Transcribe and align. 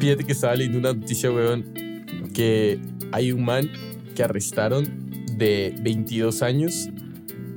Fíjate 0.00 0.24
que 0.24 0.32
estaba 0.32 0.56
leyendo 0.56 0.78
una 0.78 0.94
noticia, 0.94 1.30
weón, 1.30 1.62
que 2.32 2.80
hay 3.12 3.32
un 3.32 3.44
man 3.44 3.70
que 4.14 4.22
arrestaron 4.22 5.10
de 5.36 5.74
22 5.82 6.40
años 6.40 6.88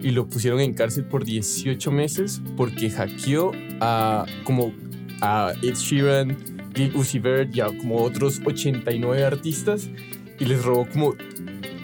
y 0.02 0.12
lo 0.12 0.28
pusieron 0.28 0.60
en 0.60 0.74
cárcel 0.74 1.06
por 1.06 1.24
18 1.24 1.90
meses 1.90 2.42
porque 2.58 2.90
hackeó 2.90 3.54
a 3.80 4.26
como 4.44 4.74
a 5.22 5.54
Ed 5.62 5.76
Sheeran, 5.76 6.38
Lil 6.76 6.94
Uzi 6.94 7.20
Vert 7.20 7.56
y 7.56 7.62
a 7.62 7.68
como 7.68 8.04
otros 8.04 8.42
89 8.44 9.24
artistas 9.24 9.90
y 10.38 10.44
les 10.44 10.66
robó 10.66 10.86
como 10.90 11.16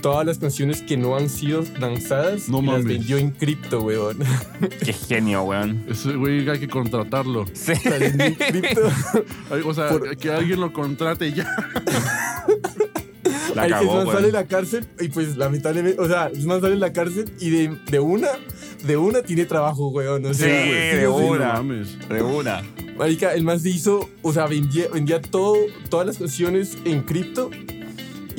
todas 0.01 0.25
las 0.25 0.37
canciones 0.39 0.81
que 0.81 0.97
no 0.97 1.15
han 1.15 1.29
sido 1.29 1.63
lanzadas 1.79 2.49
No 2.49 2.61
y 2.61 2.65
las 2.65 2.83
vendió 2.85 3.17
en 3.17 3.31
cripto, 3.31 3.81
weón. 3.81 4.17
Qué 4.83 4.93
genio, 4.93 5.43
weón. 5.43 5.85
Ese 5.89 6.13
güey 6.15 6.47
hay 6.49 6.59
que 6.59 6.67
contratarlo. 6.67 7.45
Sí. 7.53 7.73
En 7.85 8.35
cripto. 8.35 8.81
O 9.65 9.73
sea, 9.73 9.89
Por- 9.89 10.15
que 10.17 10.31
alguien 10.31 10.59
lo 10.61 10.71
contrate 10.71 11.33
ya. 11.33 11.47
La 13.55 13.67
más 13.67 13.83
weón. 13.83 14.07
sale 14.11 14.27
de 14.27 14.31
la 14.33 14.45
cárcel 14.45 14.85
y 14.99 15.07
pues 15.09 15.35
lamentablemente, 15.35 15.99
o 15.99 16.07
sea, 16.07 16.27
es 16.27 16.45
más 16.45 16.61
sale 16.61 16.75
de 16.75 16.79
la 16.79 16.93
cárcel 16.93 17.31
y 17.39 17.49
de, 17.49 17.77
de 17.89 17.99
una, 17.99 18.27
de 18.85 18.95
una 18.97 19.21
tiene 19.23 19.45
trabajo, 19.45 19.89
weón. 19.89 20.23
O 20.25 20.33
sea, 20.33 20.47
Sí, 20.47 20.69
güey, 20.69 20.95
de 20.95 21.01
sí, 21.01 21.05
una. 21.07 21.47
No 21.47 21.53
mames. 21.63 22.09
De 22.09 22.21
una. 22.21 22.61
Marica, 22.97 23.33
el 23.33 23.43
man 23.43 23.59
se 23.59 23.69
hizo, 23.69 24.07
o 24.21 24.33
sea, 24.33 24.45
vendía, 24.45 24.87
vendía 24.93 25.21
todo, 25.21 25.55
todas 25.89 26.05
las 26.05 26.17
canciones 26.17 26.77
en 26.85 27.01
cripto 27.01 27.49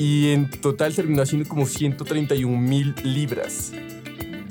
y 0.01 0.29
en 0.31 0.49
total 0.49 0.95
terminó 0.95 1.21
haciendo 1.21 1.47
como 1.47 1.65
131 1.65 2.57
mil 2.59 2.95
libras. 3.03 3.71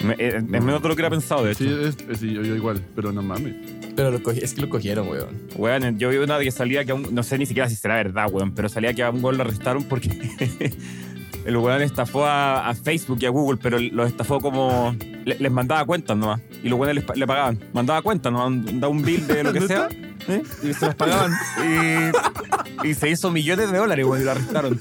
Me- 0.04 0.14
eh, 0.18 0.36
Es 0.36 0.42
menos 0.45 0.80
de 0.82 0.88
lo 0.88 0.95
que 0.96 1.02
era 1.02 1.10
pensado, 1.10 1.45
de 1.45 1.52
hecho. 1.52 1.64
Sí, 1.64 1.70
es, 1.70 1.96
es- 2.08 2.18
sí, 2.20 2.32
yo, 2.32 2.42
yo 2.42 2.54
igual, 2.54 2.80
pero 2.95 3.12
no 3.12 3.22
mames. 3.22 3.55
Pero 3.96 4.12
lo 4.12 4.30
es 4.30 4.55
que 4.55 4.60
lo 4.60 4.68
cogieron, 4.70 5.08
weón. 5.08 5.36
Weón, 5.56 5.98
yo 5.98 6.08
vi 6.10 6.16
una 6.18 6.38
que 6.38 6.50
salía 6.52 6.84
que 6.84 6.92
a 6.92 6.94
un- 6.94 7.12
no 7.14 7.22
sé 7.22 7.36
ni 7.36 7.44
siquiera 7.46 7.68
si 7.68 7.74
será 7.77 7.96
verdad, 7.96 8.28
weón, 8.30 8.55
pero 8.55 8.68
salía 8.68 8.94
que 8.94 9.02
a 9.02 9.10
un 9.10 9.22
weón 9.22 9.36
lo 9.36 9.42
arrestaron 9.42 9.82
porque 9.84 10.08
el 11.44 11.56
weón 11.56 11.83
estafó 11.83 12.24
a, 12.27 12.69
a 12.69 12.74
Facebook 12.74 13.19
y 13.20 13.27
a 13.27 13.30
Google, 13.30 13.58
pero 13.62 13.78
los 13.78 14.08
estafó 14.08 14.41
como. 14.41 14.94
le- 15.24 15.38
les 15.38 15.52
mandaba 15.52 15.84
cuentas 15.84 16.16
nomás. 16.16 16.41
Y 16.62 16.69
los 16.69 16.78
weones 16.78 17.05
le 17.14 17.27
pagaban. 17.27 17.58
Mandaba 17.72 18.02
cuentas, 18.02 18.32
¿no? 18.32 18.48
Daba 18.50 18.88
un 18.88 19.02
bill 19.02 19.27
de 19.27 19.42
lo 19.44 19.52
que 19.52 19.60
sea. 19.62 19.88
¿eh? 20.28 20.42
Y 20.62 20.74
se 20.74 20.86
los 20.86 20.94
pagaban. 20.94 21.32
Y, 22.84 22.88
y 22.88 22.94
se 22.94 23.08
hizo 23.10 23.30
millones 23.30 23.70
de 23.72 23.78
dólares, 23.78 24.05
weón, 24.06 24.20
y 24.20 24.24
lo 24.24 24.30
arrestaron. 24.32 24.78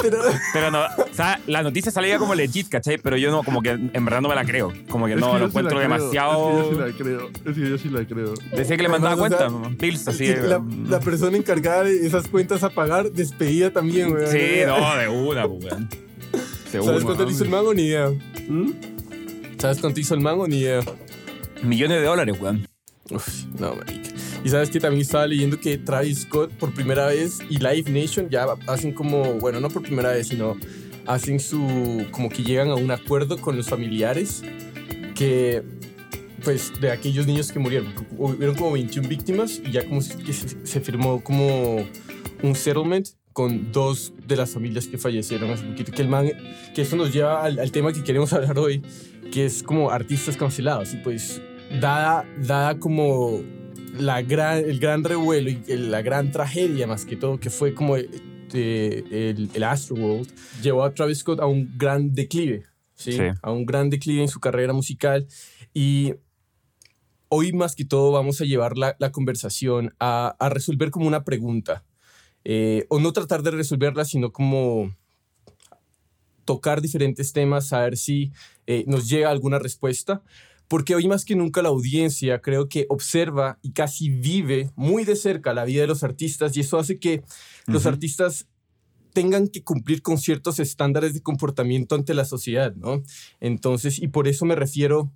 Pero, 0.00 0.18
Pero 0.52 0.70
no, 0.70 0.82
o 0.82 1.12
sea, 1.14 1.40
la 1.48 1.64
noticia 1.64 1.90
salía 1.90 2.18
como 2.18 2.32
legit, 2.36 2.68
¿cachai? 2.68 2.98
Pero 2.98 3.16
yo 3.16 3.32
no, 3.32 3.42
como 3.42 3.62
que 3.62 3.70
en 3.70 4.04
verdad 4.04 4.20
no 4.20 4.28
me 4.28 4.36
la 4.36 4.44
creo. 4.44 4.72
Como 4.88 5.06
que 5.06 5.14
Es 5.14 5.18
no, 5.20 5.32
que 5.32 5.38
lo 5.40 5.44
sí 5.46 5.48
encuentro 5.50 5.76
creo, 5.78 5.82
demasiado. 5.90 6.60
Es 6.60 6.66
que 6.66 6.70
yo 6.70 6.70
sí 6.70 6.78
la 6.78 6.96
creo. 6.96 7.30
Es 7.44 7.54
que 7.56 7.70
yo 7.70 7.78
sí 7.78 7.88
la 7.88 8.04
creo. 8.04 8.34
Decía 8.56 8.76
que 8.76 8.82
le 8.84 8.88
mandaba 8.88 9.14
Además, 9.14 9.32
o 9.32 9.36
sea, 9.38 9.48
cuentas, 9.48 9.76
bills 9.78 10.06
así. 10.06 10.24
y 10.26 10.34
la, 10.36 10.62
la 10.88 11.00
persona 11.00 11.36
encargada 11.36 11.82
de 11.82 12.06
esas 12.06 12.28
cuentas 12.28 12.62
a 12.62 12.70
pagar, 12.70 13.10
despedida 13.10 13.72
también, 13.72 14.12
weón. 14.12 14.30
Sí, 14.30 14.38
no, 14.66 14.96
de 14.96 15.08
una, 15.08 15.48
pues, 15.48 15.64
weón. 15.64 15.88
¿Sabes 16.70 17.04
cuánto 17.04 17.28
hizo 17.28 17.44
el 17.44 17.50
mango? 17.50 17.74
Ni 17.74 17.82
idea. 17.82 18.10
¿Mm? 18.48 18.72
¿Sabes 19.58 19.78
cuánto 19.80 20.00
hizo 20.00 20.14
el 20.14 20.20
mango? 20.20 20.46
Ni 20.46 20.58
idea. 20.58 20.80
Millones 21.62 22.00
de 22.00 22.06
dólares, 22.06 22.36
weón. 22.40 22.68
Uf, 23.10 23.44
no, 23.58 23.74
marica. 23.74 24.10
Y 24.44 24.50
sabes 24.50 24.70
que 24.70 24.78
también 24.78 25.02
estaba 25.02 25.26
leyendo 25.26 25.58
que 25.58 25.78
Travis 25.78 26.20
Scott 26.20 26.52
por 26.52 26.72
primera 26.72 27.06
vez 27.06 27.38
y 27.48 27.58
Live 27.58 27.90
Nation 27.90 28.28
ya 28.28 28.46
hacen 28.66 28.92
como, 28.92 29.34
bueno, 29.34 29.60
no 29.60 29.68
por 29.68 29.82
primera 29.82 30.10
vez, 30.10 30.28
sino 30.28 30.56
hacen 31.06 31.40
su, 31.40 32.06
como 32.10 32.28
que 32.28 32.42
llegan 32.42 32.68
a 32.68 32.74
un 32.74 32.90
acuerdo 32.90 33.38
con 33.38 33.56
los 33.56 33.68
familiares 33.68 34.42
que, 35.14 35.64
pues, 36.44 36.72
de 36.80 36.90
aquellos 36.92 37.26
niños 37.26 37.50
que 37.50 37.58
murieron. 37.58 37.92
Hubieron 38.16 38.54
como 38.54 38.72
21 38.72 39.08
víctimas 39.08 39.60
y 39.64 39.72
ya 39.72 39.84
como 39.88 40.00
que 40.00 40.32
se, 40.32 40.64
se 40.64 40.80
firmó 40.80 41.24
como 41.24 41.84
un 42.42 42.54
settlement 42.54 43.08
con 43.38 43.70
dos 43.70 44.12
de 44.26 44.34
las 44.34 44.50
familias 44.50 44.88
que 44.88 44.98
fallecieron 44.98 45.52
hace 45.52 45.62
poquito. 45.62 45.92
Que, 45.92 46.02
el 46.02 46.08
man, 46.08 46.28
que 46.74 46.82
eso 46.82 46.96
nos 46.96 47.12
lleva 47.12 47.44
al, 47.44 47.60
al 47.60 47.70
tema 47.70 47.92
que 47.92 48.02
queremos 48.02 48.32
hablar 48.32 48.58
hoy, 48.58 48.82
que 49.30 49.46
es 49.46 49.62
como 49.62 49.92
artistas 49.92 50.36
cancelados. 50.36 50.92
Y 50.92 50.96
pues, 50.96 51.40
dada, 51.80 52.26
dada 52.44 52.80
como 52.80 53.40
la 53.96 54.22
gran, 54.22 54.58
el 54.58 54.80
gran 54.80 55.04
revuelo 55.04 55.50
y 55.50 55.62
la 55.68 56.02
gran 56.02 56.32
tragedia 56.32 56.88
más 56.88 57.04
que 57.04 57.14
todo, 57.14 57.38
que 57.38 57.48
fue 57.48 57.74
como 57.74 57.96
eh, 57.96 58.08
el, 58.52 59.48
el 59.54 59.62
Astroworld, 59.62 60.28
llevó 60.60 60.82
a 60.82 60.92
Travis 60.92 61.18
Scott 61.18 61.38
a 61.38 61.46
un 61.46 61.78
gran 61.78 62.12
declive, 62.14 62.64
¿sí? 62.96 63.12
Sí. 63.12 63.22
A 63.40 63.52
un 63.52 63.66
gran 63.66 63.88
declive 63.88 64.20
en 64.22 64.28
su 64.28 64.40
carrera 64.40 64.72
musical. 64.72 65.28
Y 65.72 66.14
hoy 67.28 67.52
más 67.52 67.76
que 67.76 67.84
todo 67.84 68.10
vamos 68.10 68.40
a 68.40 68.44
llevar 68.44 68.76
la, 68.76 68.96
la 68.98 69.12
conversación 69.12 69.94
a, 70.00 70.34
a 70.40 70.48
resolver 70.48 70.90
como 70.90 71.06
una 71.06 71.22
pregunta. 71.22 71.84
Eh, 72.44 72.86
o 72.88 73.00
no 73.00 73.12
tratar 73.12 73.42
de 73.42 73.50
resolverla, 73.50 74.04
sino 74.04 74.32
como 74.32 74.94
tocar 76.44 76.80
diferentes 76.80 77.32
temas, 77.32 77.68
saber 77.68 77.96
si 77.96 78.32
eh, 78.66 78.84
nos 78.86 79.08
llega 79.08 79.30
alguna 79.30 79.58
respuesta. 79.58 80.22
Porque 80.66 80.94
hoy 80.94 81.08
más 81.08 81.24
que 81.24 81.34
nunca 81.34 81.62
la 81.62 81.70
audiencia 81.70 82.40
creo 82.40 82.68
que 82.68 82.86
observa 82.90 83.58
y 83.62 83.72
casi 83.72 84.10
vive 84.10 84.70
muy 84.76 85.04
de 85.04 85.16
cerca 85.16 85.54
la 85.54 85.64
vida 85.64 85.80
de 85.80 85.86
los 85.86 86.04
artistas 86.04 86.56
y 86.56 86.60
eso 86.60 86.78
hace 86.78 86.98
que 86.98 87.22
los 87.66 87.86
artistas 87.86 88.46
tengan 89.14 89.48
que 89.48 89.64
cumplir 89.64 90.02
con 90.02 90.18
ciertos 90.18 90.60
estándares 90.60 91.14
de 91.14 91.22
comportamiento 91.22 91.94
ante 91.94 92.12
la 92.12 92.26
sociedad, 92.26 92.74
¿no? 92.76 93.02
Entonces, 93.40 93.98
y 93.98 94.08
por 94.08 94.28
eso 94.28 94.44
me 94.44 94.54
refiero 94.54 95.10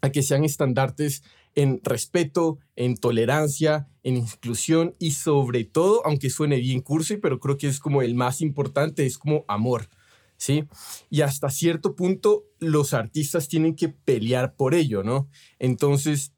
a 0.00 0.10
que 0.10 0.22
sean 0.22 0.44
estandartes 0.44 1.22
en 1.54 1.80
respeto, 1.82 2.58
en 2.76 2.96
tolerancia, 2.96 3.88
en 4.08 4.16
inclusión 4.16 4.94
y 4.98 5.12
sobre 5.12 5.64
todo, 5.64 6.04
aunque 6.04 6.30
suene 6.30 6.56
bien 6.56 6.80
cursi, 6.80 7.16
pero 7.16 7.38
creo 7.38 7.56
que 7.58 7.68
es 7.68 7.78
como 7.78 8.02
el 8.02 8.14
más 8.14 8.40
importante, 8.40 9.06
es 9.06 9.18
como 9.18 9.44
amor, 9.48 9.88
¿sí? 10.36 10.64
Y 11.10 11.20
hasta 11.20 11.50
cierto 11.50 11.94
punto 11.94 12.44
los 12.58 12.94
artistas 12.94 13.48
tienen 13.48 13.76
que 13.76 13.88
pelear 13.88 14.54
por 14.54 14.74
ello, 14.74 15.02
¿no? 15.02 15.28
Entonces, 15.58 16.32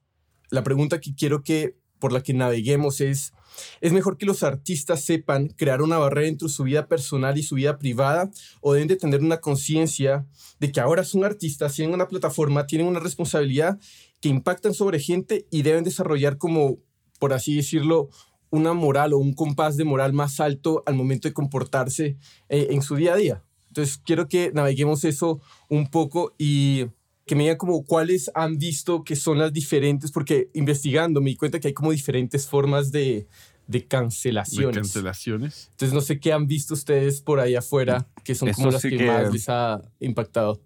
la 0.51 0.63
pregunta 0.65 1.01
que 1.01 1.15
quiero 1.15 1.43
que 1.43 1.77
por 1.99 2.13
la 2.13 2.23
que 2.23 2.35
naveguemos 2.35 3.01
es 3.01 3.33
¿Es 3.81 3.93
mejor 3.93 4.17
que 4.17 4.27
los 4.27 4.43
artistas 4.43 5.03
sepan 5.05 5.49
crear 5.49 5.83
una 5.83 5.99
barrera 5.99 6.29
entre 6.29 6.49
su 6.49 6.65
vida 6.65 6.87
personal 6.87 7.39
y 7.39 7.43
su 7.43 7.57
vida 7.57 7.79
privada 7.79 8.31
o 8.61 8.73
deben 8.73 8.89
de 8.89 8.97
tener 8.97 9.21
una 9.21 9.41
conciencia 9.41 10.27
de 10.59 10.73
que 10.73 10.81
ahora 10.81 11.05
son 11.05 11.25
artistas, 11.25 11.75
tienen 11.75 11.95
una 11.95 12.09
plataforma, 12.09 12.67
tienen 12.67 12.87
una 12.87 13.01
responsabilidad 13.01 13.79
que 14.21 14.29
impactan 14.29 14.75
sobre 14.75 15.01
gente 15.01 15.47
y 15.51 15.63
deben 15.63 15.85
desarrollar 15.85 16.39
como, 16.39 16.79
por 17.21 17.33
así 17.33 17.55
decirlo, 17.55 18.09
una 18.51 18.73
moral 18.73 19.13
o 19.13 19.19
un 19.19 19.33
compás 19.35 19.77
de 19.77 19.85
moral 19.85 20.13
más 20.13 20.41
alto 20.41 20.83
al 20.87 20.97
momento 20.97 21.29
de 21.29 21.35
comportarse 21.35 22.17
eh, 22.49 22.67
en 22.71 22.83
su 22.83 22.97
día 22.97 23.13
a 23.15 23.17
día? 23.17 23.45
Entonces, 23.69 23.99
quiero 24.05 24.27
que 24.27 24.51
naveguemos 24.53 25.05
eso 25.05 25.41
un 25.69 25.87
poco 25.89 26.35
y 26.37 26.87
que 27.27 27.37
me 27.37 27.45
digan 27.45 27.59
como 27.59 27.85
cuáles 27.85 28.29
han 28.35 28.59
visto 28.59 29.05
que 29.05 29.15
son 29.15 29.39
las 29.39 29.53
diferentes, 29.53 30.11
porque 30.11 30.51
investigando 30.55 31.21
me 31.21 31.31
di 31.31 31.37
cuenta 31.37 31.61
que 31.61 31.69
hay 31.69 31.75
como 31.75 31.93
diferentes 31.93 32.49
formas 32.49 32.91
de, 32.91 33.29
de 33.69 33.79
De 33.79 33.87
cancelaciones. 33.87 34.75
cancelaciones. 34.75 35.69
Entonces 35.71 35.95
no 35.95 36.01
sé 36.01 36.19
qué 36.19 36.33
han 36.33 36.49
visto 36.49 36.75
ustedes 36.75 37.21
por 37.21 37.39
ahí 37.39 37.55
afuera, 37.55 38.09
que 38.25 38.35
son 38.35 38.51
como 38.53 38.67
Eso 38.69 38.73
las 38.73 38.83
sí 38.83 38.89
que, 38.91 38.97
que- 38.97 39.07
más 39.07 39.33
les 39.33 39.49
ha 39.49 39.81
impactado. 40.01 40.61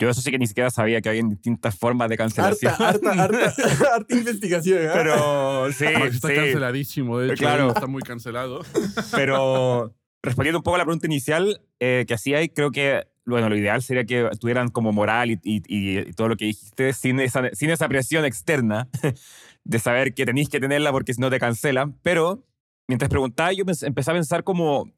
Yo 0.00 0.08
eso 0.08 0.20
sí 0.20 0.30
que 0.30 0.38
ni 0.38 0.46
siquiera 0.46 0.70
sabía 0.70 1.00
que 1.00 1.08
había 1.08 1.22
distintas 1.24 1.76
formas 1.76 2.08
de 2.08 2.16
cancelación. 2.16 2.72
Harta, 2.78 3.10
harta, 3.10 3.22
harta, 3.24 3.54
harta 3.96 4.14
investigación. 4.16 4.78
¿eh? 4.84 4.90
Pero 4.92 5.72
sí, 5.72 5.84
Max 5.92 6.14
está 6.14 6.28
sí. 6.28 6.34
canceladísimo, 6.34 7.18
de 7.18 7.26
hecho. 7.32 7.36
Claro. 7.42 7.68
Está 7.68 7.86
muy 7.88 8.02
cancelado. 8.02 8.60
Pero 9.12 9.92
respondiendo 10.22 10.58
un 10.58 10.62
poco 10.62 10.76
a 10.76 10.78
la 10.78 10.84
pregunta 10.84 11.06
inicial 11.06 11.60
eh, 11.80 12.04
que 12.06 12.14
hacía, 12.14 12.42
y 12.42 12.48
creo 12.48 12.70
que, 12.70 13.08
bueno, 13.26 13.48
lo 13.48 13.56
ideal 13.56 13.82
sería 13.82 14.04
que 14.04 14.28
tuvieran 14.40 14.68
como 14.68 14.92
moral 14.92 15.30
y, 15.32 15.40
y- 15.42 15.62
y- 15.66 15.98
y 15.98 16.12
todo 16.12 16.28
lo 16.28 16.36
que 16.36 16.44
dijiste 16.44 16.92
sin 16.92 17.18
esa, 17.20 17.50
sin 17.52 17.70
esa 17.70 17.88
presión 17.88 18.24
externa 18.24 18.88
de 19.64 19.78
saber 19.80 20.14
que 20.14 20.24
tenéis 20.26 20.48
que 20.48 20.60
tenerla 20.60 20.92
porque 20.92 21.12
si 21.14 21.20
no 21.20 21.28
te 21.30 21.38
cancelan. 21.40 21.94
Pero 22.02 22.44
mientras 22.86 23.08
preguntaba, 23.10 23.52
yo 23.52 23.64
empecé 23.82 24.10
a 24.10 24.14
pensar 24.14 24.44
como, 24.44 24.90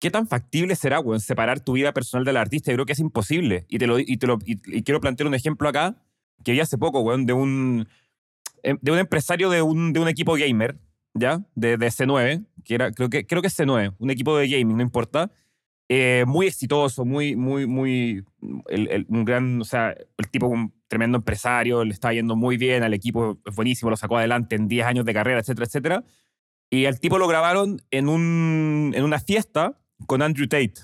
¿qué 0.00 0.10
tan 0.10 0.26
factible 0.28 0.76
será, 0.76 1.00
weón, 1.00 1.20
separar 1.20 1.60
tu 1.60 1.72
vida 1.74 1.92
personal 1.92 2.24
del 2.24 2.36
artista? 2.36 2.70
Yo 2.70 2.76
creo 2.76 2.86
que 2.86 2.92
es 2.92 2.98
imposible. 3.00 3.66
Y, 3.68 3.78
te 3.78 3.86
lo, 3.86 3.98
y, 3.98 4.16
te 4.16 4.26
lo, 4.26 4.38
y, 4.44 4.60
y 4.66 4.82
quiero 4.82 5.00
plantear 5.00 5.26
un 5.26 5.34
ejemplo 5.34 5.68
acá, 5.68 5.96
que 6.44 6.52
vi 6.52 6.60
hace 6.60 6.78
poco, 6.78 7.00
weón, 7.00 7.26
de 7.26 7.32
un, 7.32 7.88
eh, 8.62 8.76
de 8.80 8.92
un 8.92 8.98
empresario 8.98 9.50
de 9.50 9.62
un, 9.62 9.92
de 9.92 10.00
un 10.00 10.08
equipo 10.08 10.34
gamer, 10.34 10.78
¿ya? 11.14 11.42
De, 11.54 11.76
de 11.78 11.86
C9, 11.88 12.44
que 12.64 12.74
era, 12.74 12.92
creo 12.92 13.08
que, 13.10 13.26
creo 13.26 13.40
que 13.42 13.48
es 13.48 13.58
C9, 13.58 13.94
un 13.98 14.10
equipo 14.10 14.36
de 14.36 14.48
gaming, 14.48 14.76
no 14.76 14.82
importa. 14.82 15.30
Eh, 15.88 16.24
muy 16.26 16.46
exitoso, 16.48 17.04
muy, 17.04 17.36
muy, 17.36 17.66
muy, 17.66 18.24
el, 18.68 18.88
el- 18.88 19.06
un 19.08 19.24
gran, 19.24 19.60
o 19.60 19.64
sea, 19.64 19.94
el 20.18 20.28
tipo 20.30 20.48
un 20.48 20.74
tremendo 20.88 21.18
empresario, 21.18 21.84
le 21.84 21.92
está 21.92 22.12
yendo 22.12 22.34
muy 22.36 22.56
bien, 22.56 22.82
al 22.82 22.92
equipo 22.94 23.38
es 23.46 23.54
buenísimo, 23.54 23.90
lo 23.90 23.96
sacó 23.96 24.18
adelante 24.18 24.56
en 24.56 24.66
10 24.68 24.84
años 24.86 25.04
de 25.04 25.14
carrera, 25.14 25.38
etcétera, 25.40 25.66
etcétera. 25.66 26.04
Y 26.70 26.86
al 26.86 26.98
tipo 27.00 27.18
lo 27.18 27.28
grabaron 27.28 27.80
en, 27.92 28.08
un, 28.08 28.92
en 28.96 29.04
una 29.04 29.20
fiesta 29.20 29.78
con 30.06 30.22
Andrew 30.22 30.46
Tate. 30.48 30.74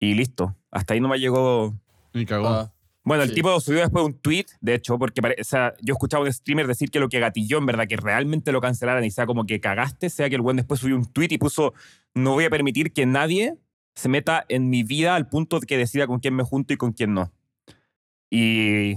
Y 0.00 0.14
listo, 0.14 0.56
hasta 0.70 0.94
ahí 0.94 1.00
no 1.00 1.08
me 1.08 1.18
llegó 1.18 1.74
Y 2.12 2.24
cagó. 2.26 2.48
Ah, 2.48 2.72
Bueno, 3.02 3.22
el 3.22 3.30
Sí. 3.30 3.36
tipo 3.36 3.58
subió 3.60 3.80
después 3.80 4.04
un 4.04 4.14
tweet, 4.18 4.46
de 4.60 4.74
hecho, 4.74 4.98
porque 4.98 5.22
pare- 5.22 5.36
o 5.40 5.44
sea, 5.44 5.74
yo 5.80 5.94
escuchaba 5.94 6.22
a 6.22 6.26
un 6.26 6.32
streamer 6.32 6.66
decir 6.66 6.90
que 6.90 7.00
lo 7.00 7.08
que 7.08 7.18
gatilló, 7.18 7.56
en 7.58 7.66
verdad, 7.66 7.86
que 7.88 7.96
realmente 7.96 8.52
lo 8.52 8.60
cancelaran 8.60 9.02
y 9.04 9.10
sea 9.10 9.24
como 9.26 9.46
que 9.46 9.58
cagaste, 9.60 10.10
sea 10.10 10.28
que 10.28 10.34
el 10.36 10.42
buen 10.42 10.56
después 10.58 10.80
subió 10.80 10.96
un 10.96 11.06
tweet 11.06 11.28
y 11.30 11.38
puso, 11.38 11.72
no 12.14 12.32
voy 12.34 12.44
a 12.44 12.50
permitir 12.50 12.92
que 12.92 13.06
nadie 13.06 13.56
se 13.94 14.08
meta 14.10 14.44
en 14.48 14.68
mi 14.68 14.82
vida 14.82 15.14
al 15.14 15.28
punto 15.28 15.60
de 15.60 15.66
que 15.66 15.78
decida 15.78 16.06
con 16.06 16.20
quién 16.20 16.34
me 16.36 16.42
junto 16.44 16.74
y 16.74 16.76
con 16.76 16.92
quién 16.92 17.14
no. 17.14 17.32
Y 18.30 18.96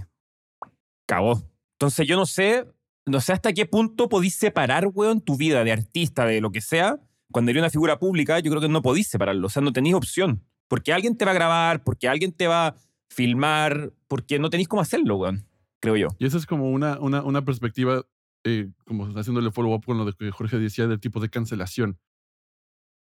cagó. 1.08 1.42
Entonces 1.80 2.08
yo 2.08 2.16
no 2.18 2.26
sé, 2.26 2.66
no 3.06 3.20
sé 3.22 3.34
hasta 3.34 3.54
qué 3.54 3.66
punto 3.66 4.10
podís 4.10 4.36
separar, 4.36 4.88
weón, 4.94 5.22
tu 5.22 5.38
vida 5.38 5.64
de 5.64 5.72
artista, 5.72 6.26
de 6.26 6.42
lo 6.42 6.52
que 6.52 6.62
sea. 6.62 7.00
Cuando 7.34 7.52
eres 7.52 7.60
una 7.62 7.70
figura 7.70 8.00
pública, 8.00 8.40
yo 8.40 8.50
creo 8.50 8.62
que 8.62 8.70
no 8.70 8.82
podís 8.82 9.10
separarlo. 9.10 9.48
O 9.48 9.50
sea, 9.50 9.62
no 9.62 9.74
tenéis 9.74 9.96
opción. 9.96 10.42
Porque 10.70 10.94
alguien 10.94 11.18
te 11.18 11.26
va 11.26 11.32
a 11.32 11.34
grabar, 11.34 11.84
porque 11.84 12.08
alguien 12.08 12.32
te 12.32 12.48
va 12.48 12.68
a 12.68 12.76
filmar, 13.10 13.92
porque 14.08 14.40
no 14.40 14.50
tenéis 14.50 14.70
cómo 14.70 14.82
hacerlo, 14.82 15.18
weón. 15.18 15.46
Creo 15.82 15.98
yo. 15.98 16.08
Y 16.18 16.26
esa 16.26 16.38
es 16.38 16.46
como 16.46 16.72
una, 16.72 16.98
una, 17.02 17.22
una 17.24 17.44
perspectiva, 17.44 18.06
eh, 18.46 18.70
como 18.86 19.06
haciéndole 19.08 19.52
follow-up 19.52 19.84
con 19.86 19.98
lo 19.98 20.06
de 20.06 20.14
que 20.14 20.32
Jorge 20.32 20.58
decía 20.58 20.88
del 20.88 21.02
tipo 21.02 21.20
de 21.20 21.30
cancelación. 21.30 22.00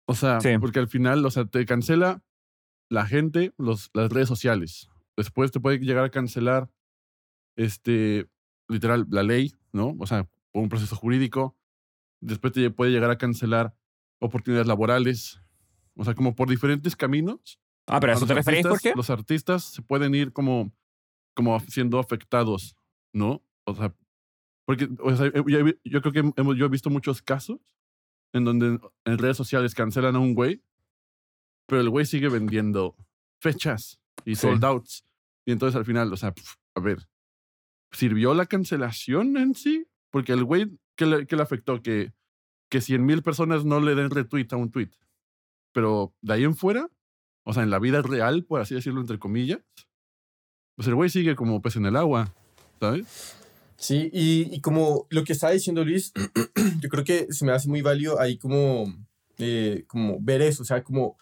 O 0.06 0.14
sea, 0.14 0.40
Sí. 0.40 0.50
porque 0.60 0.78
al 0.78 0.88
final, 0.88 1.24
o 1.24 1.30
sea, 1.30 1.46
te 1.46 1.64
cancela 1.64 2.22
la 2.90 3.06
gente, 3.06 3.52
los, 3.56 3.90
las 3.94 4.12
redes 4.12 4.28
sociales. 4.28 4.88
Después 5.16 5.50
te 5.50 5.58
puede 5.60 5.78
llegar 5.78 6.04
a 6.04 6.10
cancelar, 6.10 6.70
este, 7.56 8.28
literal, 8.68 9.06
la 9.10 9.22
ley, 9.22 9.52
¿no? 9.72 9.96
O 9.98 10.06
sea, 10.06 10.28
un 10.52 10.68
proceso 10.68 10.94
jurídico. 10.96 11.56
Después 12.20 12.52
te 12.52 12.70
puede 12.70 12.90
llegar 12.92 13.10
a 13.10 13.18
cancelar 13.18 13.74
oportunidades 14.20 14.66
laborales. 14.66 15.40
O 15.94 16.04
sea, 16.04 16.14
como 16.14 16.34
por 16.34 16.48
diferentes 16.48 16.94
caminos. 16.96 17.58
Ah, 17.86 18.00
pero 18.00 18.12
a 18.12 18.16
eso 18.16 18.26
te 18.26 18.34
referís, 18.34 18.66
Jorge? 18.66 18.92
Los 18.96 19.10
artistas 19.10 19.64
se 19.64 19.82
pueden 19.82 20.14
ir 20.14 20.32
como, 20.32 20.72
como 21.34 21.58
siendo 21.60 21.98
afectados, 21.98 22.76
¿no? 23.12 23.42
O 23.64 23.74
sea, 23.74 23.94
porque 24.66 24.88
o 25.00 25.16
sea, 25.16 25.30
yo, 25.32 25.42
yo 25.84 26.02
creo 26.02 26.12
que 26.12 26.32
hemos, 26.36 26.56
yo 26.56 26.66
he 26.66 26.68
visto 26.68 26.90
muchos 26.90 27.22
casos 27.22 27.60
en 28.32 28.44
donde 28.44 28.80
en 29.04 29.18
redes 29.18 29.36
sociales 29.36 29.74
cancelan 29.74 30.16
a 30.16 30.18
un 30.18 30.34
güey, 30.34 30.62
pero 31.66 31.80
el 31.80 31.88
güey 31.90 32.04
sigue 32.06 32.28
vendiendo 32.28 32.96
fechas 33.40 34.00
y 34.24 34.34
Sí. 34.34 34.42
sold 34.42 34.64
outs. 34.64 35.04
Y 35.46 35.52
entonces 35.52 35.76
al 35.76 35.84
final, 35.84 36.12
o 36.12 36.16
sea, 36.16 36.32
pf, 36.34 36.56
a 36.74 36.80
ver, 36.80 37.08
¿sirvió 37.92 38.34
la 38.34 38.46
cancelación 38.46 39.36
en 39.36 39.54
sí? 39.54 39.86
Porque 40.10 40.32
el 40.32 40.42
güey, 40.44 40.76
¿qué 40.96 41.06
le, 41.06 41.26
qué 41.26 41.36
le 41.36 41.42
afectó? 41.42 41.80
Que, 41.80 42.12
que 42.68 42.80
100 42.80 43.04
mil 43.04 43.22
personas 43.22 43.64
no 43.64 43.80
le 43.80 43.94
den 43.94 44.10
retweet 44.10 44.48
a 44.50 44.56
un 44.56 44.70
tweet. 44.70 44.90
Pero 45.72 46.14
de 46.22 46.34
ahí 46.34 46.44
en 46.44 46.56
fuera, 46.56 46.88
o 47.44 47.52
sea, 47.52 47.62
en 47.62 47.70
la 47.70 47.78
vida 47.78 48.02
real, 48.02 48.44
por 48.44 48.60
así 48.60 48.74
decirlo, 48.74 49.00
entre 49.00 49.18
comillas, 49.18 49.60
pues 50.74 50.88
el 50.88 50.94
güey 50.94 51.10
sigue 51.10 51.36
como 51.36 51.62
pez 51.62 51.76
en 51.76 51.86
el 51.86 51.96
agua, 51.96 52.34
¿sabes? 52.80 53.36
Sí, 53.76 54.10
y, 54.12 54.54
y 54.54 54.60
como 54.60 55.06
lo 55.10 55.24
que 55.24 55.32
estaba 55.32 55.52
diciendo 55.52 55.84
Luis, 55.84 56.12
yo 56.80 56.88
creo 56.88 57.04
que 57.04 57.26
se 57.30 57.44
me 57.44 57.52
hace 57.52 57.68
muy 57.68 57.82
válido 57.82 58.20
ahí 58.20 58.38
como, 58.38 58.92
eh, 59.38 59.84
como 59.86 60.18
ver 60.20 60.42
eso, 60.42 60.62
o 60.62 60.66
sea, 60.66 60.82
como 60.82 61.18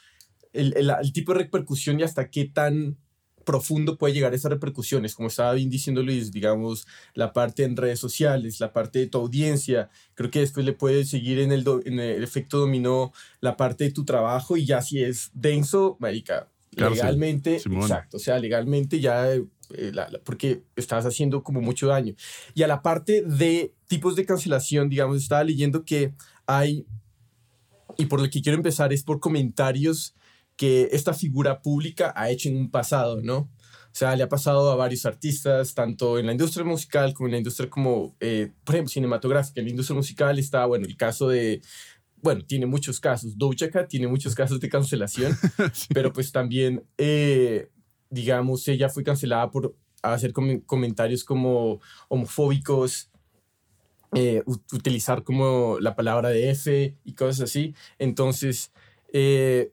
el, 0.52 0.72
el, 0.76 0.90
el 0.90 1.12
tipo 1.12 1.32
de 1.32 1.40
repercusión 1.40 1.98
y 1.98 2.04
hasta 2.04 2.30
qué 2.30 2.44
tan 2.44 2.96
profundo 3.44 3.96
puede 3.96 4.14
llegar 4.14 4.34
esas 4.34 4.50
repercusiones, 4.50 5.14
como 5.14 5.28
estaba 5.28 5.52
bien 5.52 5.70
diciendo 5.70 6.02
Luis, 6.02 6.32
digamos, 6.32 6.86
la 7.14 7.32
parte 7.32 7.64
en 7.64 7.76
redes 7.76 7.98
sociales, 8.00 8.60
la 8.60 8.72
parte 8.72 8.98
de 8.98 9.06
tu 9.06 9.18
audiencia, 9.18 9.90
creo 10.14 10.30
que 10.30 10.40
después 10.40 10.64
le 10.66 10.72
puede 10.72 11.04
seguir 11.04 11.38
en 11.38 11.52
el, 11.52 11.62
do- 11.64 11.82
en 11.84 12.00
el 12.00 12.22
efecto 12.24 12.58
dominó 12.58 13.12
la 13.40 13.56
parte 13.56 13.84
de 13.84 13.90
tu 13.92 14.04
trabajo 14.04 14.56
y 14.56 14.64
ya 14.66 14.82
si 14.82 15.02
es 15.02 15.30
denso, 15.34 15.96
marica, 16.00 16.48
legalmente, 17.02 17.60
exacto, 17.84 18.16
o 18.16 18.20
sea, 18.20 18.38
legalmente 18.38 18.98
ya, 19.00 19.32
eh, 19.32 19.44
la- 19.92 20.08
la- 20.10 20.18
porque 20.24 20.62
estás 20.76 21.06
haciendo 21.06 21.42
como 21.42 21.60
mucho 21.60 21.86
daño. 21.86 22.14
Y 22.54 22.62
a 22.64 22.66
la 22.66 22.82
parte 22.82 23.22
de 23.22 23.72
tipos 23.86 24.16
de 24.16 24.26
cancelación, 24.26 24.88
digamos, 24.88 25.22
estaba 25.22 25.44
leyendo 25.44 25.84
que 25.84 26.12
hay, 26.46 26.84
y 27.96 28.06
por 28.06 28.20
lo 28.20 28.28
que 28.28 28.42
quiero 28.42 28.56
empezar 28.56 28.92
es 28.92 29.02
por 29.04 29.20
comentarios 29.20 30.14
que 30.56 30.88
esta 30.92 31.14
figura 31.14 31.60
pública 31.62 32.12
ha 32.16 32.30
hecho 32.30 32.48
en 32.48 32.56
un 32.56 32.70
pasado, 32.70 33.20
¿no? 33.22 33.36
O 33.38 33.96
sea, 33.96 34.16
le 34.16 34.24
ha 34.24 34.28
pasado 34.28 34.70
a 34.72 34.76
varios 34.76 35.06
artistas, 35.06 35.74
tanto 35.74 36.18
en 36.18 36.26
la 36.26 36.32
industria 36.32 36.64
musical 36.64 37.14
como 37.14 37.28
en 37.28 37.32
la 37.32 37.38
industria 37.38 37.70
como, 37.70 38.16
eh, 38.20 38.50
por 38.64 38.74
ejemplo, 38.74 38.90
cinematográfica. 38.92 39.60
En 39.60 39.66
la 39.66 39.70
industria 39.70 39.96
musical 39.96 40.38
está, 40.38 40.66
bueno, 40.66 40.84
el 40.86 40.96
caso 40.96 41.28
de, 41.28 41.60
bueno, 42.20 42.44
tiene 42.44 42.66
muchos 42.66 42.98
casos. 42.98 43.38
Doja 43.38 43.70
Cat 43.70 43.88
tiene 43.88 44.08
muchos 44.08 44.34
casos 44.34 44.58
de 44.58 44.68
cancelación, 44.68 45.36
Sí. 45.72 45.86
pero 45.94 46.12
pues 46.12 46.32
también, 46.32 46.84
eh, 46.98 47.68
digamos, 48.10 48.66
ella 48.66 48.88
fue 48.88 49.04
cancelada 49.04 49.50
por 49.52 49.76
hacer 50.02 50.32
com- 50.32 50.60
comentarios 50.60 51.22
como 51.22 51.80
homofóbicos, 52.08 53.10
eh, 54.12 54.42
ut- 54.46 54.72
utilizar 54.72 55.22
como 55.24 55.78
la 55.80 55.94
palabra 55.96 56.30
de 56.30 56.50
F 56.50 56.96
y 57.04 57.14
cosas 57.14 57.42
así. 57.42 57.74
Entonces, 57.98 58.72
eh, 59.12 59.70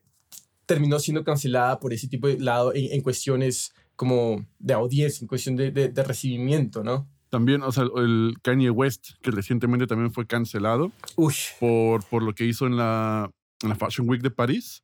terminó 0.74 1.00
siendo 1.00 1.24
cancelada 1.24 1.80
por 1.80 1.92
ese 1.94 2.08
tipo 2.08 2.28
de 2.28 2.40
lado 2.40 2.74
en, 2.74 2.94
en 2.94 3.02
cuestiones 3.02 3.74
como 3.96 4.46
de 4.60 4.74
audiencia, 4.74 5.24
en 5.24 5.28
cuestión 5.28 5.56
de, 5.58 5.72
de- 5.72 5.90
de 5.90 6.04
recibimiento, 6.04 6.84
¿no? 6.84 7.08
También, 7.30 7.62
o 7.62 7.72
sea, 7.72 7.86
el 7.98 8.36
Kanye 8.42 8.70
West, 8.70 9.12
que 9.22 9.32
recientemente 9.32 9.88
también 9.88 10.12
fue 10.12 10.26
cancelado 10.28 10.92
Uy. 11.16 11.34
por, 11.60 12.04
por 12.06 12.24
lo 12.24 12.34
que 12.34 12.46
hizo 12.46 12.66
en 12.68 12.76
la, 12.78 13.30
en 13.64 13.70
la 13.70 13.76
Fashion 13.76 14.10
Week 14.10 14.22
de 14.22 14.32
París, 14.32 14.84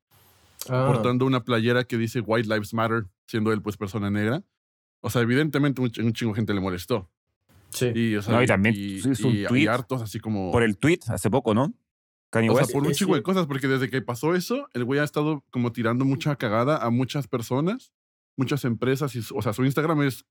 Ah, 0.69 0.85
portando 0.87 1.25
una 1.25 1.43
playera 1.45 1.83
que 1.85 1.97
dice 1.97 2.19
White 2.19 2.49
Lives 2.49 2.73
Matter, 2.73 3.05
siendo 3.27 3.53
él 3.53 3.61
pues 3.61 3.77
persona 3.77 4.09
negra. 4.09 4.43
O 5.01 5.09
sea, 5.09 5.21
evidentemente 5.21 5.79
un, 5.81 5.89
ch- 5.89 6.03
un 6.03 6.11
chingo 6.13 6.33
de 6.33 6.37
gente 6.37 6.53
le 6.53 6.59
molestó. 6.59 7.09
sí. 7.69 7.91
Y, 7.95 8.15
o 8.15 8.21
sea, 8.21 8.33
No, 8.35 8.43
y 8.43 8.47
también 8.47 8.75
y, 8.75 8.95
hizo 8.95 9.27
un 9.29 9.35
y- 9.35 9.43
y 9.43 9.45
tweet 9.45 9.67
hartos 9.69 10.01
así 10.01 10.19
como... 10.19 10.51
Por 10.51 10.63
el 10.63 10.77
tweet 10.77 10.99
hace 11.07 11.29
poco, 11.29 11.53
¿no? 11.53 11.73
Kanye 12.29 12.49
O 12.49 12.55
sea, 12.55 12.65
por 12.67 12.83
un 12.83 12.91
Es 12.91 12.97
chingo 12.97 13.15
de 13.15 13.23
cosas, 13.23 13.47
porque 13.47 13.67
desde 13.67 13.89
que 13.89 14.01
pasó 14.01 14.35
eso, 14.35 14.67
el 14.73 14.83
güey 14.83 14.99
ha 14.99 15.03
estado 15.03 15.43
como 15.49 15.71
tirando 15.71 16.03
mucha 16.05 16.35
cagada 16.35 16.77
a 16.83 16.89
muchas 16.89 17.27
personas, 17.27 17.93
muchas 18.37 18.65
empresas, 18.65 19.15
y, 19.15 19.21
su- 19.21 19.35
o 19.37 19.41
sea, 19.41 19.53
su 19.53 19.63
Instagram 19.63 20.01
es, 20.03 20.25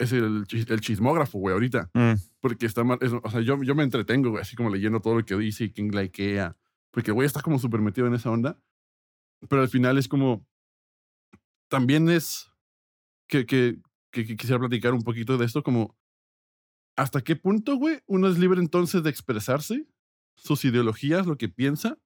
es 0.00 0.12
el, 0.12 0.46
chis- 0.46 0.70
el 0.70 0.80
chismógrafo, 0.80 1.38
güey, 1.38 1.52
ahorita, 1.52 1.90
Mm. 1.92 2.14
porque 2.40 2.66
está 2.66 2.82
mal, 2.84 2.98
es- 3.02 3.12
o 3.12 3.30
sea, 3.30 3.40
yo, 3.40 3.62
yo 3.62 3.74
me 3.74 3.82
entretengo, 3.82 4.30
güey, 4.30 4.42
así 4.42 4.56
como 4.56 4.70
leyendo 4.70 5.00
todo 5.00 5.16
lo 5.18 5.24
que 5.24 5.36
dice 5.36 5.64
y 5.64 5.72
quién 5.72 5.90
likea, 5.94 6.56
porque 6.92 7.10
el 7.10 7.14
güey 7.14 7.26
está 7.26 7.42
como 7.42 7.58
súper 7.58 7.80
metido 7.80 8.06
en 8.06 8.14
esa 8.14 8.30
onda, 8.30 8.58
pero 9.48 9.60
al 9.62 9.68
final 9.68 9.98
es 9.98 10.08
como, 10.08 10.46
también 11.68 12.08
es 12.08 12.50
que, 13.28 13.44
que, 13.46 13.78
que- 14.10 14.24
que 14.26 14.36
quisiera 14.36 14.58
platicar 14.58 14.94
un 14.94 15.02
poquito 15.02 15.36
de 15.36 15.44
esto, 15.44 15.62
como, 15.62 15.94
¿hasta 16.96 17.20
qué 17.20 17.36
punto, 17.36 17.76
güey, 17.76 18.00
uno 18.06 18.28
es 18.28 18.38
libre 18.38 18.60
entonces 18.60 19.02
de 19.02 19.10
expresarse? 19.10 19.86
Sus 20.42 20.64
ideologías, 20.64 21.26
lo 21.26 21.36
que 21.36 21.48
piensa. 21.48 21.98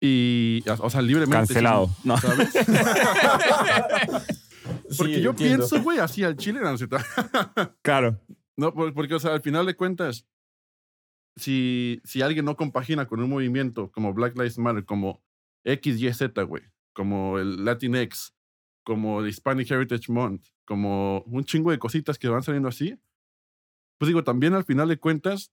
Y, 0.00 0.62
o 0.66 0.90
sea, 0.90 1.00
libremente. 1.02 1.36
Cancelado. 1.54 1.90
No. 2.04 2.16
¿Sabes? 2.18 2.52
Sí, 4.88 4.96
Porque 4.98 5.20
yo 5.20 5.30
entiendo. 5.30 5.58
pienso, 5.66 5.82
güey, 5.82 5.98
así 5.98 6.22
al 6.24 6.36
chile, 6.36 6.60
no, 6.60 6.74
Claro. 7.82 8.20
No, 8.56 8.72
por- 8.72 8.94
porque, 8.94 9.14
o 9.14 9.18
sea, 9.18 9.32
al 9.34 9.42
final 9.42 9.66
de 9.66 9.74
cuentas, 9.76 10.26
si, 11.36 12.00
si 12.04 12.22
alguien 12.22 12.44
no 12.44 12.56
compagina 12.56 13.06
con 13.06 13.20
un 13.20 13.28
movimiento 13.28 13.90
como 13.90 14.14
Black 14.14 14.36
Lives 14.36 14.58
Matter, 14.58 14.84
como 14.84 15.22
XYZ, 15.64 16.22
güey, 16.46 16.62
como 16.92 17.38
el 17.38 17.64
Latinx, 17.64 18.34
como 18.84 19.20
el 19.20 19.28
Hispanic 19.28 19.70
Heritage 19.70 20.10
Month, 20.12 20.46
como 20.64 21.20
un 21.26 21.44
chingo 21.44 21.70
de 21.70 21.78
cositas 21.78 22.18
que 22.18 22.28
van 22.28 22.42
saliendo 22.42 22.68
así, 22.68 22.98
pues 23.98 24.06
digo, 24.08 24.22
también 24.24 24.54
al 24.54 24.64
final 24.64 24.88
de 24.88 24.98
cuentas, 24.98 25.50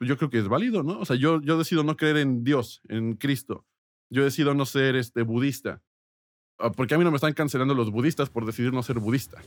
pues 0.00 0.08
yo 0.08 0.16
creo 0.16 0.30
que 0.30 0.38
es 0.38 0.48
válido, 0.48 0.82
¿no? 0.82 0.98
O 0.98 1.04
sea, 1.04 1.14
yo, 1.16 1.42
yo 1.42 1.58
decido 1.58 1.82
no 1.84 1.94
creer 1.94 2.16
en 2.16 2.42
Dios, 2.42 2.80
en 2.88 3.16
Cristo. 3.16 3.66
Yo 4.08 4.24
decido 4.24 4.54
no 4.54 4.64
ser 4.64 4.96
este, 4.96 5.20
budista. 5.20 5.82
Ah, 6.58 6.72
Porque 6.72 6.94
a 6.94 6.98
mí 6.98 7.04
no 7.04 7.10
me 7.10 7.16
están 7.16 7.34
cancelando 7.34 7.74
los 7.74 7.90
budistas 7.90 8.30
por 8.30 8.46
decidir 8.46 8.72
no 8.72 8.82
ser 8.82 8.98
budista. 8.98 9.42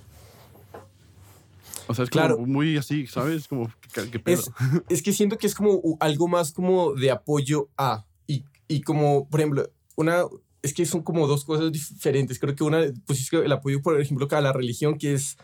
O 1.88 1.96
sea, 1.96 2.04
es 2.04 2.12
Claro. 2.12 2.36
como 2.36 2.46
muy 2.48 2.78
así, 2.78 3.08
¿sabes? 3.08 3.48
Como, 3.48 3.72
¿qué, 3.94 4.12
qué 4.12 4.20
pedo? 4.20 4.42
Es, 4.42 4.52
es 4.90 5.02
que 5.02 5.12
siento 5.12 5.40
que 5.40 5.48
es 5.48 5.56
como 5.56 5.82
algo 6.00 6.28
más 6.28 6.54
como 6.54 6.94
de 6.94 7.10
apoyo 7.10 7.70
a. 7.76 8.06
Y, 8.28 8.44
y 8.68 8.82
como, 8.82 9.28
por 9.30 9.40
ejemplo, 9.40 9.70
una. 9.96 10.24
Es 10.62 10.72
que 10.76 10.86
son 10.86 11.02
como 11.02 11.26
dos 11.26 11.46
cosas 11.46 11.72
diferentes. 11.72 12.38
Creo 12.38 12.56
que 12.56 12.64
una, 12.64 12.84
pues 13.08 13.20
es 13.22 13.30
que 13.32 13.38
el 13.38 13.52
apoyo, 13.52 13.82
por 13.82 14.00
ejemplo, 14.00 14.28
a 14.30 14.42
la 14.42 14.54
religión, 14.54 15.00
que 15.00 15.14
es. 15.16 15.36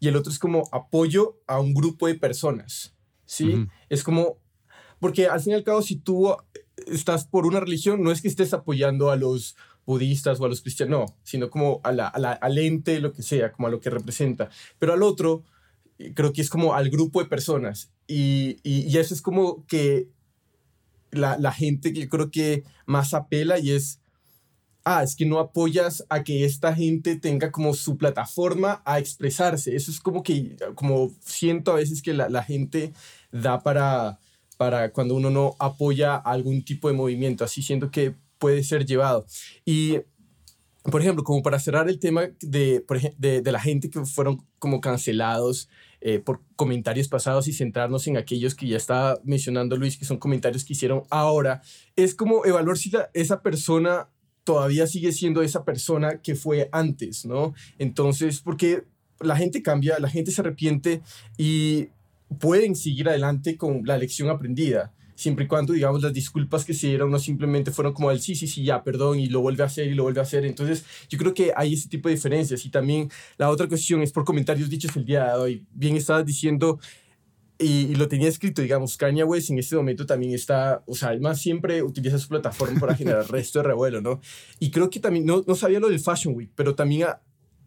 Y 0.00 0.08
el 0.08 0.16
otro 0.16 0.32
es 0.32 0.38
como 0.38 0.66
apoyo 0.72 1.40
a 1.46 1.60
un 1.60 1.74
grupo 1.74 2.06
de 2.06 2.14
personas. 2.14 2.94
¿Sí? 3.26 3.54
Ujú. 3.54 3.68
Es 3.90 4.02
como. 4.02 4.38
Porque 5.00 5.26
al 5.26 5.40
fin 5.40 5.52
y 5.52 5.56
al 5.56 5.64
cabo, 5.64 5.82
si 5.82 5.96
tú 5.96 6.34
estás 6.86 7.26
por 7.26 7.46
una 7.46 7.60
religión, 7.60 8.02
no 8.02 8.10
es 8.12 8.20
que 8.22 8.28
estés 8.28 8.52
apoyando 8.54 9.10
a 9.10 9.16
los 9.16 9.56
budistas 9.86 10.40
o 10.40 10.44
a 10.44 10.48
los 10.48 10.62
cristianos, 10.62 11.10
no, 11.10 11.16
sino 11.22 11.48
como 11.50 11.80
a 11.84 11.92
la, 11.92 12.08
a 12.08 12.18
la- 12.18 12.32
al 12.32 12.58
ente, 12.58 13.00
lo 13.00 13.12
que 13.12 13.22
sea, 13.22 13.52
como 13.52 13.68
a 13.68 13.70
lo 13.70 13.80
que 13.80 13.90
representa. 13.90 14.48
Pero 14.78 14.92
al 14.92 15.02
otro, 15.02 15.44
eh, 15.98 16.12
creo 16.14 16.32
que 16.32 16.40
es 16.42 16.50
como 16.50 16.74
al 16.74 16.90
grupo 16.90 17.20
de 17.22 17.28
personas. 17.28 17.90
Y, 18.08 18.58
y, 18.62 18.80
y 18.88 18.98
eso 18.98 19.14
es 19.14 19.22
como 19.22 19.64
que 19.66 20.08
la, 21.10 21.38
la 21.38 21.52
gente 21.52 21.92
que 21.92 22.00
yo 22.02 22.08
creo 22.08 22.30
que 22.30 22.64
más 22.86 23.14
apela 23.14 23.58
y 23.58 23.70
es 23.72 24.00
ah, 24.84 25.02
es 25.02 25.16
que 25.16 25.26
no 25.26 25.40
apoyas 25.40 26.04
a 26.08 26.22
que 26.22 26.44
esta 26.44 26.74
gente 26.74 27.16
tenga 27.16 27.50
como 27.50 27.74
su 27.74 27.96
plataforma 27.96 28.82
a 28.84 28.98
expresarse. 29.00 29.74
Eso 29.74 29.90
es 29.90 30.00
como 30.00 30.22
que, 30.22 30.56
como 30.76 31.10
siento 31.24 31.72
a 31.72 31.76
veces 31.76 32.02
que 32.02 32.14
la, 32.14 32.28
la 32.28 32.44
gente 32.44 32.92
da 33.32 33.62
para, 33.62 34.18
para 34.56 34.92
cuando 34.92 35.14
uno 35.14 35.30
no 35.30 35.56
apoya 35.58 36.16
algún 36.16 36.64
tipo 36.64 36.88
de 36.88 36.94
movimiento. 36.94 37.44
Así 37.44 37.62
siento 37.62 37.90
que 37.90 38.14
puede 38.38 38.62
ser 38.62 38.86
llevado. 38.86 39.26
Y, 39.64 39.98
por 40.82 41.00
ejemplo, 41.00 41.24
como 41.24 41.42
para 41.42 41.58
cerrar 41.58 41.88
el 41.88 41.98
tema 41.98 42.28
de, 42.40 42.84
de, 43.18 43.52
la 43.52 43.60
gente 43.60 43.90
que 43.90 44.04
fueron 44.04 44.46
como 44.58 44.80
cancelados 44.80 45.68
eh, 46.00 46.18
por 46.18 46.42
comentarios 46.54 47.08
pasados 47.08 47.48
y 47.48 47.52
centrarnos 47.52 48.06
en 48.06 48.16
aquellos 48.16 48.54
que 48.54 48.68
ya 48.68 48.76
está 48.76 49.18
mencionando 49.24 49.76
Luis, 49.76 49.96
que 49.96 50.04
son 50.04 50.18
comentarios 50.18 50.64
que 50.64 50.74
hicieron 50.74 51.02
ahora, 51.10 51.62
es 51.96 52.14
como 52.14 52.44
evaluar 52.44 52.76
si 52.76 52.92
esa 53.14 53.42
persona 53.42 54.08
todavía 54.44 54.86
sigue 54.86 55.10
siendo 55.10 55.42
esa 55.42 55.64
persona 55.64 56.20
que 56.22 56.36
fue 56.36 56.68
antes, 56.70 57.24
¿no? 57.24 57.54
Entonces, 57.78 58.40
porque 58.40 58.84
la 59.20 59.36
gente 59.36 59.62
cambia, 59.62 59.98
la 59.98 60.08
gente 60.08 60.30
se 60.30 60.40
arrepiente 60.40 61.02
y 61.36 61.88
pueden 62.38 62.74
seguir 62.74 63.08
adelante 63.08 63.56
con 63.56 63.82
la 63.84 63.98
lección 63.98 64.28
aprendida, 64.28 64.92
siempre 65.14 65.46
y 65.46 65.48
cuando, 65.48 65.72
digamos, 65.72 66.02
las 66.02 66.12
disculpas 66.12 66.64
que 66.64 66.74
se 66.74 66.88
dieron 66.88 67.10
no 67.10 67.18
simplemente 67.18 67.70
fueron 67.70 67.92
como 67.92 68.10
el 68.10 68.20
sí, 68.20 68.34
sí, 68.34 68.46
sí, 68.46 68.64
ya, 68.64 68.84
perdón, 68.84 69.18
y 69.18 69.26
lo 69.28 69.40
vuelve 69.40 69.62
a 69.62 69.66
hacer 69.66 69.88
y 69.88 69.94
lo 69.94 70.04
vuelve 70.04 70.20
a 70.20 70.24
hacer. 70.24 70.44
Entonces, 70.44 70.84
yo 71.08 71.18
creo 71.18 71.34
que 71.34 71.52
hay 71.56 71.74
ese 71.74 71.88
tipo 71.88 72.08
de 72.08 72.14
diferencias. 72.14 72.64
Y 72.64 72.70
también 72.70 73.10
la 73.38 73.50
otra 73.50 73.66
cuestión 73.66 74.02
es 74.02 74.12
por 74.12 74.24
comentarios 74.24 74.68
dichos 74.68 74.94
el 74.96 75.06
día 75.06 75.32
de 75.32 75.38
hoy. 75.38 75.66
Bien 75.72 75.96
estabas 75.96 76.26
diciendo 76.26 76.78
y, 77.58 77.94
lo 77.94 78.08
tenía 78.08 78.28
escrito, 78.28 78.60
digamos, 78.60 78.96
Kanye 78.96 79.24
West 79.24 79.50
en 79.50 79.58
este 79.58 79.76
momento 79.76 80.04
también 80.04 80.34
está, 80.34 80.82
o 80.86 80.94
sea, 80.94 81.08
además 81.08 81.40
siempre 81.40 81.82
utiliza 81.82 82.18
su 82.18 82.28
plataforma 82.28 82.78
para 82.78 82.94
generar 82.94 83.26
resto 83.30 83.60
de 83.60 83.64
revuelo, 83.64 84.02
¿no? 84.02 84.20
Y 84.58 84.70
creo 84.70 84.90
que 84.90 85.00
también, 85.00 85.24
no, 85.24 85.42
no 85.46 85.54
sabía 85.54 85.80
lo 85.80 85.88
del 85.88 86.00
Fashion 86.00 86.34
Week, 86.34 86.50
pero 86.54 86.74
también 86.74 87.06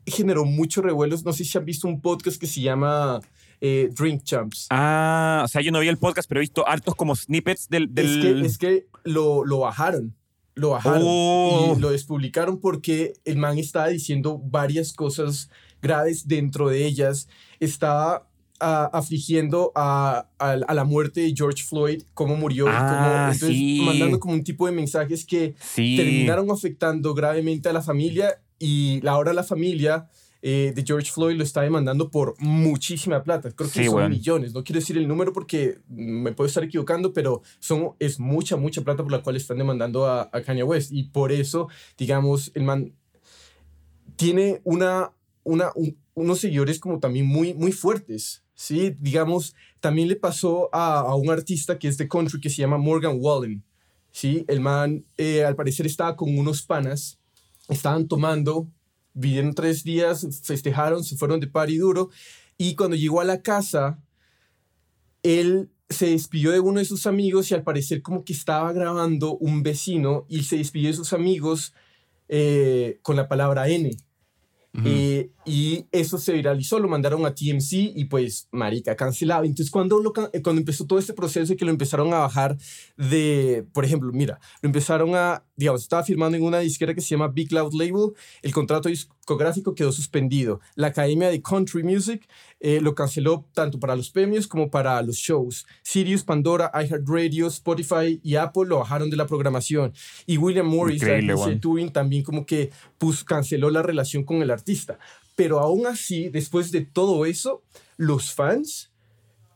generó 0.06 0.46
muchos 0.46 0.84
revuelos. 0.84 1.26
No 1.26 1.34
sé 1.34 1.44
si 1.44 1.58
han 1.58 1.66
visto 1.66 1.88
un 1.88 2.02
podcast 2.02 2.40
que 2.40 2.46
se 2.46 2.62
llama 2.62 3.20
eh, 3.62 3.90
Drink 3.92 4.24
Champs. 4.24 4.68
Ah, 4.70 5.42
o 5.44 5.48
sea, 5.48 5.62
yo 5.62 5.72
no 5.72 5.80
vi 5.80 5.88
el 5.88 5.98
podcast, 5.98 6.28
pero 6.30 6.40
he 6.40 6.44
visto 6.44 6.68
hartos 6.68 6.96
como 6.96 7.16
snippets 7.16 7.70
del... 7.70 7.94
del... 7.94 8.06
Es 8.06 8.22
que, 8.24 8.46
es 8.46 8.58
que 8.58 8.88
lo, 9.04 9.44
lo 9.46 9.60
bajaron. 9.60 10.16
Lo 10.56 10.72
bajaron 10.72 11.02
Oh. 11.06 11.74
y 11.78 11.80
lo 11.80 11.92
despublicaron 11.92 12.60
porque 12.60 13.14
el 13.26 13.38
man 13.38 13.58
estaba 13.58 13.88
diciendo 13.88 14.40
varias 14.44 14.92
cosas 14.94 15.50
graves 15.82 16.28
dentro 16.28 16.68
de 16.70 16.86
ellas. 16.86 17.30
Estaba 17.62 18.28
ah, 18.60 18.90
afligiendo 18.92 19.72
a, 19.76 20.28
a, 20.38 20.52
a 20.52 20.74
la 20.74 20.84
muerte 20.84 21.22
de 21.22 21.34
George 21.36 21.64
Floyd, 21.64 22.04
cómo 22.14 22.36
murió, 22.36 22.66
y 22.66 22.72
cómo- 22.72 22.82
Ah, 22.82 23.30
entonces 23.34 23.50
sí. 23.58 23.82
mandando 23.86 24.20
como 24.20 24.34
un 24.34 24.44
tipo 24.44 24.66
de 24.66 24.74
mensajes 24.74 25.26
que 25.26 25.56
Sí. 25.62 25.96
terminaron 25.96 26.52
afectando 26.52 27.14
gravemente 27.14 27.70
a 27.70 27.74
la 27.74 27.82
familia 27.82 28.42
y 28.58 29.06
ahora 29.08 29.32
la 29.32 29.44
familia 29.44 30.10
eh, 30.42 30.72
de 30.76 30.84
George 30.86 31.12
Floyd 31.12 31.36
lo 31.38 31.44
está 31.44 31.62
demandando 31.62 32.10
por 32.10 32.36
muchísima 32.40 33.24
plata. 33.24 33.52
Creo 33.52 33.70
que 33.70 33.80
Sí, 33.84 33.86
son 33.86 34.10
millones. 34.10 34.54
No 34.54 34.64
quiero 34.64 34.80
decir 34.80 34.98
el 34.98 35.08
número 35.08 35.34
porque 35.34 35.80
me 35.90 36.32
puedo 36.32 36.48
estar 36.48 36.64
equivocando, 36.64 37.12
pero 37.14 37.42
son, 37.60 37.92
es 38.00 38.20
mucha, 38.20 38.56
mucha 38.58 38.82
plata 38.82 39.04
por 39.04 39.12
la 39.12 39.22
cual 39.22 39.36
están 39.36 39.58
demandando 39.58 40.06
a, 40.08 40.30
a 40.32 40.42
Kanye 40.42 40.64
West. 40.64 40.92
Y 40.92 41.04
por 41.04 41.32
eso, 41.32 41.68
digamos, 41.98 42.52
el 42.56 42.64
man 42.64 42.94
tiene 44.16 44.62
una, 44.64 45.12
una, 45.44 45.72
un- 45.76 45.98
unos 46.14 46.40
seguidores 46.40 46.80
como 46.80 47.00
también 47.00 47.26
muy, 47.26 47.54
muy 47.54 47.72
fuertes. 47.72 48.44
Sí, 48.54 48.94
digamos, 49.00 49.56
también 49.80 50.10
le 50.10 50.18
pasó 50.18 50.70
a, 50.74 51.00
a 51.00 51.16
un 51.16 51.30
artista 51.30 51.80
que 51.80 51.88
es 51.88 51.98
de 51.98 52.10
country 52.10 52.42
que 52.42 52.50
se 52.50 52.58
llama 52.58 52.78
Morgan 52.78 53.18
Wallen. 53.20 53.64
Sí, 54.12 54.44
el 54.48 54.60
man 54.60 55.06
eh, 55.18 55.46
al 55.46 55.56
parecer 55.56 55.86
estaba 55.86 56.16
con 56.18 56.38
unos 56.38 56.62
panas, 56.64 57.20
estaban 57.70 58.08
tomando, 58.08 58.68
vivieron 59.14 59.54
tres 59.54 59.84
días, 59.84 60.28
festejaron, 60.44 61.04
se 61.04 61.18
fueron 61.18 61.40
de 61.40 61.48
party 61.48 61.78
duro 61.78 62.10
y 62.58 62.76
cuando 62.76 62.96
llegó 62.96 63.22
a 63.22 63.26
la 63.26 63.42
casa, 63.42 64.00
él 65.24 65.70
se 65.90 66.08
despidió 66.08 66.52
de 66.52 66.60
uno 66.60 66.80
de 66.80 66.86
sus 66.86 67.08
amigos 67.08 67.50
y 67.50 67.56
al 67.56 67.64
parecer 67.64 68.02
como 68.02 68.24
que 68.24 68.34
estaba 68.34 68.72
grabando 68.74 69.38
un 69.38 69.64
vecino 69.64 70.26
y 70.30 70.44
se 70.44 70.58
despidió 70.58 70.90
de 70.90 70.94
sus 70.94 71.14
amigos 71.14 71.74
eh, 72.28 73.00
con 73.02 73.16
la 73.16 73.28
palabra 73.28 73.68
N. 73.70 73.92
Eh, 74.86 75.32
y 75.50 75.88
eso 75.92 76.20
se 76.20 76.34
viralizó, 76.34 76.78
lo 76.78 76.88
mandaron 76.88 77.26
a 77.26 77.34
TMC 77.34 77.72
y 77.96 78.06
pues, 78.06 78.48
marica, 78.52 78.96
cancelado. 78.96 79.46
Entonces, 79.46 79.72
cuando, 79.72 80.00
lo, 80.00 80.14
eh, 80.32 80.42
cuando 80.44 80.60
empezó 80.60 80.86
todo 80.86 81.00
este 81.00 81.14
proceso 81.14 81.54
y 81.54 81.56
que 81.56 81.66
lo 81.66 81.72
empezaron 81.72 82.14
a 82.14 82.20
bajar 82.20 82.56
de, 82.98 83.66
por 83.74 83.84
ejemplo, 83.84 84.12
mira, 84.14 84.40
lo 84.62 84.68
empezaron 84.68 85.16
a, 85.16 85.44
digamos, 85.56 85.82
estaba 85.82 86.04
firmando 86.04 86.38
en 86.38 86.44
una 86.44 86.60
disquera 86.60 86.94
que 86.94 87.02
se 87.02 87.10
llama 87.10 87.30
Big 87.30 87.52
Loud 87.52 87.74
Label, 87.74 88.14
el 88.44 88.54
contrato 88.54 88.90
discográfico 88.90 89.74
quedó 89.74 89.92
suspendido. 89.92 90.60
La 90.76 90.88
Academia 90.88 91.30
de 91.30 91.42
Country 91.42 91.84
Music 91.84 92.28
eh, 92.60 92.80
lo 92.82 92.94
canceló 92.94 93.48
tanto 93.54 93.80
para 93.80 93.96
los 93.96 94.12
premios 94.12 94.48
como 94.48 94.70
para 94.70 95.02
los 95.02 95.16
shows. 95.16 95.66
Sirius, 95.82 96.24
Pandora, 96.24 96.72
iHeartRadio, 96.74 97.48
Spotify 97.48 98.20
y 98.24 98.36
Apple 98.36 98.66
lo 98.68 98.80
bajaron 98.80 99.10
de 99.10 99.18
la 99.18 99.26
programación. 99.26 99.94
Y 100.26 100.38
William 100.38 100.68
Morris, 100.68 101.02
Increíble, 101.02 101.36
también 101.92 102.24
como 102.24 102.46
que 102.46 102.72
puso, 102.98 103.26
canceló 103.26 103.70
la 103.70 103.82
relación 103.82 104.24
con 104.24 104.42
el 104.42 104.52
artista. 104.52 105.00
Pero 105.40 105.60
aún 105.62 105.88
así, 105.88 106.28
después 106.28 106.70
de 106.70 106.82
todo 106.82 107.26
eso, 107.26 107.64
los 107.96 108.34
fans, 108.34 108.92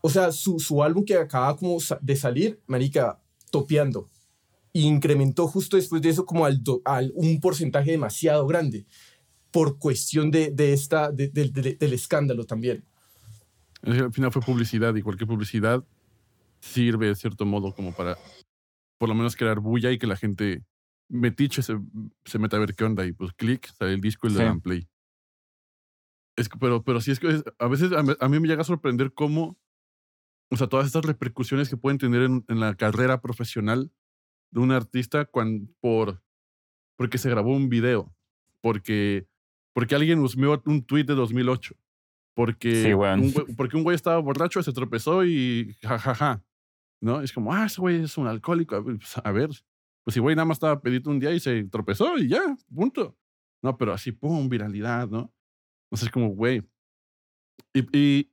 o 0.00 0.08
sea, 0.08 0.32
su, 0.32 0.58
su 0.58 0.82
álbum 0.82 1.04
que 1.04 1.14
acaba 1.14 1.54
como 1.58 1.76
de 2.00 2.16
salir, 2.16 2.58
marica, 2.66 3.20
topeando. 3.50 4.08
Incrementó 4.72 5.46
justo 5.46 5.76
después 5.76 6.00
de 6.00 6.08
eso 6.08 6.24
como 6.24 6.46
al, 6.46 6.64
do- 6.64 6.80
al 6.86 7.12
un 7.14 7.38
porcentaje 7.38 7.90
demasiado 7.90 8.46
grande 8.46 8.86
por 9.50 9.78
cuestión 9.78 10.30
de, 10.30 10.50
de 10.50 10.72
esta, 10.72 11.12
de- 11.12 11.28
de- 11.28 11.50
de- 11.50 11.74
del 11.74 11.92
escándalo 11.92 12.44
también. 12.46 12.82
Al 13.82 14.10
final 14.10 14.32
fue 14.32 14.40
publicidad 14.40 14.94
y 14.94 15.02
cualquier 15.02 15.28
publicidad 15.28 15.84
sirve 16.60 17.08
de 17.08 17.14
cierto 17.14 17.44
modo 17.44 17.74
como 17.74 17.92
para 17.92 18.16
por 18.96 19.10
lo 19.10 19.14
menos 19.14 19.36
crear 19.36 19.60
bulla 19.60 19.92
y 19.92 19.98
que 19.98 20.06
la 20.06 20.16
gente 20.16 20.62
metiche 21.10 21.60
se, 21.62 21.76
se 22.24 22.38
meta 22.38 22.56
a 22.56 22.60
ver 22.60 22.74
qué 22.74 22.84
onda 22.84 23.04
y 23.04 23.12
pues 23.12 23.34
clic, 23.34 23.70
sale 23.78 23.92
el 23.92 24.00
disco 24.00 24.28
y 24.28 24.30
le 24.30 24.38
Sí. 24.38 24.44
dan 24.44 24.60
play. 24.62 24.88
Es 26.36 26.48
que, 26.48 26.58
pero, 26.58 26.82
pero 26.82 27.00
sí 27.00 27.10
es 27.12 27.20
que 27.20 27.28
es- 27.28 27.44
a 27.58 27.68
veces 27.68 27.90
a, 27.92 28.28
mí 28.28 28.40
me 28.40 28.48
llega 28.48 28.62
a 28.62 28.64
sorprender 28.64 29.12
cómo, 29.14 29.58
o 30.50 30.56
sea, 30.56 30.66
todas 30.68 30.86
estas 30.86 31.04
repercusiones 31.04 31.68
que 31.68 31.76
pueden 31.76 31.98
tener 31.98 32.22
en, 32.22 32.44
en 32.48 32.60
la 32.60 32.74
carrera 32.74 33.20
profesional 33.20 33.92
de 34.50 34.60
un 34.60 34.72
artista 34.72 35.24
cuan- 35.26 35.68
por, 35.80 36.22
porque 36.96 37.18
se 37.18 37.30
grabó 37.30 37.52
un 37.54 37.68
video, 37.68 38.14
porque, 38.60 39.26
porque 39.72 39.94
alguien 39.94 40.20
husmeó 40.20 40.62
un 40.66 40.84
tweet 40.84 41.04
de 41.04 41.14
2008, 41.14 41.74
porque, 42.34 42.82
Sí, 42.82 42.94
weón. 42.94 43.20
un, 43.20 43.32
güey- 43.32 43.56
porque 43.56 43.76
un 43.76 43.82
güey 43.84 43.94
estaba 43.94 44.18
borracho, 44.18 44.62
se 44.62 44.72
tropezó 44.72 45.24
y 45.24 45.74
jajaja, 45.82 46.44
¿no? 47.00 47.20
Es 47.20 47.32
como, 47.32 47.52
ah, 47.52 47.66
ese 47.66 47.80
güey 47.80 48.02
es 48.04 48.16
un 48.18 48.26
alcohólico, 48.26 48.82
pues, 48.82 49.16
a 49.22 49.30
ver, 49.32 49.50
pues 50.04 50.14
si 50.14 50.20
güey 50.20 50.34
nada 50.36 50.46
más 50.46 50.56
estaba 50.56 50.80
pedito 50.80 51.10
un 51.10 51.18
día 51.20 51.32
y 51.32 51.40
se 51.40 51.64
tropezó 51.64 52.18
y 52.18 52.28
ya, 52.28 52.56
punto. 52.74 53.16
No, 53.62 53.76
pero 53.78 53.92
así, 53.94 54.12
pum, 54.12 54.48
viralidad, 54.48 55.08
¿no? 55.08 55.32
Entonces 55.94 56.08
es 56.08 56.12
como, 56.12 56.28
güey. 56.30 56.60
Y, 57.72 57.80
y, 57.96 58.32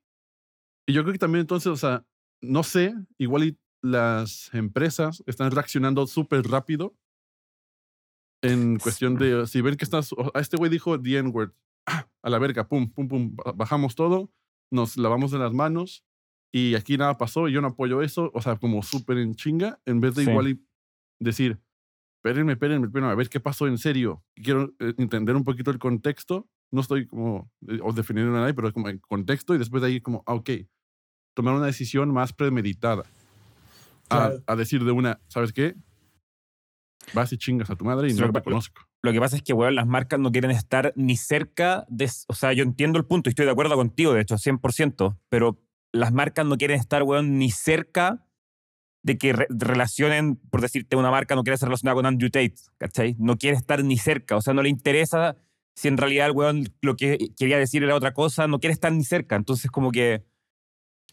y 0.87 0.93
yo 0.93 1.03
creo 1.03 1.13
que 1.13 1.19
también 1.19 1.41
entonces, 1.41 1.67
o 1.71 1.75
sea, 1.77 2.03
no 2.41 2.63
sé, 2.63 2.95
igual 3.19 3.43
y 3.43 3.59
las 3.83 4.51
empresas 4.53 5.23
están 5.27 5.51
reaccionando 5.51 6.07
súper 6.07 6.41
rápido 6.47 6.95
en 8.43 8.79
cuestión 8.79 9.15
de, 9.15 9.45
si 9.45 9.61
ven 9.61 9.75
que 9.75 9.85
estás, 9.85 10.11
o- 10.13 10.31
a 10.35 10.39
este 10.39 10.57
güey 10.57 10.71
dijo 10.71 10.99
the 10.99 11.17
N-word, 11.19 11.53
ah, 11.87 12.07
a 12.23 12.29
la 12.31 12.39
verga, 12.39 12.67
pum, 12.67 12.91
pum, 12.91 13.07
pum, 13.07 13.35
ba- 13.35 13.51
bajamos 13.51 13.93
todo, 13.95 14.31
nos 14.71 14.97
lavamos 14.97 15.29
de 15.31 15.37
las 15.37 15.53
manos 15.53 16.03
y 16.51 16.73
aquí 16.73 16.97
nada 16.97 17.17
pasó 17.17 17.47
y 17.47 17.53
yo 17.53 17.61
no 17.61 17.67
apoyo 17.69 18.01
eso, 18.01 18.31
o 18.33 18.41
sea, 18.41 18.57
como 18.57 18.81
súper 18.81 19.19
en 19.19 19.35
chinga, 19.35 19.79
en 19.85 19.99
vez 20.01 20.15
de 20.15 20.23
Sí. 20.25 20.31
igual 20.31 20.47
y 20.49 20.65
decir, 21.19 21.59
espérenme, 22.17 22.53
espérenme, 22.53 22.87
espérenme, 22.87 23.11
a 23.11 23.15
ver 23.15 23.29
qué 23.29 23.39
pasó 23.39 23.67
en 23.67 23.77
serio. 23.77 24.23
Quiero 24.35 24.73
eh, 24.79 24.95
entender 24.97 25.35
un 25.35 25.43
poquito 25.43 25.69
el 25.69 25.77
contexto. 25.79 26.49
No 26.71 26.81
estoy 26.81 27.05
como 27.05 27.51
eh, 27.67 27.79
o 27.83 27.91
defendiendo 27.93 28.35
a 28.35 28.41
nadie, 28.41 28.53
pero 28.53 28.71
como 28.71 28.87
el 28.89 28.99
contexto 29.01 29.53
y 29.53 29.57
después 29.57 29.81
de 29.81 29.89
ahí 29.89 30.01
como, 30.01 30.23
ah, 30.25 30.35
ok, 30.35 30.49
tomar 31.33 31.53
una 31.55 31.65
decisión 31.65 32.11
más 32.11 32.33
premeditada. 32.33 33.03
A, 34.09 34.55
decir 34.57 34.83
de 34.83 34.91
una, 34.91 35.21
¿sabes 35.29 35.53
qué? 35.53 35.75
Vas 37.13 37.31
y 37.31 37.37
chingas 37.37 37.69
a 37.69 37.75
tu 37.75 37.85
madre 37.85 38.07
y 38.07 38.11
Sí, 38.11 38.19
no 38.19 38.27
lo 38.27 38.33
te 38.33 38.41
conozco. 38.41 38.81
Lo 39.03 39.11
que 39.13 39.19
pasa 39.19 39.37
es 39.37 39.41
que, 39.41 39.53
weón, 39.53 39.75
las 39.75 39.87
marcas 39.87 40.19
no 40.19 40.31
quieren 40.31 40.51
estar 40.51 40.91
ni 40.95 41.15
cerca 41.15 41.85
de... 41.87 42.09
O 42.27 42.33
sea, 42.33 42.51
yo 42.53 42.63
entiendo 42.63 42.99
el 42.99 43.05
punto 43.05 43.29
y 43.29 43.31
estoy 43.31 43.45
de 43.45 43.51
acuerdo 43.51 43.75
contigo, 43.75 44.13
de 44.13 44.21
hecho, 44.21 44.35
100%, 44.37 45.17
pero 45.29 45.61
las 45.93 46.11
marcas 46.13 46.45
no 46.45 46.57
quieren 46.57 46.77
estar, 46.79 47.03
weón, 47.03 47.37
ni 47.37 47.51
cerca 47.51 48.27
de 49.03 49.17
que 49.17 49.33
re- 49.33 49.47
relacionen, 49.49 50.35
por 50.35 50.61
decirte, 50.61 50.95
una 50.95 51.09
marca 51.09 51.35
no 51.35 51.43
quiere 51.43 51.57
ser 51.57 51.69
relacionada 51.69 51.95
con 51.95 52.05
Andrew 52.05 52.29
Tate, 52.29 52.55
¿cachai? 52.77 53.15
No 53.17 53.37
quiere 53.37 53.57
estar 53.57 53.83
ni 53.83 53.97
cerca, 53.97 54.35
o 54.35 54.41
sea, 54.41 54.53
no 54.53 54.61
le 54.61 54.69
interesa 54.69 55.37
si 55.75 55.87
en 55.87 55.97
realidad 55.97 56.27
el 56.27 56.33
weón 56.33 56.73
lo 56.81 56.95
que 56.95 57.29
quería 57.37 57.57
decir 57.57 57.83
era 57.83 57.95
otra 57.95 58.13
cosa, 58.13 58.47
no 58.47 58.59
quiere 58.59 58.73
estar 58.73 58.91
ni 58.91 59.03
cerca. 59.03 59.35
Entonces, 59.35 59.71
como 59.71 59.91
que 59.91 60.23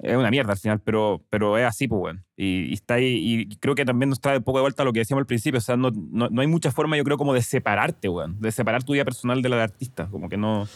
es 0.00 0.16
una 0.16 0.30
mierda 0.30 0.52
al 0.52 0.58
final, 0.58 0.80
pero, 0.80 1.24
pero 1.28 1.58
es 1.58 1.64
así, 1.64 1.88
pues, 1.88 2.00
weón. 2.00 2.24
Y, 2.36 2.66
y 2.70 2.72
está 2.72 2.94
ahí, 2.94 3.48
y 3.50 3.56
creo 3.56 3.74
que 3.74 3.84
también 3.84 4.10
nos 4.10 4.20
trae 4.20 4.38
un 4.38 4.44
poco 4.44 4.58
de 4.58 4.62
vuelta 4.62 4.82
a 4.82 4.86
lo 4.86 4.92
que 4.92 5.00
decíamos 5.00 5.22
al 5.22 5.26
principio, 5.26 5.58
o 5.58 5.60
sea, 5.60 5.76
no, 5.76 5.90
no, 5.90 6.28
no 6.28 6.40
hay 6.40 6.46
mucha 6.46 6.70
forma, 6.70 6.96
yo 6.96 7.04
creo, 7.04 7.18
como 7.18 7.34
de 7.34 7.42
separarte, 7.42 8.08
weón, 8.08 8.40
de 8.40 8.52
separar 8.52 8.84
tu 8.84 8.92
vida 8.92 9.04
personal 9.04 9.42
de 9.42 9.48
la 9.48 9.56
de 9.56 9.62
artista, 9.62 10.08
como 10.08 10.28
que 10.28 10.36
no... 10.36 10.68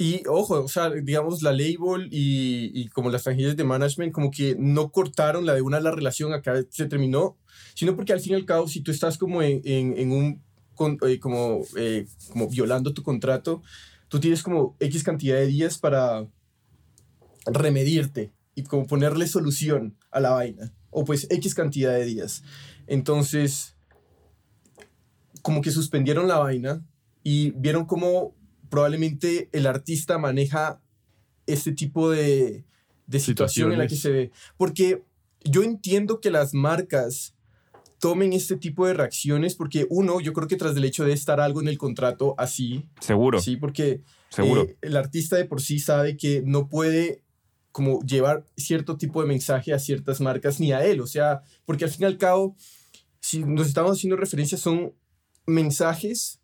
Y 0.00 0.22
ojo, 0.28 0.62
o 0.62 0.68
sea, 0.68 0.90
digamos, 0.90 1.42
la 1.42 1.50
label 1.50 2.08
y, 2.12 2.70
y 2.72 2.88
como 2.90 3.10
las 3.10 3.24
franquicias 3.24 3.56
de 3.56 3.64
management, 3.64 4.12
como 4.12 4.30
que 4.30 4.54
no 4.56 4.92
cortaron 4.92 5.44
la 5.44 5.54
de 5.54 5.62
una 5.62 5.80
la 5.80 5.90
relación, 5.90 6.32
acá 6.32 6.54
se 6.70 6.86
terminó, 6.86 7.36
sino 7.74 7.96
porque 7.96 8.12
al 8.12 8.20
fin 8.20 8.34
y 8.34 8.36
al 8.36 8.44
cabo, 8.44 8.68
si 8.68 8.80
tú 8.80 8.92
estás 8.92 9.18
como 9.18 9.42
en, 9.42 9.60
en, 9.64 9.98
en 9.98 10.12
un, 10.12 10.44
con, 10.78 10.96
eh, 11.06 11.18
como, 11.18 11.62
eh, 11.76 12.06
como 12.30 12.48
violando 12.48 12.94
tu 12.94 13.02
contrato, 13.02 13.62
tú 14.08 14.20
tienes 14.20 14.42
como 14.42 14.76
X 14.80 15.02
cantidad 15.02 15.36
de 15.36 15.46
días 15.46 15.76
para 15.76 16.26
remedirte 17.44 18.32
y 18.54 18.62
como 18.62 18.86
ponerle 18.86 19.26
solución 19.26 19.98
a 20.10 20.20
la 20.20 20.30
vaina, 20.30 20.72
o 20.90 21.04
pues 21.04 21.26
X 21.30 21.54
cantidad 21.54 21.92
de 21.92 22.04
días. 22.04 22.44
Entonces, 22.86 23.76
como 25.42 25.60
que 25.60 25.72
suspendieron 25.72 26.28
la 26.28 26.38
vaina 26.38 26.86
y 27.24 27.50
vieron 27.50 27.84
cómo 27.84 28.34
probablemente 28.70 29.48
el 29.52 29.66
artista 29.66 30.16
maneja 30.16 30.80
este 31.46 31.72
tipo 31.72 32.10
de, 32.10 32.64
de 33.06 33.20
situación 33.20 33.72
en 33.72 33.78
la 33.78 33.88
que 33.88 33.96
se 33.96 34.10
ve. 34.10 34.30
Porque 34.56 35.02
yo 35.42 35.64
entiendo 35.64 36.20
que 36.20 36.30
las 36.30 36.54
marcas 36.54 37.34
tomen 37.98 38.32
este 38.32 38.56
tipo 38.56 38.86
de 38.86 38.94
reacciones 38.94 39.54
porque 39.54 39.86
uno, 39.90 40.20
yo 40.20 40.32
creo 40.32 40.48
que 40.48 40.56
tras 40.56 40.74
del 40.74 40.84
hecho 40.84 41.04
de 41.04 41.12
estar 41.12 41.40
algo 41.40 41.60
en 41.60 41.68
el 41.68 41.78
contrato 41.78 42.34
así, 42.38 42.84
Seguro, 43.00 43.40
sí, 43.40 43.56
porque 43.56 44.02
seguro. 44.28 44.62
eh, 44.62 44.76
el 44.82 44.96
artista 44.96 45.36
de 45.36 45.44
por 45.44 45.60
sí 45.60 45.78
sabe 45.78 46.16
que 46.16 46.42
no 46.44 46.68
puede 46.68 47.22
como 47.72 48.00
llevar 48.02 48.44
cierto 48.56 48.96
tipo 48.96 49.20
de 49.20 49.28
mensaje 49.28 49.72
a 49.72 49.78
ciertas 49.78 50.20
marcas 50.20 50.58
ni 50.58 50.72
a 50.72 50.84
él, 50.84 51.00
o 51.00 51.06
sea, 51.06 51.42
porque 51.64 51.84
al 51.84 51.90
fin 51.90 52.02
y 52.02 52.06
al 52.06 52.18
cabo, 52.18 52.56
si 53.20 53.44
nos 53.44 53.68
estamos 53.68 53.92
haciendo 53.92 54.16
referencia, 54.16 54.58
son 54.58 54.94
mensajes 55.46 56.40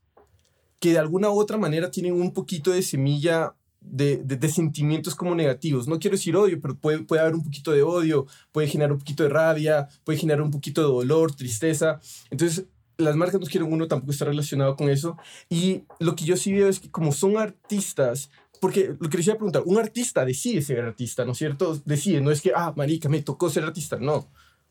que 0.80 0.92
de 0.92 0.98
alguna 0.98 1.30
u 1.30 1.38
otra 1.38 1.56
manera 1.56 1.90
tienen 1.90 2.12
un 2.12 2.32
poquito 2.32 2.70
de 2.70 2.82
semilla 2.82 3.54
de, 3.84 4.16
de, 4.24 4.36
de 4.36 4.48
sentimientos 4.48 5.14
como 5.14 5.34
negativos. 5.34 5.86
No 5.86 5.98
quiero 5.98 6.16
decir 6.16 6.36
odio, 6.36 6.60
pero 6.60 6.74
puede, 6.76 7.00
puede 7.04 7.22
haber 7.22 7.34
un 7.34 7.44
poquito 7.44 7.70
de 7.72 7.82
odio, 7.82 8.26
puede 8.50 8.66
generar 8.68 8.92
un 8.92 8.98
poquito 8.98 9.22
de 9.22 9.28
rabia, 9.28 9.88
puede 10.04 10.18
generar 10.18 10.42
un 10.42 10.50
poquito 10.50 10.80
de 10.80 10.88
dolor, 10.88 11.34
tristeza. 11.34 12.00
Entonces, 12.30 12.64
las 12.96 13.16
marcas 13.16 13.40
no 13.40 13.46
quieren 13.46 13.72
uno 13.72 13.86
tampoco 13.88 14.12
estar 14.12 14.28
relacionado 14.28 14.76
con 14.76 14.88
eso. 14.88 15.16
Y 15.48 15.82
lo 16.00 16.16
que 16.16 16.24
yo 16.24 16.36
sí 16.36 16.52
veo 16.52 16.68
es 16.68 16.80
que 16.80 16.90
como 16.90 17.12
son 17.12 17.36
artistas, 17.36 18.30
porque 18.60 18.96
lo 18.98 19.08
que 19.10 19.16
les 19.18 19.26
iba 19.26 19.34
a 19.34 19.38
preguntar, 19.38 19.62
un 19.66 19.78
artista 19.78 20.24
decide 20.24 20.62
ser 20.62 20.80
artista, 20.80 21.24
¿no 21.24 21.32
es 21.32 21.38
cierto? 21.38 21.80
Decide, 21.84 22.20
no 22.20 22.30
es 22.30 22.40
que, 22.40 22.52
ah, 22.54 22.72
marica, 22.76 23.08
me 23.08 23.20
tocó 23.22 23.50
ser 23.50 23.64
artista, 23.64 23.98
no. 23.98 24.28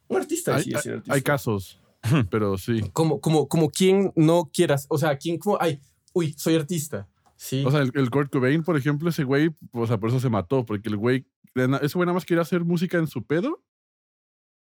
Un 0.08 0.18
artista 0.18 0.56
decide 0.58 0.78
hay- 0.78 0.82
ser 0.82 0.94
artista. 0.96 1.14
hay 1.14 1.22
casos, 1.22 1.80
pero 2.30 2.58
sí. 2.58 2.82
como, 2.94 3.20
como, 3.22 3.48
como 3.48 3.70
quien 3.70 4.12
no 4.16 4.50
quieras, 4.54 4.86
o 4.90 4.98
sea, 4.98 5.18
quien 5.18 5.38
como, 5.38 5.58
ay, 5.62 5.80
uy, 6.14 6.34
soy 6.38 6.56
artista. 6.56 7.08
Sí. 7.44 7.62
O 7.66 7.72
sea, 7.72 7.82
el, 7.82 7.92
el 7.94 8.10
Kurt 8.10 8.32
Cobain, 8.32 8.64
por 8.64 8.78
ejemplo, 8.78 9.10
ese 9.10 9.26
güey, 9.26 9.54
o 9.74 9.86
sea, 9.86 9.98
por 10.00 10.08
eso 10.08 10.22
se 10.22 10.30
mató, 10.30 10.66
porque 10.66 10.88
el 10.88 10.96
güey, 10.96 11.26
ese 11.54 11.98
güey 11.98 12.06
nada 12.06 12.14
más 12.14 12.24
quería 12.24 12.42
hacer 12.42 12.64
música 12.64 12.98
en 12.98 13.06
su 13.06 13.26
pedo 13.26 13.62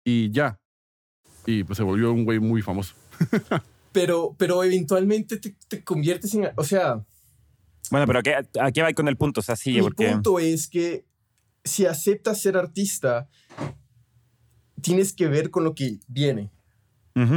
y 0.06 0.30
ya. 0.30 0.60
Y 1.48 1.64
pues 1.64 1.78
se 1.78 1.82
volvió 1.82 2.14
un 2.14 2.24
güey 2.24 2.38
muy 2.38 2.62
famoso. 2.62 2.94
pero, 3.92 4.36
pero 4.38 4.64
eventualmente 4.64 5.38
te, 5.38 5.56
te 5.68 5.84
conviertes 5.84 6.36
en, 6.36 6.50
o 6.56 6.64
sea, 6.64 7.04
Bueno, 7.90 8.06
pero 8.06 8.20
¿a 8.20 8.22
qué, 8.22 8.36
a 8.36 8.72
qué 8.72 8.84
va 8.84 8.94
con 8.94 9.08
el 9.08 9.18
punto? 9.18 9.40
O 9.40 9.44
sea, 9.44 9.56
sí, 9.56 9.82
porque... 9.82 10.12
punto 10.12 10.38
es 10.38 10.68
que 10.68 11.08
si 11.64 11.88
aceptas 11.88 12.40
ser 12.40 12.58
artista, 12.58 13.28
tienes 14.84 15.14
que 15.14 15.26
ver 15.26 15.50
con 15.50 15.64
lo 15.64 15.74
que 15.74 15.98
viene. 16.08 16.52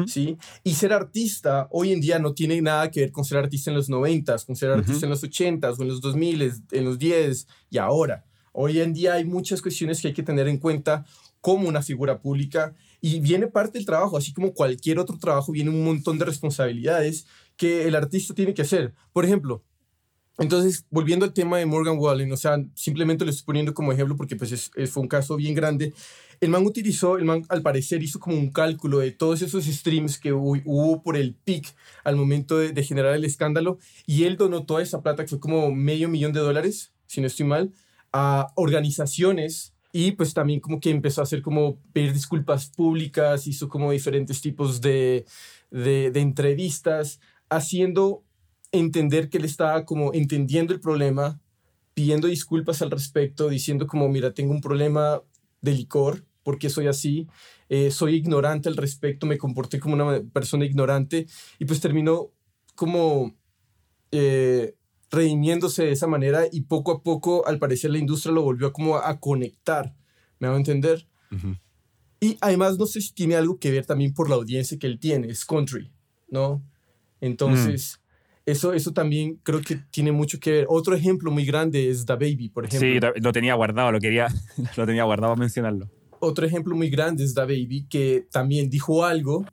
¿Sí? 0.08 0.36
Y 0.64 0.74
ser 0.74 0.92
artista 0.92 1.68
hoy 1.70 1.92
en 1.92 2.00
día 2.00 2.18
no 2.18 2.34
tiene 2.34 2.60
nada 2.60 2.90
que 2.90 3.00
ver 3.00 3.12
con 3.12 3.24
ser 3.24 3.38
artista 3.38 3.70
en 3.70 3.76
los 3.76 3.88
90, 3.88 4.36
con 4.46 4.56
ser 4.56 4.70
artista 4.70 5.06
en 5.06 5.10
los 5.10 5.22
80 5.22 5.70
o 5.70 5.82
en 5.82 5.88
los 5.88 6.00
2000, 6.00 6.52
en 6.72 6.84
los 6.84 6.98
10 6.98 7.46
y 7.70 7.78
ahora. 7.78 8.24
Hoy 8.52 8.80
en 8.80 8.92
día 8.92 9.14
hay 9.14 9.24
muchas 9.24 9.62
cuestiones 9.62 10.00
que 10.00 10.08
hay 10.08 10.14
que 10.14 10.22
tener 10.24 10.48
en 10.48 10.58
cuenta 10.58 11.04
como 11.40 11.68
una 11.68 11.82
figura 11.82 12.20
pública 12.20 12.74
y 13.00 13.20
viene 13.20 13.46
parte 13.46 13.78
del 13.78 13.86
trabajo, 13.86 14.16
así 14.16 14.32
como 14.34 14.52
cualquier 14.52 14.98
otro 14.98 15.16
trabajo, 15.18 15.52
viene 15.52 15.70
un 15.70 15.84
montón 15.84 16.18
de 16.18 16.24
responsabilidades 16.26 17.26
que 17.56 17.86
el 17.88 17.94
artista 17.94 18.34
tiene 18.34 18.52
que 18.52 18.62
hacer. 18.62 18.92
Por 19.12 19.24
ejemplo, 19.24 19.62
entonces, 20.38 20.86
volviendo 20.90 21.24
al 21.26 21.34
tema 21.34 21.58
de 21.58 21.66
Morgan 21.66 21.98
Wallen, 21.98 22.32
o 22.32 22.36
sea, 22.36 22.56
simplemente 22.74 23.24
lo 23.24 23.30
estoy 23.30 23.44
poniendo 23.44 23.74
como 23.74 23.92
ejemplo 23.92 24.16
porque 24.16 24.36
pues 24.36 24.52
es- 24.52 24.70
es- 24.74 24.90
fue 24.90 25.02
un 25.02 25.08
caso 25.08 25.36
bien 25.36 25.54
grande. 25.54 25.92
El 26.40 26.48
man 26.50 26.64
utilizó, 26.64 27.18
el 27.18 27.24
man 27.26 27.44
al 27.50 27.60
parecer 27.62 28.02
hizo 28.02 28.18
como 28.18 28.36
un 28.36 28.50
cálculo 28.50 28.98
de 29.00 29.10
todos 29.10 29.42
esos 29.42 29.64
streams 29.66 30.18
que 30.18 30.32
hu- 30.32 30.62
hubo 30.64 31.02
por 31.02 31.16
el 31.18 31.34
pic 31.34 31.74
al 32.02 32.16
momento 32.16 32.56
de, 32.58 32.72
de 32.72 32.82
generar 32.82 33.14
el 33.14 33.24
escándalo 33.26 33.78
y 34.06 34.24
él 34.24 34.38
donó 34.38 34.64
toda 34.64 34.82
esa 34.82 35.02
plata, 35.02 35.24
que 35.24 35.28
fue 35.28 35.40
como 35.40 35.70
medio 35.70 36.08
millón 36.08 36.32
de 36.32 36.40
dólares, 36.40 36.92
si 37.06 37.20
no 37.20 37.26
estoy 37.26 37.44
mal, 37.46 37.72
a 38.12 38.52
organizaciones 38.56 39.74
y 39.92 40.12
pues 40.12 40.32
también 40.32 40.60
como 40.60 40.80
que 40.80 40.90
empezó 40.90 41.20
a 41.20 41.24
hacer 41.24 41.42
como 41.42 41.76
pedir 41.92 42.12
disculpas 42.14 42.70
públicas, 42.70 43.46
hizo 43.46 43.68
como 43.68 43.90
diferentes 43.92 44.40
tipos 44.40 44.80
de, 44.80 45.26
de, 45.70 46.10
de 46.10 46.20
entrevistas, 46.20 47.20
haciendo 47.50 48.24
entender 48.72 49.28
que 49.28 49.38
él 49.38 49.44
estaba 49.44 49.84
como 49.84 50.14
entendiendo 50.14 50.72
el 50.72 50.80
problema, 50.80 51.38
pidiendo 51.92 52.28
disculpas 52.28 52.80
al 52.82 52.90
respecto, 52.90 53.48
diciendo 53.48 53.86
como, 53.86 54.08
mira, 54.08 54.32
tengo 54.32 54.52
un 54.52 54.60
problema 54.60 55.22
de 55.60 55.72
licor, 55.72 56.24
porque 56.42 56.70
soy 56.70 56.86
así, 56.86 57.26
eh, 57.68 57.90
soy 57.90 58.14
ignorante 58.16 58.68
al 58.68 58.76
respecto, 58.76 59.26
me 59.26 59.38
comporté 59.38 59.78
como 59.78 59.94
una 59.94 60.22
persona 60.32 60.64
ignorante 60.64 61.26
y 61.58 61.64
pues 61.64 61.80
terminó 61.80 62.30
como 62.74 63.34
eh, 64.12 64.74
redimiéndose 65.10 65.84
de 65.84 65.92
esa 65.92 66.06
manera 66.06 66.44
y 66.50 66.62
poco 66.62 66.92
a 66.92 67.02
poco, 67.02 67.46
al 67.46 67.58
parecer, 67.58 67.90
la 67.90 67.98
industria 67.98 68.32
lo 68.32 68.42
volvió 68.42 68.72
como 68.72 68.96
a, 68.96 69.08
a 69.08 69.18
conectar, 69.20 69.94
¿me 70.38 70.46
hago 70.48 70.56
entender? 70.56 71.06
Ujú. 71.30 71.56
Y 72.20 72.36
además 72.40 72.78
no 72.78 72.86
sé 72.86 73.00
si 73.00 73.12
tiene 73.14 73.34
algo 73.36 73.58
que 73.58 73.70
ver 73.70 73.86
también 73.86 74.12
por 74.14 74.28
la 74.28 74.36
audiencia 74.36 74.78
que 74.78 74.86
él 74.86 74.98
tiene, 74.98 75.28
es 75.28 75.44
country, 75.44 75.90
¿no? 76.28 76.62
Entonces, 77.20 78.00
eso, 78.46 78.72
eso 78.72 78.92
también 78.92 79.38
creo 79.42 79.60
que 79.60 79.76
tiene 79.90 80.12
mucho 80.12 80.38
que 80.40 80.50
ver. 80.52 80.66
Otro 80.68 80.94
ejemplo 80.94 81.30
muy 81.30 81.44
grande 81.44 81.88
es 81.90 82.04
Da 82.06 82.14
Baby, 82.16 82.48
por 82.48 82.64
ejemplo. 82.66 82.88
Sí, 83.12 83.20
lo- 83.22 83.32
tenía 83.32 83.54
guardado, 83.54 83.92
lo 83.92 84.00
quería, 84.00 84.28
lo 84.76 84.86
tenía 84.86 85.04
guardado 85.04 85.36
mencionarlo. 85.36 85.90
Otro 86.20 86.46
ejemplo 86.46 86.76
muy 86.76 86.90
grande 86.90 87.24
es 87.24 87.34
Da 87.34 87.44
Baby, 87.44 87.86
que 87.88 88.26
también 88.30 88.68
dijo 88.68 89.04
algo, 89.04 89.44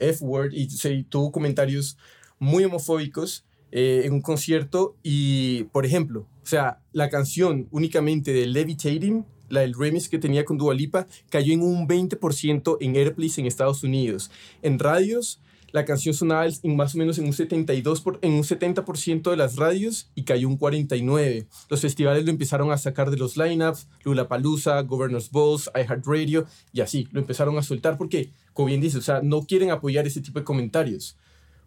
F-word, 0.00 0.52
y 0.52 0.68
se, 0.68 1.04
tuvo 1.08 1.30
comentarios 1.30 1.96
muy 2.38 2.64
homofóbicos 2.64 3.46
eh, 3.70 4.02
en 4.04 4.12
un 4.12 4.20
concierto. 4.20 4.96
Y, 5.02 5.64
por 5.72 5.86
ejemplo, 5.86 6.26
o 6.42 6.46
sea, 6.46 6.82
la 6.92 7.08
canción 7.08 7.68
únicamente 7.70 8.32
de 8.32 8.46
Levitating, 8.46 9.24
la 9.48 9.60
del 9.60 9.74
remix 9.74 10.08
que 10.08 10.18
tenía 10.18 10.44
con 10.44 10.58
Dua 10.58 10.74
Lipa, 10.74 11.06
cayó 11.30 11.52
en 11.52 11.62
un 11.62 11.86
20% 11.86 12.78
en 12.80 12.96
airplays 12.96 13.38
en 13.38 13.46
Estados 13.46 13.84
Unidos. 13.84 14.30
En 14.62 14.78
radios, 14.78 15.40
la 15.76 15.84
canción 15.84 16.14
sonaba 16.14 16.46
más 16.64 16.94
o 16.94 16.98
menos 16.98 17.18
en 17.18 17.26
un 17.26 17.34
72 17.34 18.00
por- 18.00 18.18
en 18.22 18.32
un 18.32 18.44
70% 18.44 19.30
de 19.30 19.36
las 19.36 19.56
radios 19.56 20.10
y 20.14 20.24
cayó 20.24 20.48
un 20.48 20.56
49. 20.56 21.46
Los 21.68 21.80
festivales 21.82 22.24
lo 22.24 22.30
empezaron 22.30 22.72
a 22.72 22.78
sacar 22.78 23.10
de 23.10 23.18
los 23.18 23.36
lineups, 23.36 23.86
Lollapalooza, 24.02 24.80
Governor's 24.82 25.30
Balls, 25.30 25.70
iHeartRadio 25.74 26.46
y 26.72 26.80
así 26.80 27.08
lo 27.12 27.20
empezaron 27.20 27.58
a 27.58 27.62
soltar 27.62 27.98
porque, 27.98 28.30
como 28.54 28.68
bien 28.68 28.80
dice, 28.80 28.96
o 28.98 29.02
sea, 29.02 29.20
no 29.22 29.42
quieren 29.42 29.70
apoyar 29.70 30.06
ese 30.06 30.22
tipo 30.22 30.38
de 30.38 30.44
comentarios. 30.46 31.16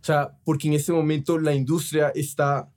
O 0.01 0.05
sea, 0.05 0.31
porque 0.43 0.67
en 0.69 0.73
este 0.73 0.91
momento 0.91 1.37
la 1.37 1.53
industria 1.53 2.11
está 2.15 2.69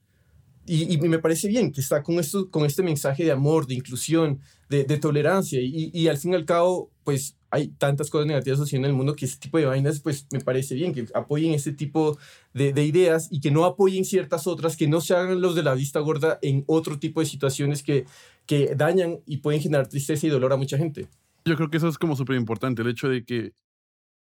y, 0.66 0.94
y 0.94 0.98
me 1.09 1.18
parece 1.18 1.48
bien 1.48 1.72
que 1.72 1.81
está 1.81 2.03
con, 2.03 2.18
esto, 2.18 2.51
con 2.51 2.64
este 2.64 2.83
mensaje 2.83 3.25
de 3.25 3.33
amor, 3.33 3.66
de 3.66 3.75
inclusión, 3.75 4.40
de, 4.68 4.85
de 4.85 4.98
tolerancia. 4.98 5.61
Y, 5.61 5.90
y 5.92 6.09
al 6.09 6.18
fin 6.18 6.33
y 6.33 6.37
al 6.37 6.44
cabo, 6.44 6.90
pues 7.05 7.37
hay 7.51 7.68
tantas 7.68 8.09
cosas 8.09 8.27
negativas 8.27 8.59
sucediendo 8.59 8.88
en 8.88 8.92
el 8.92 8.96
mundo 8.96 9.14
que 9.14 9.27
este 9.27 9.38
tipo 9.38 9.59
de 9.59 9.66
vainas, 9.66 10.01
pues 10.01 10.27
me 10.33 10.40
parece 10.40 10.75
bien 10.75 10.94
que 10.94 11.07
apoyen 11.14 11.53
este 11.53 11.72
tipo 11.72 12.16
de, 12.55 12.72
de 12.72 12.85
ideas 12.85 13.29
y 13.31 13.40
que 13.40 13.51
no 13.51 13.66
apoyen 13.66 14.07
ciertas 14.07 14.46
otras, 14.46 14.77
que 14.77 14.88
no 14.88 15.03
se 15.03 15.14
hagan 15.14 15.42
los 15.42 15.55
de 15.55 15.62
la 15.62 15.75
vista 15.75 16.01
gorda 16.01 16.38
en 16.40 16.64
otro 16.66 16.98
tipo 16.98 17.20
de 17.20 17.27
situaciones 17.27 17.83
que, 17.83 18.07
que 18.46 18.75
dañan 18.75 19.20
y 19.27 19.38
pueden 19.38 19.61
generar 19.61 19.87
tristeza 19.87 20.27
y 20.27 20.31
dolor 20.31 20.55
a 20.55 20.57
mucha 20.57 20.79
gente. 20.79 21.09
Yo 21.44 21.57
creo 21.57 21.68
que 21.68 21.77
eso 21.77 21.88
es 21.88 21.98
como 21.98 22.16
súper 22.16 22.37
importante, 22.37 22.81
el 22.81 22.88
hecho 22.88 23.09
de 23.09 23.25
que 23.25 23.53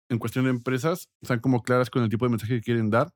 en 0.09 0.19
cuestión 0.19 0.43
de 0.43 0.51
empresas 0.51 1.07
sean 1.21 1.39
como 1.39 1.61
claras 1.61 1.89
con 1.89 2.03
el 2.03 2.09
tipo 2.09 2.25
de 2.25 2.31
mensaje 2.31 2.55
que 2.55 2.61
quieren 2.61 2.89
dar, 2.89 3.13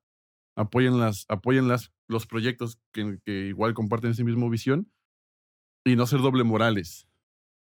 apoyen, 0.55 0.97
las, 0.97 1.25
apoyen 1.27 1.67
las, 1.67 1.91
los 2.07 2.25
proyectos 2.27 2.79
que, 2.91 3.19
igual 3.47 3.73
comparten 3.73 4.11
esa 4.11 4.23
misma 4.23 4.49
visión 4.49 4.91
y 5.83 5.95
no 5.95 6.07
ser 6.07 6.19
doble 6.21 6.43
morales, 6.43 7.07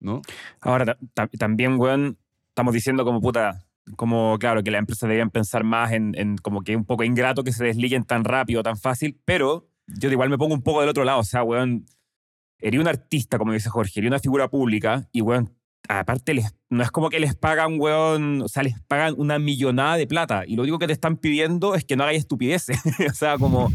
¿no? 0.01 0.23
Ahora, 0.61 0.85
ta- 0.87 0.99
ta- 1.15 1.29
también, 1.29 1.79
weón, 1.79 2.19
estamos 2.49 2.75
diciendo 2.75 3.05
como 3.05 3.21
puta, 3.21 3.67
como 3.97 4.39
claro, 4.39 4.63
que 4.63 4.71
las 4.71 4.79
empresas 4.81 5.03
deberían 5.09 5.31
pensar 5.31 5.65
más 5.65 5.93
en, 5.93 6.37
como 6.39 6.63
que 6.63 6.77
un 6.77 6.85
poco 6.85 7.05
ingrato 7.05 7.45
que 7.45 7.53
se 7.53 7.65
desliguen 7.65 8.05
tan 8.05 8.25
rápido, 8.25 8.63
tan 8.63 8.77
fácil, 8.79 9.21
pero 9.25 9.69
yo 9.87 10.11
igual 10.11 10.31
me 10.31 10.39
pongo 10.39 10.55
un 10.55 10.63
poco 10.63 10.81
del 10.81 10.89
otro 10.91 11.05
lado, 11.05 11.21
o 11.21 11.25
sea, 11.25 11.43
weón, 11.43 11.87
eres 12.59 12.81
un 12.81 12.89
artista, 12.89 13.37
como 13.39 13.53
dice 13.53 13.69
Jorge, 13.69 14.01
eres 14.01 14.09
una 14.11 14.19
figura 14.21 14.49
pública 14.49 15.09
y, 15.13 15.21
weón, 15.21 15.55
aparte 15.89 16.35
les, 16.35 16.55
no 16.71 16.83
es 16.83 16.91
como 16.91 17.11
que 17.11 17.21
les 17.21 17.35
pagan, 17.35 17.79
weón, 17.79 18.43
o 18.43 18.49
sea, 18.49 18.63
les 18.63 18.81
pagan 18.83 19.15
una 19.19 19.39
millonada 19.39 19.97
de 19.97 20.07
plata 20.07 20.45
y 20.47 20.57
lo 20.57 20.63
único 20.63 20.79
que 20.79 20.87
te 20.87 20.93
están 20.93 21.17
pidiendo 21.17 21.75
es 21.75 21.85
que 21.85 21.97
no 21.97 22.05
hagas 22.05 22.17
estupideces. 22.17 22.81
o 23.11 23.15
sea, 23.15 23.39
como, 23.39 23.71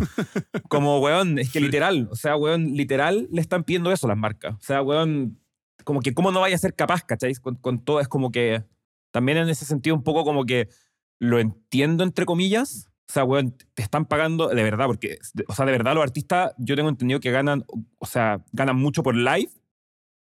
como, 0.69 0.99
weón, 0.99 1.39
es 1.39 1.51
que 1.51 1.59
literal, 1.59 2.07
o 2.11 2.15
sea, 2.15 2.35
weón, 2.35 2.73
literal 2.73 3.27
le 3.31 3.41
están 3.41 3.63
pidiendo 3.63 3.91
eso 3.91 4.07
a 4.07 4.09
las 4.09 4.17
marcas. 4.17 4.55
O 4.55 4.61
sea, 4.61 4.81
weón, 4.81 5.39
como 5.83 6.01
que 6.01 6.13
cómo 6.13 6.31
no 6.31 6.41
vaya 6.41 6.55
a 6.55 6.59
ser 6.59 6.75
capaz, 6.75 7.03
¿cacháis? 7.03 7.39
Con, 7.39 7.55
con 7.55 7.83
todo 7.83 7.99
es 7.99 8.07
como 8.07 8.31
que, 8.31 8.63
también 9.11 9.37
en 9.37 9.49
ese 9.49 9.65
sentido 9.65 9.95
un 9.95 10.03
poco 10.03 10.23
como 10.23 10.45
que 10.45 10.69
lo 11.19 11.39
entiendo 11.39 12.03
entre 12.03 12.25
comillas. 12.25 12.87
O 13.07 13.11
sea, 13.11 13.23
weón, 13.23 13.55
te 13.73 13.81
están 13.81 14.05
pagando 14.05 14.49
de 14.49 14.63
verdad, 14.63 14.85
porque, 14.85 15.17
o 15.47 15.53
sea, 15.53 15.65
de 15.65 15.71
verdad 15.71 15.95
los 15.95 16.03
artistas, 16.03 16.53
yo 16.57 16.75
tengo 16.75 16.89
entendido 16.89 17.19
que 17.19 17.31
ganan, 17.31 17.65
o 17.97 18.05
sea, 18.05 18.43
ganan 18.51 18.75
mucho 18.75 19.01
por 19.01 19.15
live 19.15 19.49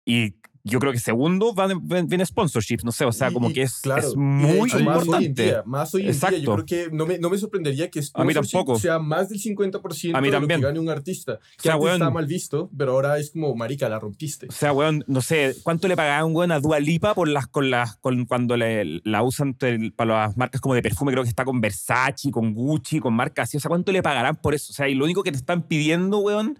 y 0.04 0.34
yo 0.66 0.80
creo 0.80 0.92
que 0.92 0.98
segundo 0.98 1.54
viene 1.84 2.26
sponsorships, 2.26 2.84
no 2.84 2.92
sé, 2.92 3.04
o 3.04 3.12
sea, 3.12 3.30
como 3.30 3.52
que 3.52 3.62
es, 3.62 3.80
es 3.84 4.16
muy 4.16 4.68
hecho, 4.68 4.80
importante. 4.80 5.06
Más 5.06 5.08
hoy 5.08 5.24
en 5.24 5.34
día, 5.34 5.62
más 5.64 5.94
hoy 5.94 6.02
en 6.02 6.08
Exacto. 6.08 6.36
día, 6.36 6.44
yo 6.44 6.54
creo 6.54 6.66
que 6.66 6.88
no 6.92 7.06
me, 7.06 7.18
no 7.18 7.30
me 7.30 7.38
sorprendería 7.38 7.88
que 7.90 8.00
a 8.14 8.24
mí 8.24 8.34
tampoco. 8.34 8.78
sea 8.78 8.98
más 8.98 9.28
del 9.28 9.40
50% 9.40 10.14
a 10.14 10.20
mí 10.20 10.30
de 10.30 10.40
lo 10.40 10.46
que 10.46 10.58
gane 10.58 10.80
un 10.80 10.88
artista. 10.88 11.38
Que 11.56 11.60
o 11.60 11.62
sea, 11.62 11.72
antes 11.74 11.84
weón, 11.84 11.94
estaba 11.94 12.10
mal 12.10 12.26
visto, 12.26 12.70
pero 12.76 12.92
ahora 12.92 13.18
es 13.18 13.30
como, 13.30 13.54
marica, 13.54 13.88
la 13.88 13.98
rompiste. 13.98 14.46
O 14.48 14.52
sea, 14.52 14.72
weón, 14.72 15.04
no 15.06 15.20
sé, 15.20 15.54
¿cuánto 15.62 15.86
le 15.86 15.96
pagaban, 15.96 16.34
weón, 16.34 16.50
a 16.50 16.58
Dua 16.58 16.80
Lipa 16.80 17.14
por 17.14 17.28
las, 17.28 17.46
con 17.46 17.70
las, 17.70 17.96
con, 17.96 18.26
cuando 18.26 18.56
le, 18.56 19.00
la 19.04 19.22
usan 19.22 19.56
para 19.94 20.26
las 20.26 20.36
marcas 20.36 20.60
como 20.60 20.74
de 20.74 20.82
perfume? 20.82 21.12
Creo 21.12 21.22
que 21.22 21.30
está 21.30 21.44
con 21.44 21.60
Versace, 21.60 22.30
con 22.30 22.54
Gucci, 22.54 22.98
con 22.98 23.14
marcas 23.14 23.48
así. 23.48 23.56
O 23.56 23.60
sea, 23.60 23.68
¿cuánto 23.68 23.92
le 23.92 24.02
pagarán 24.02 24.36
por 24.36 24.54
eso? 24.54 24.72
O 24.72 24.74
sea, 24.74 24.88
y 24.88 24.94
lo 24.94 25.04
único 25.04 25.22
que 25.22 25.30
te 25.30 25.38
están 25.38 25.62
pidiendo, 25.62 26.18
weón, 26.18 26.58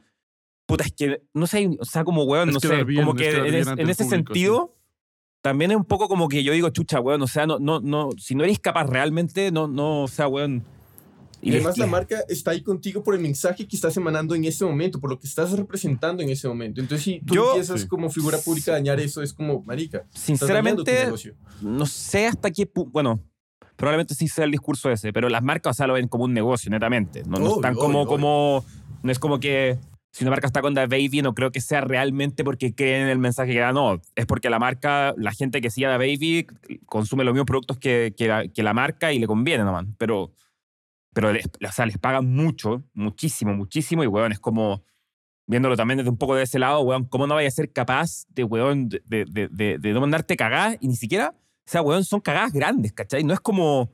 puta, 0.67 0.85
es 0.85 0.93
que, 0.93 1.23
no 1.33 1.47
sé, 1.47 1.69
o 1.81 1.85
sea, 1.85 2.05
como, 2.05 2.25
weón, 2.25 2.49
Es 2.51 2.55
no 2.55 2.61
sé, 2.61 2.85
bien, 2.85 3.05
como 3.07 3.19
es 3.19 3.23
que 3.23 3.37
en, 3.49 3.55
es- 3.55 3.67
en 3.69 3.89
ese 3.89 4.05
público, 4.05 4.11
sentido, 4.33 4.75
también 5.43 5.71
es 5.71 5.77
un 5.77 5.85
poco 5.85 6.09
como 6.09 6.29
que 6.29 6.43
yo 6.43 6.53
digo, 6.53 6.69
chucha, 6.71 7.01
weón, 7.01 7.23
o 7.23 7.27
sea, 7.29 7.47
no, 7.47 7.59
no, 7.59 7.81
no, 7.81 8.11
si 8.19 8.35
no 8.35 8.43
eres 8.45 8.59
capaz 8.59 8.85
realmente, 8.87 9.51
no, 9.53 9.69
no, 9.69 10.03
o 10.03 10.09
sea, 10.09 10.27
weón. 10.29 10.65
Y 11.43 11.51
además 11.53 11.79
la 11.79 11.87
marca 11.87 12.17
está 12.29 12.51
ahí 12.53 12.63
contigo 12.63 13.05
por 13.05 13.15
el 13.15 13.21
mensaje 13.21 13.69
que 13.69 13.77
estás 13.77 13.97
emanando 13.97 14.35
en 14.35 14.45
ese 14.47 14.65
momento, 14.65 14.99
por 14.99 15.11
lo 15.11 15.19
que 15.21 15.29
estás 15.29 15.53
representando 15.53 16.23
en 16.23 16.31
ese 16.31 16.49
momento. 16.49 16.81
Entonces, 16.81 17.05
si 17.05 17.21
tú 17.21 17.35
Yo- 17.35 17.51
empiezas 17.51 17.83
Sí. 17.83 17.87
como 17.87 18.11
figura 18.11 18.39
pública 18.39 18.73
a 18.73 18.75
dañar 18.75 18.99
eso, 18.99 19.23
es 19.23 19.33
como, 19.33 19.63
marica, 19.63 20.05
Sinceramente, 20.13 21.09
no 21.61 21.87
sé 21.87 22.27
hasta 22.27 22.51
qué 22.51 22.67
pu- 22.73 22.91
bueno, 22.91 23.21
probablemente 23.77 24.15
sí 24.15 24.27
sea 24.27 24.47
el 24.47 24.51
discurso 24.51 24.91
ese, 24.91 25.13
pero 25.13 25.29
las 25.29 25.43
marcas, 25.43 25.73
o 25.73 25.75
sea, 25.75 25.87
lo 25.87 25.93
ven 25.93 26.09
como 26.09 26.25
un 26.25 26.33
negocio, 26.33 26.71
netamente. 26.71 27.23
No, 27.27 27.39
no 27.39 27.55
están 27.57 27.75
como, 27.75 28.01
obvio, 28.01 28.09
como, 28.09 28.65
no 29.03 29.13
es 29.13 29.19
como 29.19 29.39
que 29.39 29.79
si 30.17 30.25
una 30.25 30.31
marca 30.31 30.47
está 30.47 30.63
con 30.63 30.75
The 30.75 30.87
Baby, 30.87 31.21
no 31.21 31.35
creo 31.35 31.53
que 31.53 31.61
sea 31.61 31.83
realmente 31.83 32.43
porque 32.43 32.75
creen 32.75 33.03
en 33.03 33.09
el 33.11 33.19
mensaje 33.19 33.53
que 33.53 33.59
da, 33.59 33.75
no, 33.75 34.01
es 34.15 34.25
porque 34.25 34.49
la 34.49 34.59
marca, 34.59 35.13
la 35.19 35.31
gente 35.31 35.61
que 35.61 35.69
sigue 35.69 35.89
a 35.89 35.99
The 35.99 35.99
Baby 35.99 36.47
consume 36.87 37.23
los 37.23 37.35
mismos 37.35 37.45
productos 37.45 37.79
que, 37.79 38.15
que, 38.17 38.63
la, 38.63 38.73
marca 38.73 39.13
y 39.13 39.19
le 39.19 39.27
conviene 39.27 39.63
nomás, 39.63 39.85
pero, 39.99 40.33
pero 41.13 41.35
les, 41.35 41.45
o 41.45 41.71
sea, 41.71 41.85
les 41.85 41.99
pagan 41.99 42.33
mucho, 42.35 42.83
muchísimo, 42.95 43.53
muchísimo, 43.55 44.05
y 44.05 44.07
weón, 44.07 44.33
es 44.33 44.41
como, 44.41 44.83
viéndolo 45.47 45.77
también 45.77 45.99
desde 45.99 46.09
un 46.09 46.17
poco 46.17 46.35
de 46.35 46.45
ese 46.45 46.59
lado, 46.59 46.81
weón, 46.81 47.05
¿cómo 47.05 47.27
no 47.27 47.35
vaya 47.35 47.49
a 47.49 47.51
ser 47.51 47.71
capaz 47.71 48.25
de, 48.31 48.45
weón, 48.45 48.89
de, 48.89 49.03
de, 49.05 49.27
de, 49.29 49.49
de- 49.51 49.77
de 49.77 49.93
no 49.93 50.01
mandarte 50.01 50.35
cagadas 50.35 50.79
y 50.81 50.89
ni 50.89 50.97
siquiera, 50.97 51.35
o 51.37 51.71
sea, 51.71 51.83
weón, 51.83 52.05
son 52.05 52.21
cagadas 52.23 52.55
grandes, 52.55 52.95
¿cachai? 52.95 53.23
No 53.23 53.35
es 53.35 53.41
como, 53.41 53.93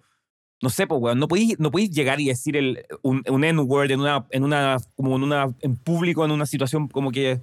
no 0.63 0.71
sé, 0.71 0.87
pues, 0.87 1.01
weón, 1.01 1.19
no 1.19 1.29
podéis, 1.29 1.59
no 1.59 1.71
llegar 1.71 2.21
y 2.21 2.27
decir 2.29 2.57
el, 2.57 2.85
un, 3.03 3.23
un 3.29 3.45
N-word 3.45 3.91
en 3.91 4.01
una, 4.01 4.25
en 4.31 4.45
una, 4.45 4.79
como 4.97 5.17
en 5.17 5.25
una, 5.25 5.53
en 5.61 5.77
público, 5.77 6.25
en 6.25 6.31
una 6.31 6.47
situación 6.47 6.89
como 6.89 7.11
que, 7.11 7.41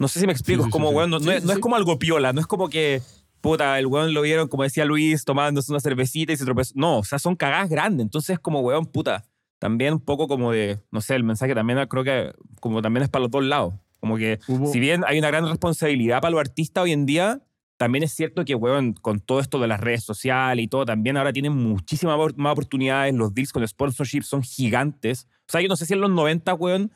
no 0.00 0.08
sé 0.08 0.18
si 0.18 0.26
me 0.26 0.32
explico, 0.32 0.62
Sí, 0.62 0.68
es 0.68 0.72
como, 0.72 0.88
sí, 0.88 0.94
weón, 0.96 1.10
no, 1.10 1.20
Sí, 1.20 1.26
no 1.26 1.32
es, 1.32 1.44
no 1.44 1.52
es 1.52 1.58
como 1.58 1.76
algo 1.76 1.98
piola, 1.98 2.32
no 2.32 2.40
es 2.40 2.46
como 2.46 2.68
que, 2.70 3.02
puta, 3.40 3.78
el 3.78 3.86
weón 3.86 4.14
lo 4.14 4.22
vieron, 4.22 4.48
como 4.48 4.62
decía 4.62 4.84
Luis, 4.84 5.24
tomándose 5.24 5.70
una 5.70 5.80
cervecita 5.80 6.32
y 6.32 6.36
se 6.36 6.44
tropezó. 6.44 6.72
No, 6.74 6.98
o 6.98 7.04
sea, 7.04 7.18
son 7.18 7.36
cagadas 7.36 7.68
grandes, 7.68 8.02
entonces 8.04 8.30
es 8.34 8.38
como, 8.40 8.60
weón, 8.60 8.86
puta, 8.86 9.24
también 9.58 9.92
un 9.94 10.00
poco 10.00 10.26
como 10.26 10.50
de, 10.52 10.80
no 10.90 11.00
sé, 11.00 11.14
el 11.14 11.24
mensaje 11.24 11.54
también 11.54 11.78
creo 11.88 12.02
que 12.02 12.32
como 12.60 12.82
también 12.82 13.04
es 13.04 13.08
para 13.10 13.22
los 13.22 13.30
dos 13.30 13.44
lados. 13.44 13.74
Como 14.00 14.16
que 14.16 14.40
Hubo- 14.48 14.72
si 14.72 14.80
bien 14.80 15.04
hay 15.06 15.18
una 15.18 15.28
gran 15.28 15.46
responsabilidad 15.46 16.20
para 16.20 16.32
los 16.32 16.40
artistas 16.40 16.82
hoy 16.82 16.90
en 16.92 17.06
día, 17.06 17.40
también 17.82 18.04
es 18.04 18.12
cierto 18.12 18.44
que, 18.44 18.54
weón, 18.54 18.92
con 18.94 19.20
todo 19.20 19.40
esto 19.40 19.58
de 19.58 19.66
las 19.68 19.80
redes 19.80 20.04
sociales 20.04 20.64
y 20.64 20.68
todo, 20.68 20.84
también 20.86 21.16
ahora 21.16 21.32
tienen 21.32 21.52
muchísimas 21.52 22.16
más 22.36 22.52
oportunidades. 22.52 23.14
Los 23.14 23.34
deals 23.34 23.52
con 23.52 23.66
sponsorship 23.66 24.22
son 24.22 24.42
gigantes. 24.42 25.26
O 25.48 25.52
sea, 25.52 25.60
yo 25.60 25.68
no 25.68 25.76
sé 25.76 25.86
si 25.86 25.92
en 25.94 26.00
los 26.00 26.10
90, 26.10 26.54
weón, 26.54 26.90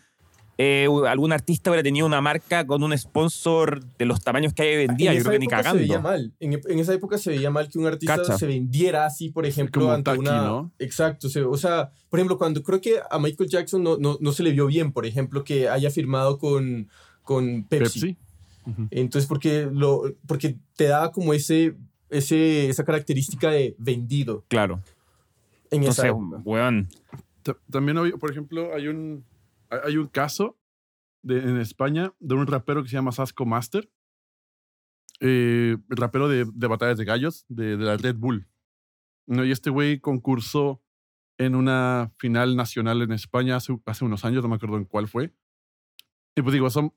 eh, 0.58 0.88
algún 1.06 1.32
artista 1.32 1.68
hubiera 1.70 1.82
tenido 1.82 2.06
una 2.06 2.22
marca 2.22 2.66
con 2.66 2.82
un 2.82 2.96
sponsor 2.96 3.84
de 3.98 4.06
los 4.06 4.22
tamaños 4.22 4.54
que 4.54 4.62
hay 4.62 4.76
hoy 4.76 4.84
en 4.84 4.96
día. 4.96 5.10
en 5.10 5.16
Yo 5.16 5.20
esa 5.20 5.28
creo 5.28 5.38
que 5.40 5.46
ni 5.46 5.52
época 5.52 5.70
se 5.70 5.76
veía 5.76 5.88
cagando. 5.96 6.08
mal. 6.08 6.32
En, 6.40 6.52
en 6.66 6.78
esa 6.78 6.94
época 6.94 7.18
se 7.18 7.28
veía 7.30 7.50
mal 7.50 7.68
que 7.68 7.78
un 7.78 7.86
artista 7.86 8.16
Cacha. 8.16 8.38
se 8.38 8.46
vendiera 8.46 9.04
así, 9.04 9.28
por 9.28 9.44
ejemplo, 9.44 9.82
Como 9.82 9.92
ante 9.92 10.10
Taki, 10.12 10.20
una. 10.20 10.42
¿no? 10.44 10.72
Exacto. 10.78 11.28
se- 11.28 11.42
o 11.42 11.56
sea, 11.58 11.90
por 12.08 12.18
ejemplo, 12.20 12.38
cuando 12.38 12.62
creo 12.62 12.80
que 12.80 13.00
a 13.10 13.18
Michael 13.18 13.50
Jackson 13.50 13.82
no, 13.82 13.98
no, 13.98 14.16
no 14.18 14.32
se 14.32 14.42
le 14.42 14.52
vio 14.52 14.66
bien, 14.66 14.92
por 14.92 15.04
ejemplo, 15.04 15.44
que 15.44 15.68
haya 15.68 15.90
firmado 15.90 16.38
con, 16.38 16.88
con 17.22 17.64
Pepsi. 17.64 18.00
Pepsi. 18.00 18.16
Ujú. 18.66 18.88
Entonces, 18.90 19.26
porque, 19.28 19.68
lo, 19.72 20.02
porque 20.26 20.56
te 20.76 20.84
daba 20.84 21.12
como 21.12 21.32
ese, 21.32 21.76
ese, 22.10 22.68
esa 22.68 22.84
característica 22.84 23.50
de 23.50 23.74
vendido 23.78 24.44
Claro. 24.48 24.82
en 25.70 25.84
esa 25.84 26.06
Entonces, 26.08 26.32
época. 26.34 26.42
weón, 26.44 26.88
Ta- 27.42 27.56
También, 27.70 27.96
hay- 27.98 28.12
por 28.12 28.30
ejemplo, 28.30 28.74
hay 28.74 28.88
un, 28.88 29.24
hay- 29.70 29.78
hay 29.84 29.96
un 29.96 30.08
caso 30.08 30.56
de, 31.22 31.38
en 31.38 31.58
España 31.60 32.12
de 32.18 32.34
un 32.34 32.46
rapero 32.46 32.82
que 32.82 32.88
se 32.88 32.94
llama 32.96 33.12
Sasco 33.12 33.46
Master. 33.46 33.88
Eh, 35.20 35.76
rapero 35.88 36.28
de, 36.28 36.44
de 36.52 36.66
batallas 36.66 36.98
de 36.98 37.04
gallos 37.06 37.46
de, 37.48 37.76
de 37.76 37.84
la 37.84 37.96
Red 37.96 38.16
Bull. 38.16 38.46
¿no? 39.26 39.44
Y 39.44 39.50
este 39.50 39.70
güey 39.70 39.98
concursó 39.98 40.82
en 41.38 41.54
una 41.54 42.12
final 42.18 42.54
nacional 42.56 43.00
en 43.02 43.12
España 43.12 43.56
hace, 43.56 43.76
hace 43.86 44.04
unos 44.04 44.24
años, 44.24 44.42
no 44.42 44.48
me 44.48 44.56
acuerdo 44.56 44.76
en 44.76 44.84
cuál 44.84 45.08
fue. 45.08 45.32
Y 46.34 46.42
pues 46.42 46.52
digo, 46.52 46.68
son, 46.70 46.92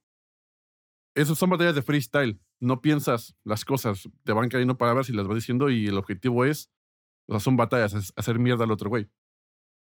esos 1.21 1.37
son 1.37 1.49
batallas 1.49 1.75
de 1.75 1.81
freestyle. 1.81 2.39
No 2.59 2.81
piensas 2.81 3.35
las 3.43 3.65
cosas, 3.65 4.09
te 4.23 4.33
van 4.33 4.49
cayendo 4.49 4.77
palabras 4.77 5.09
y 5.09 5.13
las 5.13 5.27
vas 5.27 5.35
diciendo 5.35 5.69
y 5.69 5.87
el 5.87 5.97
objetivo 5.97 6.45
es, 6.45 6.69
son 7.39 7.57
batallas, 7.57 8.13
hacer 8.15 8.39
mierda 8.39 8.63
al 8.65 8.71
otro 8.71 8.89
güey 8.89 9.09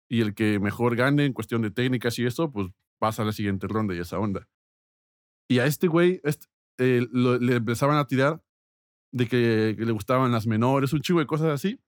y 0.09 0.21
el 0.21 0.33
que 0.35 0.59
mejor 0.59 0.95
gane 0.95 1.25
en 1.25 1.33
cuestión 1.33 1.61
de 1.61 1.71
técnicas 1.71 2.17
y 2.19 2.25
eso, 2.25 2.51
pues 2.51 2.67
pasa 2.99 3.23
a 3.23 3.25
la 3.25 3.31
siguiente 3.31 3.67
ronda 3.67 3.95
y 3.95 3.99
esa 3.99 4.19
onda. 4.19 4.47
Y 5.49 5.59
a 5.59 5.65
este 5.65 5.87
güey 5.87 6.21
este, 6.23 6.47
eh, 6.79 7.07
lo- 7.11 7.37
le 7.39 7.55
empezaban 7.55 7.97
a 7.97 8.05
tirar 8.07 8.43
de 9.11 9.27
que, 9.27 9.75
que 9.77 9.85
le 9.85 9.91
gustaban 9.91 10.31
las 10.31 10.47
menores, 10.47 10.93
un 10.93 11.01
chivo 11.01 11.19
de 11.19 11.27
cosas 11.27 11.47
así. 11.47 11.79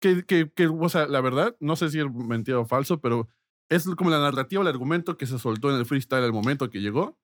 Que, 0.00 0.24
que, 0.24 0.50
que, 0.52 0.66
o 0.66 0.88
sea, 0.88 1.06
la 1.06 1.20
verdad, 1.20 1.56
no 1.60 1.76
sé 1.76 1.88
si 1.90 1.98
es 1.98 2.06
mentira 2.12 2.58
o 2.58 2.66
falso, 2.66 3.00
pero 3.00 3.28
es 3.70 3.86
como 3.96 4.10
la 4.10 4.18
narrativa, 4.20 4.60
el 4.62 4.68
argumento 4.68 5.16
que 5.16 5.26
se 5.26 5.38
soltó 5.38 5.70
en 5.70 5.76
el 5.78 5.86
freestyle 5.86 6.24
al 6.24 6.32
momento 6.32 6.68
que 6.70 6.80
llegó. 6.80 7.18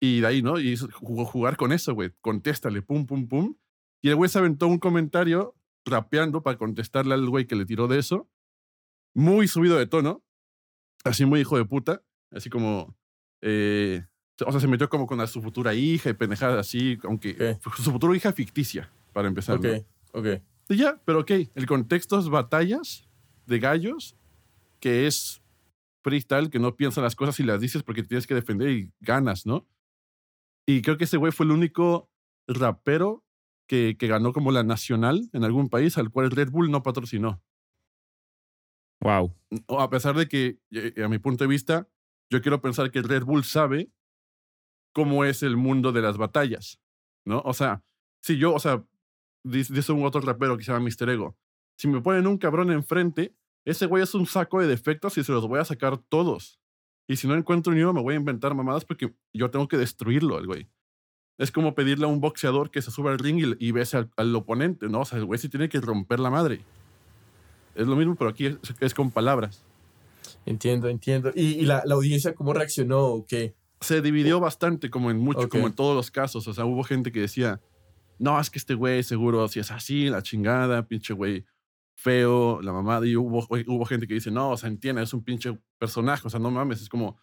Y 0.00 0.20
de 0.20 0.26
ahí, 0.26 0.42
¿no? 0.42 0.58
Y 0.58 0.76
jugó- 0.76 1.26
jugar 1.26 1.56
con 1.56 1.72
eso, 1.72 1.94
güey. 1.94 2.10
Contéstale, 2.20 2.80
pum, 2.82 3.06
pum, 3.06 3.28
pum. 3.28 3.54
Y 4.02 4.08
el 4.08 4.16
güey 4.16 4.30
se 4.30 4.38
aventó 4.38 4.66
un 4.66 4.78
comentario 4.78 5.54
rapeando 5.84 6.42
para 6.42 6.56
contestarle 6.58 7.14
al 7.14 7.28
güey 7.28 7.46
que 7.46 7.54
le 7.56 7.66
tiró 7.66 7.86
de 7.88 7.98
eso 7.98 8.28
muy 9.14 9.48
subido 9.48 9.76
de 9.76 9.86
tono, 9.86 10.22
así 11.04 11.24
muy 11.26 11.40
hijo 11.40 11.56
de 11.58 11.64
puta, 11.64 12.02
así 12.30 12.48
como, 12.48 12.96
eh, 13.42 14.04
o 14.46 14.52
sea, 14.52 14.60
se 14.60 14.68
metió 14.68 14.88
como 14.88 15.06
con 15.06 15.20
a 15.20 15.26
su 15.26 15.42
futura 15.42 15.74
hija 15.74 16.10
y 16.10 16.14
pendejadas 16.14 16.58
así, 16.58 16.96
aunque 17.02 17.58
Ok. 17.64 17.74
su 17.76 17.90
futura 17.90 18.16
hija 18.16 18.32
ficticia, 18.32 18.90
para 19.12 19.26
empezar. 19.28 19.56
Ok, 19.56 19.64
¿no? 19.64 20.20
ok. 20.20 20.26
Y 20.68 20.76
ya, 20.76 21.00
pero 21.04 21.20
ok, 21.20 21.30
el 21.54 21.66
contexto 21.66 22.18
es 22.20 22.28
batallas 22.28 23.08
de 23.46 23.58
gallos, 23.58 24.16
que 24.78 25.06
es 25.08 25.42
freestyle, 26.04 26.48
que 26.50 26.60
no 26.60 26.76
piensan 26.76 27.02
las 27.04 27.16
cosas 27.16 27.38
y 27.40 27.42
las 27.42 27.60
dices 27.60 27.82
porque 27.82 28.04
tienes 28.04 28.26
que 28.28 28.34
defender 28.34 28.70
y 28.70 28.92
ganas, 29.00 29.44
¿no? 29.44 29.66
Y 30.66 30.82
creo 30.82 30.96
que 30.96 31.04
ese 31.04 31.16
güey 31.16 31.32
fue 31.32 31.46
el 31.46 31.52
único 31.52 32.10
rapero 32.46 33.24
que, 33.68 33.96
que 33.98 34.06
ganó 34.06 34.32
como 34.32 34.52
la 34.52 34.62
nacional 34.62 35.28
en 35.32 35.44
algún 35.44 35.68
país 35.68 35.96
al 35.98 36.10
cual 36.10 36.30
Red 36.30 36.50
Bull 36.50 36.70
no 36.70 36.82
patrocinó. 36.82 37.42
wow. 39.00 39.34
o 39.66 39.80
a 39.80 39.90
pesar 39.90 40.16
de 40.16 40.28
que, 40.28 40.58
eh, 40.70 41.02
a 41.02 41.08
mi 41.08 41.18
punto 41.18 41.44
de 41.44 41.48
vista, 41.48 41.88
yo 42.30 42.42
quiero 42.42 42.60
pensar 42.60 42.90
que 42.90 43.02
Red 43.02 43.24
Bull 43.24 43.44
sabe 43.44 43.90
cómo 44.92 45.24
es 45.24 45.42
el 45.42 45.56
mundo 45.56 45.92
de 45.92 46.02
las 46.02 46.16
batallas, 46.16 46.80
¿no? 47.24 47.40
O 47.44 47.54
sea, 47.54 47.84
si 48.22 48.38
yo, 48.38 48.54
o 48.54 48.58
sea, 48.58 48.84
dice, 49.44 49.72
dice 49.72 49.92
un 49.92 50.04
otro 50.04 50.20
rapero 50.20 50.56
que 50.56 50.64
se 50.64 50.72
llama 50.72 50.86
Mr. 50.86 51.10
Ego, 51.10 51.36
si 51.76 51.88
me 51.88 52.00
ponen 52.00 52.26
un 52.26 52.38
cabrón 52.38 52.70
enfrente, 52.70 53.34
ese 53.64 53.86
güey 53.86 54.02
es 54.02 54.14
un 54.14 54.26
saco 54.26 54.60
de 54.60 54.66
defectos 54.66 55.16
y 55.18 55.24
se 55.24 55.32
los 55.32 55.46
voy 55.46 55.60
a 55.60 55.64
sacar 55.64 55.98
todos. 55.98 56.60
Y 57.10 57.16
si 57.16 57.26
no 57.26 57.34
encuentro 57.34 57.72
uno, 57.72 57.92
me 57.92 58.00
voy 58.00 58.14
a 58.14 58.18
inventar 58.18 58.54
mamadas 58.54 58.84
porque 58.84 59.12
yo 59.34 59.50
tengo 59.50 59.66
que 59.66 59.76
destruirlo 59.76 60.36
al 60.36 60.46
güey. 60.46 60.68
Es 61.38 61.50
como 61.50 61.74
pedirle 61.74 62.04
a 62.04 62.08
un 62.08 62.20
boxeador 62.20 62.70
que 62.70 62.80
se 62.82 62.92
suba 62.92 63.10
al 63.10 63.18
ring 63.18 63.56
y, 63.58 63.66
y 63.68 63.72
bese 63.72 63.96
al, 63.96 64.10
al 64.16 64.32
oponente, 64.36 64.88
¿no? 64.88 65.00
O 65.00 65.04
sea, 65.04 65.18
el 65.18 65.24
güey 65.24 65.36
sí 65.40 65.48
tiene 65.48 65.68
que 65.68 65.80
romper 65.80 66.20
la 66.20 66.30
madre. 66.30 66.60
Es 67.74 67.88
lo 67.88 67.96
mismo, 67.96 68.14
pero 68.14 68.30
aquí 68.30 68.46
es, 68.46 68.58
es 68.78 68.94
con 68.94 69.10
palabras. 69.10 69.64
Entiendo, 70.46 70.88
entiendo. 70.88 71.32
¿Y, 71.34 71.46
y 71.54 71.62
la, 71.62 71.82
la 71.84 71.96
audiencia 71.96 72.32
cómo 72.32 72.52
reaccionó 72.52 73.00
o 73.06 73.26
qué? 73.26 73.56
Se 73.80 74.00
dividió 74.02 74.38
bastante, 74.38 74.88
como 74.88 75.10
en 75.10 75.18
mucho, 75.18 75.40
Ok. 75.40 75.48
como 75.48 75.66
en 75.66 75.72
todos 75.72 75.96
los 75.96 76.12
casos. 76.12 76.46
O 76.46 76.54
sea, 76.54 76.64
hubo 76.64 76.84
gente 76.84 77.10
que 77.10 77.18
decía, 77.22 77.60
no, 78.20 78.38
es 78.40 78.50
que 78.50 78.60
este 78.60 78.74
güey 78.74 79.02
seguro 79.02 79.48
si 79.48 79.58
es 79.58 79.72
así, 79.72 80.10
la 80.10 80.22
chingada, 80.22 80.86
pinche 80.86 81.12
güey 81.14 81.44
feo, 82.00 82.60
la 82.62 82.72
mamada. 82.72 83.06
Y 83.06 83.16
hubo, 83.16 83.46
hubo 83.66 83.84
gente 83.84 84.06
que 84.06 84.14
dice, 84.14 84.30
no, 84.30 84.50
o 84.50 84.56
sea, 84.56 84.68
entiende, 84.68 85.02
es 85.02 85.12
un 85.12 85.22
pinche 85.22 85.58
personaje, 85.78 86.26
o 86.26 86.30
sea, 86.30 86.40
no 86.40 86.50
mames, 86.50 86.80
es 86.80 86.88
como, 86.88 87.18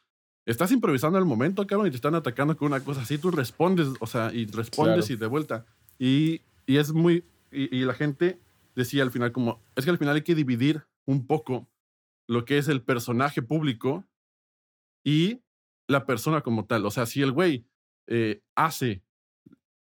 estás 0.45 0.71
improvisando 0.71 1.17
al 1.17 1.25
momento, 1.25 1.65
cabrón, 1.65 1.87
y 1.87 1.89
te 1.91 1.95
están 1.95 2.15
atacando 2.15 2.55
con 2.55 2.67
una 2.67 2.83
cosa 2.83 3.01
así, 3.01 3.17
tú 3.17 3.31
respondes, 3.31 3.87
o 3.99 4.07
sea, 4.07 4.31
y 4.33 4.45
respondes 4.45 5.05
Claro. 5.07 5.13
y 5.13 5.15
de 5.17 5.27
vuelta. 5.27 5.65
Y, 5.99 6.41
y 6.65 6.77
es 6.77 6.93
muy, 6.93 7.25
y, 7.51 7.75
y 7.75 7.85
la 7.85 7.93
gente 7.93 8.39
decía 8.75 9.01
al 9.03 9.11
final 9.11 9.31
como, 9.31 9.61
es 9.75 9.83
que 9.85 9.91
al 9.91 9.97
final 9.97 10.15
hay 10.15 10.21
que 10.21 10.35
dividir 10.35 10.85
un 11.05 11.25
poco 11.25 11.67
lo 12.27 12.45
que 12.45 12.57
es 12.57 12.67
el 12.67 12.81
personaje 12.83 13.41
público 13.41 14.05
y 15.03 15.41
la 15.87 16.05
persona 16.05 16.41
como 16.41 16.65
tal. 16.65 16.85
O 16.85 16.91
sea, 16.91 17.05
si 17.05 17.21
el 17.21 17.31
güey 17.31 17.65
eh, 18.07 18.41
hace 18.55 19.01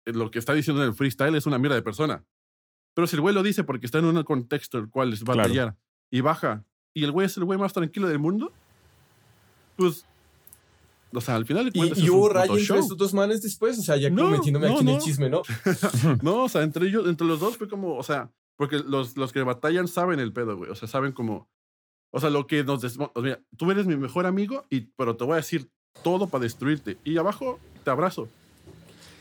lo 0.06 0.32
que 0.32 0.40
está 0.40 0.54
diciendo 0.54 0.82
en 0.82 0.90
el 0.90 0.96
freestyle, 0.96 1.36
es 1.36 1.46
una 1.46 1.60
mierda 1.60 1.76
de 1.76 1.84
persona. 1.84 2.26
Pero 2.94 3.08
si 3.08 3.16
el 3.16 3.22
güey 3.22 3.34
lo 3.34 3.44
dice 3.44 3.64
porque 3.64 3.86
está 3.86 4.00
en 4.00 4.06
un 4.06 4.22
contexto 4.24 4.78
el 4.78 4.90
cual 4.90 5.14
es 5.14 5.24
Claro. 5.24 5.38
batallar 5.42 5.76
y 6.12 6.22
baja, 6.22 6.64
y 6.94 7.04
el 7.04 7.12
güey 7.12 7.26
es 7.26 7.36
el 7.38 7.46
güey 7.46 7.58
más 7.60 7.74
tranquilo 7.74 8.08
del 8.08 8.20
mundo, 8.20 8.52
pues, 9.76 10.06
o 11.14 11.22
sea, 11.22 11.36
al 11.36 11.46
final 11.46 11.66
de 11.66 11.72
cuentas. 11.72 12.00
Y, 12.00 12.06
y 12.06 12.10
hubo 12.10 12.28
puto 12.30 12.44
entre 12.58 12.80
estos 12.80 12.98
dos 12.98 13.14
manes 13.14 13.42
después, 13.42 13.78
o 13.80 13.82
sea, 13.82 13.98
ya 13.98 14.10
como 14.10 14.24
No, 14.24 14.30
metiéndome 14.30 14.68
no, 14.68 14.74
aquí 14.74 14.82
en 14.84 14.88
el 14.90 14.96
no. 14.96 15.02
chisme, 15.02 15.30
¿no? 15.30 15.42
No, 16.22 16.44
o 16.44 16.50
sea, 16.50 16.62
entre 16.64 16.88
ellos, 16.88 17.08
entre 17.08 17.28
los 17.28 17.40
dos 17.40 17.58
fue 17.58 17.68
como, 17.68 17.96
o 17.98 18.04
sea, 18.04 18.32
porque 18.56 18.78
los, 18.80 19.18
los 19.18 19.32
que 19.32 19.42
batallan 19.44 19.88
saben 19.88 20.20
el 20.20 20.32
pedo, 20.34 20.56
güey. 20.58 20.70
O 20.72 20.76
sea, 20.76 20.88
saben 20.88 21.12
como, 21.12 21.50
o 22.12 22.20
sea, 22.20 22.30
lo 22.30 22.46
que 22.48 22.64
nos 22.64 22.82
des- 22.82 22.98
o 23.00 23.12
sea, 23.14 23.22
mira, 23.24 23.42
tú 23.58 23.70
eres 23.72 23.88
mi 23.88 23.96
mejor 23.98 24.26
amigo, 24.28 24.66
y, 24.70 24.82
pero 24.96 25.16
te 25.16 25.24
voy 25.24 25.34
a 25.34 25.38
decir 25.38 25.70
todo 26.04 26.28
para 26.28 26.44
destruirte. 26.44 26.98
Y 27.04 27.18
abajo 27.18 27.60
te 27.84 27.90
abrazo. 27.90 28.28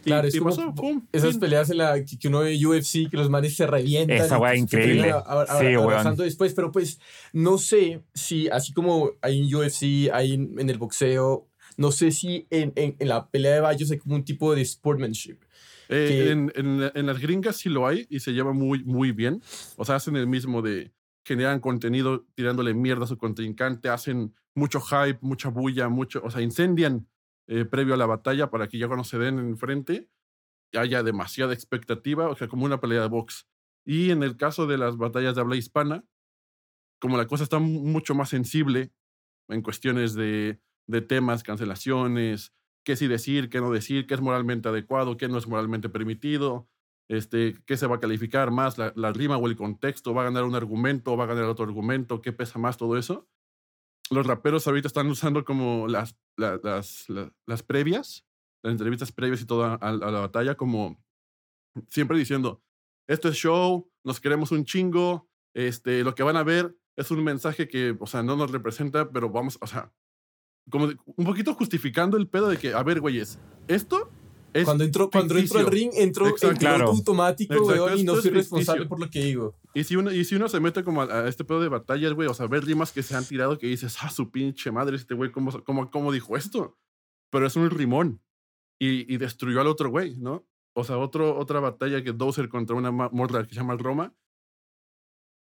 Y, 0.05 0.11
Claro, 0.11 0.27
es 0.29 0.35
y 0.35 0.39
como 0.39 0.51
pasó, 0.51 0.75
pum, 0.75 1.07
Esas 1.13 1.39
peleas 1.39 1.71
en 1.71 1.79
la 1.79 2.05
que, 2.05 2.29
uno 2.29 2.41
ve 2.41 2.57
UFC, 2.67 3.09
que 3.11 3.17
los 3.17 3.31
manes 3.31 3.55
se 3.57 3.67
revientan. 3.67 4.19
Esa 4.19 4.39
weá 4.39 4.57
increíble. 4.57 5.03
terminan 5.03 5.23
a- 5.27 5.43
a- 5.43 5.59
Sí, 5.61 5.67
abrazando 5.75 6.25
después, 6.25 6.55
pero 6.55 6.73
pues 6.73 6.99
no 7.33 7.57
sé 7.59 8.03
si, 8.15 8.49
así 8.49 8.73
como 8.73 9.13
hay 9.23 9.41
en 9.41 9.55
UFC, 9.55 10.11
hay 10.13 10.35
en, 10.35 10.59
en 10.59 10.69
el 10.71 10.79
boxeo, 10.79 11.49
no 11.77 11.93
sé 11.93 12.11
si 12.11 12.47
en, 12.51 12.73
en, 12.77 12.97
en 12.99 13.09
la 13.09 13.29
pelea 13.31 13.55
de 13.55 13.61
vallos 13.61 13.91
hay 13.91 13.99
como 13.99 14.15
un 14.17 14.25
tipo 14.25 14.55
de 14.55 14.65
sportsmanship. 14.65 15.39
Eh, 15.89 16.07
que- 16.09 16.31
en, 16.31 16.53
en, 16.57 16.91
en 16.95 17.07
las 17.07 17.19
gringas 17.21 17.57
sí 17.57 17.69
lo 17.69 17.87
hay 17.87 18.07
y 18.11 18.21
se 18.21 18.33
lleva 18.33 18.53
muy, 18.53 18.83
muy 18.85 19.13
bien. 19.13 19.41
O 19.77 19.85
sea, 19.85 19.97
hacen 19.97 20.17
el 20.17 20.27
mismo 20.27 20.63
de 20.63 20.93
generan 21.25 21.61
contenido 21.61 22.25
tirándole 22.35 22.75
mierda 22.75 23.05
a 23.05 23.07
su 23.07 23.17
contrincante, 23.17 23.89
hacen 23.89 24.35
mucho 24.55 24.81
hype, 24.81 25.19
mucha 25.21 25.49
bulla, 25.51 25.89
mucho, 25.89 26.21
o 26.25 26.31
sea, 26.31 26.41
incendian 26.43 27.07
eh, 27.53 27.65
previo 27.67 27.95
a 27.95 27.97
la 27.99 28.07
batalla 28.07 28.51
para 28.51 28.69
que 28.69 28.79
ya 28.79 28.87
cuando 28.89 29.05
se 29.05 29.19
den 29.19 29.39
enfrente 29.39 30.11
haya 30.75 31.03
demasiada 31.03 31.55
expectativa, 31.55 32.29
o 32.29 32.37
sea, 32.37 32.49
como 32.49 32.65
una 32.67 32.81
pelea 32.81 33.03
de 33.03 33.09
box. 33.09 33.49
Y 33.87 34.11
en 34.11 34.23
el 34.23 34.37
caso 34.37 34.67
de 34.67 34.79
las 34.79 34.97
batallas 34.99 35.35
de 35.35 35.41
habla 35.43 35.57
hispana, 35.57 36.05
como 37.01 37.17
la 37.17 37.27
cosa 37.27 37.45
está 37.45 37.59
mu- 37.59 37.85
mucho 37.85 38.15
más 38.15 38.29
sensible 38.29 38.93
en 39.49 39.63
cuestiones 39.63 40.15
de, 40.15 40.61
de 40.89 41.03
temas, 41.03 41.43
cancelaciones, 41.43 42.55
qué 42.85 42.97
sí 42.97 43.09
decir, 43.09 43.51
qué 43.51 43.61
no 43.61 43.71
decir, 43.73 44.07
qué 44.07 44.15
es 44.15 44.21
moralmente 44.21 44.69
adecuado, 44.69 45.17
qué 45.17 45.29
no 45.29 45.39
es 45.39 45.49
moralmente 45.49 45.89
permitido, 45.89 46.69
este, 47.09 47.59
qué 47.67 47.77
se 47.77 47.87
va 47.87 47.97
a 47.97 48.01
calificar 48.01 48.51
más, 48.51 48.79
la, 48.79 48.93
la 48.97 49.13
rima 49.13 49.37
o 49.39 49.47
el 49.47 49.57
contexto, 49.57 50.15
va 50.15 50.23
a 50.23 50.27
ganar 50.27 50.45
un 50.45 50.55
argumento, 50.55 51.17
va 51.17 51.25
a 51.25 51.29
ganar 51.29 51.45
otro 51.45 51.65
argumento, 51.67 52.23
qué 52.23 52.33
pesa 52.33 52.59
más, 52.59 52.77
todo 52.79 52.97
eso. 52.99 53.29
Los 54.11 54.27
raperos 54.27 54.67
ahorita 54.67 54.89
están 54.89 55.07
usando 55.09 55.45
como 55.45 55.87
las, 55.89 56.17
la- 56.37 56.61
las, 56.63 57.09
la- 57.09 57.33
las 57.47 57.63
previas, 57.63 58.25
las 58.63 58.73
entrevistas 58.73 59.13
previas 59.13 59.41
y 59.41 59.47
todo 59.47 59.65
a, 59.65 59.75
a 59.75 59.93
la 59.93 60.21
batalla, 60.21 60.55
como 60.55 61.03
siempre 61.89 62.19
diciendo, 62.19 62.63
esto 63.09 63.29
es 63.29 63.37
show, 63.37 63.91
nos 64.05 64.21
queremos 64.21 64.53
un 64.53 64.65
chingo, 64.65 65.29
este, 65.55 66.03
lo 66.05 66.15
que 66.15 66.23
van 66.23 66.37
a 66.37 66.43
ver 66.43 66.77
es 66.97 67.11
un 67.11 67.25
mensaje 67.25 67.69
que, 67.69 67.97
o 67.99 68.07
sea, 68.07 68.23
no 68.23 68.37
nos 68.37 68.51
representa, 68.51 69.11
pero 69.11 69.31
vamos, 69.31 69.59
o 69.61 69.67
sea, 69.67 69.93
como 70.71 70.89
de- 70.89 70.97
un 71.07 71.25
poquito 71.25 71.55
justificando 71.55 72.17
el 72.17 72.29
pedo 72.29 72.49
de 72.49 72.59
que, 72.59 72.75
a 72.75 72.83
ver, 72.83 73.01
güeyes, 73.01 73.39
esto 73.69 74.11
es 74.53 74.65
Cuando 74.67 74.85
entro, 74.85 75.09
cuando 75.11 75.37
entro 75.39 75.61
al 75.61 75.67
ring, 75.67 75.91
entro 75.95 76.27
en 76.27 76.33
Exacto. 76.33 76.59
piloto 76.59 76.77
Claro. 76.77 76.91
automático, 76.91 77.55
Exacto, 77.55 77.85
weón, 77.87 77.99
y 77.99 78.05
no 78.05 78.17
soy 78.17 78.31
responsable 78.33 78.85
por 78.87 79.01
lo 79.01 79.09
que 79.09 79.25
digo. 79.25 79.57
Y 79.75 79.85
si 79.85 79.97
uno, 79.97 80.13
y 80.13 80.25
si 80.25 80.37
uno 80.37 80.49
se 80.49 80.61
mete 80.61 80.85
como 80.85 81.03
a, 81.03 81.05
a 81.05 81.29
este 81.29 81.45
pedo 81.45 81.61
de 81.61 81.69
batallas, 81.69 82.13
güey, 82.13 82.29
o 82.29 82.35
sea, 82.35 82.47
ver 82.47 82.65
rimas 82.65 82.93
que 82.93 83.03
se 83.03 83.17
han 83.17 83.25
tirado 83.25 83.59
que 83.59 83.67
dices, 83.67 83.97
ah, 84.03 84.11
su 84.11 84.31
pinche 84.31 84.71
madre, 84.71 84.97
este 84.97 85.15
güey, 85.15 85.33
¿cómo, 85.33 85.51
cómo, 85.65 85.91
cómo 85.91 86.13
dijo 86.13 86.37
esto? 86.37 86.79
Pero 87.31 87.47
es 87.47 87.57
un 87.57 87.71
rimón. 87.71 88.23
Y, 88.79 89.13
y 89.13 89.17
destruyó 89.17 89.61
al 89.61 89.69
otro 89.69 89.91
güey, 89.91 90.17
¿no? 90.19 90.47
O 90.75 90.85
sea, 90.85 90.99
otro, 90.99 91.37
otra 91.37 91.61
batalla 91.61 92.03
que 92.03 92.13
Dozer 92.13 92.49
contra 92.49 92.77
una 92.77 92.91
morra 92.91 93.45
que 93.45 93.51
se 93.51 93.57
llama 93.57 93.77
Roma, 93.77 94.15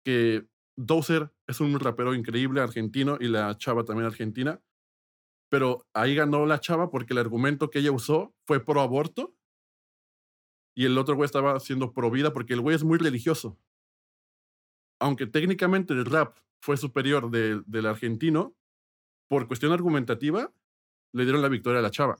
que 0.04 0.48
Dozer 0.78 1.34
es 1.48 1.60
un 1.60 1.80
rapero 1.80 2.13
increíble 2.13 2.62
argentino 2.62 3.18
y 3.20 3.28
la 3.28 3.58
chava 3.58 3.84
también 3.84 4.08
argentina, 4.08 4.62
pero 5.50 5.86
ahí 5.94 6.16
ganó 6.16 6.46
la 6.46 6.60
chava 6.60 6.90
porque 6.90 7.13
el 7.13 7.20
argumento 7.20 7.70
que 7.70 7.80
ella 7.80 7.92
usó 7.92 8.34
fue 8.46 8.63
pro 8.63 8.82
aborto 8.82 9.36
y 10.76 10.86
el 10.86 10.98
otro 10.98 11.16
güey 11.16 11.26
estaba 11.26 11.56
haciendo 11.56 11.94
pro 11.94 12.12
vida 12.12 12.32
porque 12.32 12.54
el 12.54 12.62
güey 12.62 12.76
es 12.76 12.84
muy 12.84 12.98
religioso. 12.98 13.58
Aunque 14.99 15.27
técnicamente 15.27 15.93
el 15.93 16.05
rap 16.05 16.38
fue 16.60 16.77
superior 16.77 17.29
de- 17.29 17.62
del 17.65 17.86
argentino, 17.86 18.55
por 19.27 19.47
cuestión 19.47 19.71
argumentativa, 19.71 20.51
le 21.13 21.23
dieron 21.23 21.41
la 21.41 21.49
victoria 21.49 21.79
a 21.79 21.83
la 21.83 21.91
chava. 21.91 22.17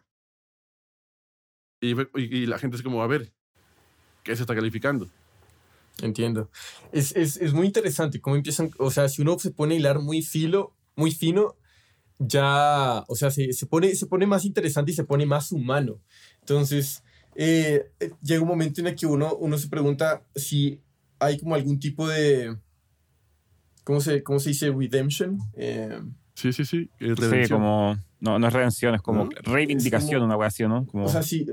Y, 1.82 1.92
y- 2.00 2.04
y 2.16 2.46
la 2.46 2.58
gente 2.60 2.78
es 2.78 2.84
como, 2.84 3.02
a 3.04 3.08
ver, 3.08 3.32
¿qué 4.24 4.36
se 4.36 4.44
está 4.44 4.56
calificando? 4.56 5.10
Entiendo. 6.02 6.50
Es, 6.92 7.16
es, 7.16 7.38
es 7.38 7.54
muy 7.54 7.66
interesante 7.66 8.20
cómo 8.22 8.36
empiezan, 8.36 8.72
o 8.78 8.92
sea, 8.92 9.10
si 9.10 9.22
uno 9.22 9.38
se 9.40 9.52
pone 9.52 9.76
a 9.76 9.78
hilar 9.78 10.00
muy 10.00 10.22
filo, 10.22 10.74
muy 10.96 11.12
fino, 11.12 11.56
ya, 12.20 13.04
o 13.08 13.16
sea, 13.16 13.32
se, 13.32 13.54
se 13.54 13.66
pone, 13.68 13.96
se 13.96 14.08
pone 14.08 14.26
más 14.26 14.46
interesante 14.46 14.92
y 14.92 14.96
se 14.96 15.04
pone 15.04 15.26
más 15.26 15.52
humano. 15.52 16.00
Entonces, 16.40 17.04
eh, 17.36 17.92
eh, 18.00 18.12
llega 18.22 18.42
un 18.42 18.48
momento 18.48 18.82
en 18.82 18.88
el 18.88 18.96
que 18.96 19.06
uno, 19.06 19.36
uno 19.36 19.58
se 19.58 19.70
pregunta 19.70 20.24
si 20.36 20.82
hay 21.20 21.38
como 21.40 21.56
algún 21.56 21.80
tipo 21.80 22.08
de, 22.08 22.58
¿cómo 23.88 24.02
se, 24.02 24.22
cómo 24.22 24.40
se 24.40 24.50
dice? 24.50 24.70
Redemption. 24.70 25.40
Eh, 25.56 26.02
Sí, 26.34 26.52
sí, 26.54 26.66
sí. 26.66 26.90
eh, 27.00 27.08
Sí, 27.08 27.14
redención. 27.16 27.60
como. 27.60 27.98
No, 28.20 28.38
no 28.38 28.48
es 28.48 28.54
redención, 28.54 28.94
es 28.96 29.02
como 29.02 29.24
¿No? 29.26 29.30
reivindicación, 29.44 30.10
Es 30.10 30.16
como- 30.18 30.26
una 30.26 30.36
wea 30.38 30.48
así, 30.50 30.64
¿no? 30.68 30.86
Como, 30.88 31.06
o 31.06 31.10
sea, 31.10 31.24
sí, 31.24 31.48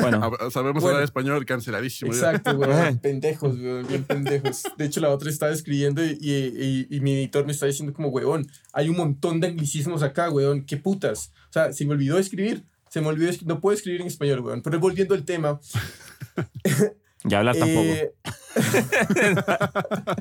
bueno, 0.00 0.20
Ah, 0.40 0.50
Sabemos 0.50 0.82
Bueno. 0.82 0.88
hablar 0.96 1.02
español 1.02 1.44
canceladísimo. 1.44 2.12
Exacto, 2.12 2.56
güey. 2.56 2.96
pendejos, 2.98 3.58
güey. 3.58 3.82
Bien 3.84 4.04
pendejos. 4.04 4.62
De 4.78 4.84
hecho, 4.84 5.00
la 5.00 5.08
otra 5.10 5.28
estaba 5.30 5.50
escribiendo 5.52 6.04
y, 6.04 6.16
y, 6.20 6.86
y 6.96 7.00
mi 7.00 7.12
editor 7.14 7.44
me 7.46 7.52
está 7.52 7.66
diciendo 7.66 7.92
como, 7.94 8.08
weón, 8.08 8.46
hay 8.72 8.88
un 8.88 8.96
montón 8.96 9.40
de 9.40 9.48
anglicismos 9.48 10.02
acá, 10.02 10.30
weón. 10.30 10.64
¿Qué 10.64 10.76
putas? 10.76 11.32
O 11.50 11.52
sea, 11.52 11.72
se 11.72 11.84
me 11.84 11.92
olvidó 11.92 12.18
escribir. 12.18 12.64
Se 12.90 13.00
me 13.00 13.06
olvidó, 13.08 13.30
escri- 13.30 13.46
no 13.46 13.60
puedo 13.60 13.74
escribir 13.74 14.02
en 14.02 14.06
español, 14.06 14.40
weón. 14.40 14.62
Pero 14.62 14.78
volviendo 14.78 15.14
al 15.14 15.24
tema. 15.24 15.58
ya 17.24 17.38
hablar 17.40 17.56
tampoco. 17.56 17.88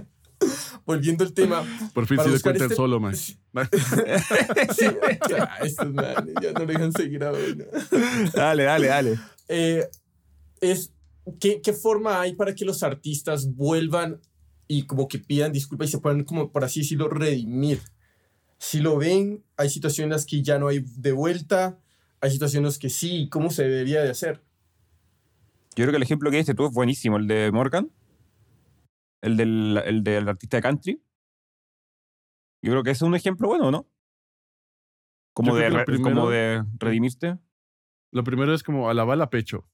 volviendo 0.85 1.23
al 1.23 1.33
tema. 1.33 1.63
Por 1.93 2.05
fin 2.07 2.17
se 2.19 2.29
dio 2.29 2.41
cuenta 2.41 2.65
el 2.65 2.71
este- 2.71 2.75
solo, 2.75 2.99
man. 2.99 3.15
Sí, 3.15 3.37
ah, 5.39 5.57
estos 5.63 5.93
manes 5.93 6.35
ya 6.41 6.51
no 6.53 6.65
dejan 6.65 6.91
seguir 6.91 7.23
a 7.23 7.31
uno. 7.31 7.65
Dale, 8.33 8.63
dale, 8.63 8.87
dale. 8.87 9.19
Eh, 9.47 9.87
es, 10.61 10.93
¿qué, 11.39 11.61
¿Qué 11.61 11.73
forma 11.73 12.21
hay 12.21 12.33
para 12.33 12.55
que 12.55 12.65
los 12.65 12.83
artistas 12.83 13.53
vuelvan 13.53 14.19
y 14.67 14.83
como 14.83 15.07
que 15.07 15.19
pidan 15.19 15.51
disculpas 15.51 15.89
y 15.89 15.91
se 15.91 15.97
puedan, 15.99 16.23
como 16.23 16.51
por 16.51 16.63
así 16.63 16.81
decirlo, 16.81 17.09
redimir? 17.09 17.81
Si 18.57 18.79
lo 18.79 18.97
ven, 18.97 19.43
hay 19.57 19.69
situaciones 19.69 20.05
en 20.05 20.11
las 20.11 20.25
que 20.25 20.43
ya 20.43 20.59
no 20.59 20.67
hay 20.67 20.85
de 20.97 21.11
vuelta, 21.11 21.79
hay 22.21 22.31
situaciones 22.31 22.77
que 22.77 22.89
sí, 22.89 23.27
¿cómo 23.29 23.49
se 23.49 23.63
debería 23.63 24.03
de 24.03 24.11
hacer? 24.11 24.41
Yo 25.75 25.83
creo 25.83 25.91
que 25.91 25.97
el 25.97 26.03
ejemplo 26.03 26.29
que 26.29 26.37
diste 26.37 26.53
tú 26.53 26.67
es 26.67 26.71
buenísimo, 26.71 27.17
el 27.17 27.27
de 27.27 27.51
Morgan, 27.51 27.89
el 29.21 29.37
del, 29.37 29.81
el 29.85 30.03
del 30.03 30.27
artista 30.29 30.57
de 30.57 30.63
country. 30.63 31.03
Yo 32.63 32.71
creo 32.71 32.83
que 32.83 32.91
ese 32.91 33.03
es 33.05 33.07
un 33.07 33.15
ejemplo 33.15 33.47
bueno, 33.47 33.71
¿no? 33.71 33.87
Como, 35.33 35.55
de, 35.55 35.69
re- 35.69 35.85
primero- 35.85 36.03
como 36.15 36.29
de 36.29 36.63
redimirte. 36.77 37.39
Lo 38.11 38.23
primero 38.23 38.53
es 38.53 38.63
como 38.63 38.89
alabar 38.89 39.21
a 39.21 39.29
pecho. 39.29 39.67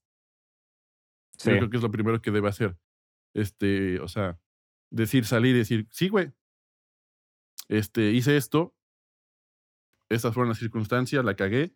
Sí. 1.37 1.49
Yo 1.51 1.57
creo 1.57 1.69
que 1.69 1.77
es 1.77 1.83
lo 1.83 1.91
primero 1.91 2.21
que 2.21 2.31
debe 2.31 2.49
hacer. 2.49 2.77
Este, 3.35 3.99
o 3.99 4.07
sea, 4.07 4.39
decir, 4.91 5.25
salir 5.25 5.55
y 5.55 5.59
decir, 5.59 5.87
sí, 5.91 6.09
güey. 6.09 6.31
Este, 7.67 8.11
hice 8.11 8.37
esto. 8.37 8.75
Estas 10.09 10.33
fueron 10.33 10.49
las 10.49 10.59
circunstancias, 10.59 11.25
la 11.25 11.35
cagué. 11.35 11.75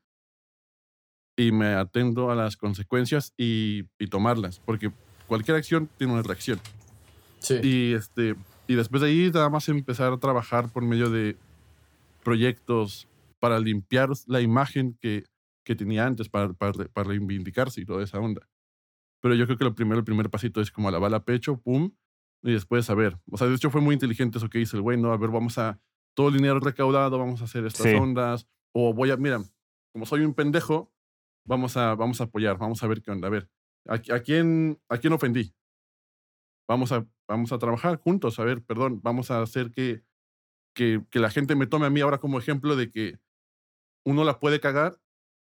Y 1.37 1.51
me 1.51 1.73
atendo 1.73 2.29
a 2.31 2.35
las 2.35 2.55
consecuencias 2.57 3.33
y, 3.37 3.89
y 3.97 4.07
tomarlas. 4.07 4.59
Porque 4.59 4.91
cualquier 5.27 5.57
acción 5.57 5.87
tiene 5.97 6.13
una 6.13 6.21
reacción. 6.23 6.59
Sí. 7.41 7.55
Y, 7.61 7.93
este, 7.93 8.35
y 8.67 8.75
después 8.75 9.01
de 9.01 9.09
ahí, 9.09 9.29
nada 9.33 9.49
más 9.49 9.67
empezar 9.67 10.13
a 10.13 10.17
trabajar 10.17 10.71
por 10.71 10.83
medio 10.83 11.09
de 11.09 11.37
proyectos 12.23 13.07
para 13.39 13.59
limpiar 13.59 14.09
la 14.27 14.41
imagen 14.41 14.97
que, 15.01 15.25
que 15.65 15.75
tenía 15.75 16.05
antes, 16.05 16.29
para, 16.29 16.53
para, 16.53 16.73
para 16.85 17.07
reivindicarse 17.09 17.81
y 17.81 17.85
toda 17.85 18.03
esa 18.03 18.19
onda. 18.19 18.47
pero 19.21 19.35
yo 19.35 19.45
creo 19.45 19.57
que 19.57 19.63
lo 19.65 19.75
primero, 19.75 19.99
el 19.99 20.05
primer 20.05 20.29
pasito 20.29 20.61
es 20.61 20.71
como 20.71 20.87
a 20.89 20.91
la 20.91 20.99
bala 20.99 21.23
pecho, 21.25 21.57
pum, 21.59 21.91
y 22.43 22.53
después 22.53 22.89
a 22.89 22.95
ver. 22.95 23.19
O 23.31 23.37
sea, 23.37 23.47
de 23.47 23.55
hecho 23.55 23.69
fue 23.69 23.81
muy 23.81 23.93
inteligente 23.93 24.37
eso 24.39 24.49
que 24.49 24.57
dice 24.59 24.75
el 24.77 24.81
güey, 24.81 24.99
¿no? 24.99 25.11
A 25.11 25.17
ver, 25.17 25.29
vamos 25.29 25.57
a 25.57 25.79
todo 26.15 26.29
el 26.29 26.35
dinero 26.35 26.59
recaudado, 26.59 27.17
vamos 27.19 27.41
a 27.41 27.45
hacer 27.45 27.65
estas 27.65 27.87
Sí. 27.87 27.95
ondas, 27.95 28.47
o 28.73 28.93
voy 28.93 29.11
a, 29.11 29.17
mira, 29.17 29.41
como 29.93 30.05
soy 30.05 30.21
un 30.21 30.33
pendejo, 30.33 30.91
vamos 31.45 31.77
a, 31.77 31.93
vamos 31.95 32.19
a 32.21 32.25
apoyar, 32.25 32.57
vamos 32.57 32.81
a 32.83 32.87
ver 32.87 33.01
qué 33.01 33.11
onda. 33.11 33.27
A 33.27 33.31
ver, 33.31 33.49
¿a, 33.87 33.95
a 33.95 34.19
quién, 34.21 34.79
¿a 34.89 34.97
quién 34.97 35.13
ofendí? 35.13 35.53
Vamos 36.67 36.91
a, 36.91 37.05
vamos 37.27 37.51
a 37.51 37.57
trabajar 37.59 37.97
juntos, 37.97 38.39
a 38.39 38.43
ver, 38.45 38.63
perdón, 38.63 38.99
vamos 39.03 39.29
a 39.31 39.41
hacer 39.41 39.71
que, 39.71 40.03
que, 40.73 41.01
que 41.09 41.19
la 41.19 41.29
gente 41.29 41.55
me 41.55 41.67
tome 41.67 41.85
a 41.85 41.89
mí 41.89 41.99
ahora 42.01 42.19
como 42.19 42.39
ejemplo 42.39 42.75
de 42.75 42.89
que 42.91 43.19
uno 44.05 44.23
la 44.23 44.39
puede 44.39 44.59
cagar 44.59 44.97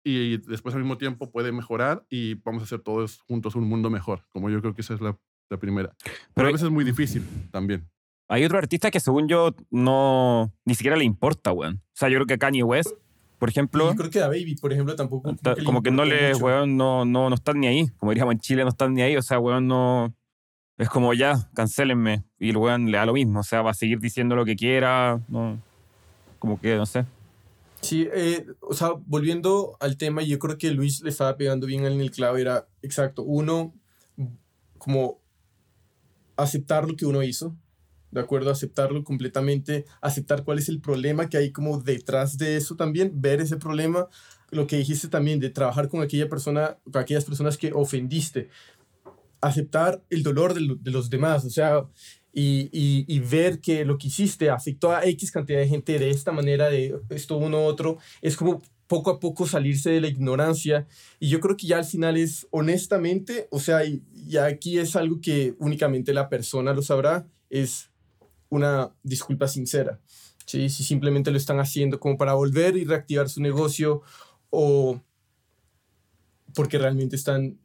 y 0.04 0.38
después 0.38 0.74
al 0.74 0.80
mismo 0.82 0.96
tiempo 0.96 1.30
puede 1.30 1.52
mejorar 1.52 2.06
y 2.08 2.34
vamos 2.36 2.62
a 2.62 2.64
hacer 2.64 2.80
todos 2.80 3.20
juntos 3.22 3.54
un 3.56 3.68
mundo 3.68 3.90
mejor, 3.90 4.24
como 4.30 4.48
yo 4.48 4.60
creo 4.60 4.74
que 4.74 4.80
esa 4.80 4.94
es 4.94 5.00
la, 5.00 5.18
la 5.50 5.58
primera. 5.58 5.94
Pero, 6.02 6.14
Pero- 6.34 6.48
a 6.48 6.52
veces 6.52 6.66
es 6.66 6.72
muy 6.72 6.84
difícil 6.84 7.22
también. 7.50 7.88
Hay 8.30 8.44
otro 8.44 8.58
artista 8.58 8.90
que 8.90 9.00
según 9.00 9.26
yo 9.26 9.54
no 9.70 10.52
ni 10.66 10.74
siquiera 10.74 10.96
le 10.98 11.04
importa, 11.04 11.50
weón. 11.52 11.76
O 11.76 11.80
sea, 11.94 12.10
yo 12.10 12.16
creo 12.16 12.26
que 12.26 12.36
Kanye 12.38 12.62
West, 12.62 12.90
por 13.38 13.48
ejemplo, 13.48 13.90
Yo 13.90 13.96
creo 13.96 14.10
que 14.10 14.20
a 14.20 14.28
Baby, 14.28 14.54
por 14.56 14.70
ejemplo, 14.72 14.94
tampoco. 14.96 15.34
ta- 15.36 15.56
como 15.64 15.82
que 15.82 15.90
no 15.90 16.04
le, 16.04 16.32
mucho. 16.34 16.44
weón, 16.44 16.76
no, 16.76 17.06
no, 17.06 17.30
no 17.30 17.34
están 17.34 17.58
ni 17.60 17.68
ahí. 17.68 17.86
Como 17.96 18.12
diríamos 18.12 18.34
en 18.34 18.40
Chile, 18.40 18.64
no 18.64 18.68
están 18.68 18.92
ni 18.92 19.00
ahí. 19.00 19.16
O 19.16 19.22
sea, 19.22 19.38
weón, 19.38 19.66
no. 19.66 20.14
Es 20.78 20.88
como 20.88 21.12
ya, 21.12 21.48
cancélenme. 21.54 22.24
Y 22.38 22.50
el 22.50 22.56
weón 22.56 22.90
le 22.90 22.98
da 22.98 23.06
lo 23.06 23.12
mismo. 23.12 23.40
O 23.40 23.44
sea, 23.44 23.62
va 23.62 23.72
a 23.72 23.74
seguir 23.74 23.98
diciendo 23.98 24.36
lo 24.36 24.44
que 24.44 24.56
quiera. 24.56 25.20
No. 25.28 25.60
Como 26.38 26.60
que, 26.60 26.76
no 26.76 26.86
sé. 26.86 27.04
Sí, 27.80 28.08
eh, 28.12 28.46
o 28.60 28.74
sea, 28.74 28.90
volviendo 29.06 29.76
al 29.80 29.96
tema, 29.96 30.22
yo 30.22 30.38
creo 30.38 30.58
que 30.58 30.70
Luis 30.70 31.00
le 31.02 31.10
estaba 31.10 31.36
pegando 31.36 31.66
bien 31.66 31.84
en 31.84 32.00
el 32.00 32.10
clavo, 32.10 32.36
era 32.36 32.66
exacto, 32.82 33.22
uno, 33.22 33.72
como 34.78 35.20
aceptar 36.36 36.88
lo 36.88 36.96
que 36.96 37.06
uno 37.06 37.22
hizo, 37.22 37.54
¿de 38.10 38.20
acuerdo? 38.20 38.50
Aceptarlo 38.50 39.04
completamente, 39.04 39.84
aceptar 40.00 40.42
cuál 40.44 40.58
es 40.58 40.68
el 40.68 40.80
problema 40.80 41.28
que 41.28 41.36
hay 41.36 41.52
como 41.52 41.78
detrás 41.78 42.36
de 42.36 42.56
eso 42.56 42.74
también, 42.74 43.12
ver 43.14 43.40
ese 43.40 43.56
problema, 43.56 44.08
lo 44.50 44.66
que 44.66 44.76
dijiste 44.76 45.08
también 45.08 45.38
de 45.38 45.50
trabajar 45.50 45.88
con 45.88 46.02
aquella 46.02 46.28
persona, 46.28 46.78
con 46.90 47.00
aquellas 47.00 47.24
personas 47.24 47.56
que 47.56 47.72
ofendiste, 47.72 48.48
aceptar 49.40 50.02
el 50.10 50.22
dolor 50.22 50.54
de, 50.54 50.60
lo- 50.62 50.74
de 50.76 50.90
los 50.90 51.10
demás, 51.10 51.44
o 51.44 51.50
sea, 51.50 51.84
y, 52.32 52.68
y, 52.72 53.04
y 53.08 53.20
ver 53.20 53.60
que 53.60 53.84
lo 53.84 53.98
que 53.98 54.08
hiciste 54.08 54.50
afectó 54.50 54.92
a 54.92 55.04
X 55.04 55.30
cantidad 55.32 55.58
de 55.58 55.68
gente 55.68 55.98
de 55.98 56.10
esta 56.10 56.30
manera, 56.32 56.68
de 56.68 56.94
esto, 57.10 57.36
uno, 57.36 57.64
otro, 57.64 57.98
es 58.22 58.36
como 58.36 58.62
poco 58.86 59.10
a 59.10 59.18
poco 59.20 59.46
salirse 59.46 59.90
de 59.90 60.00
la 60.00 60.08
ignorancia. 60.08 60.86
Y 61.20 61.28
yo 61.28 61.40
creo 61.40 61.56
que 61.56 61.66
ya 61.66 61.78
al 61.78 61.84
final 61.84 62.16
es 62.16 62.46
honestamente, 62.50 63.48
o 63.50 63.60
sea, 63.60 63.84
y, 63.84 64.02
y 64.14 64.36
aquí 64.38 64.78
es 64.78 64.94
algo 64.96 65.20
que 65.20 65.54
únicamente 65.58 66.14
la 66.14 66.28
persona 66.28 66.72
lo 66.72 66.82
sabrá, 66.82 67.26
es 67.50 67.90
una 68.50 68.94
disculpa 69.02 69.46
sincera. 69.48 70.00
¿sí? 70.46 70.70
Si 70.70 70.84
simplemente 70.84 71.30
lo 71.30 71.36
están 71.36 71.60
haciendo 71.60 71.98
como 72.00 72.16
para 72.16 72.34
volver 72.34 72.76
y 72.76 72.84
reactivar 72.84 73.28
su 73.28 73.42
negocio 73.42 74.02
o 74.50 75.00
porque 76.54 76.78
realmente 76.78 77.16
están 77.16 77.58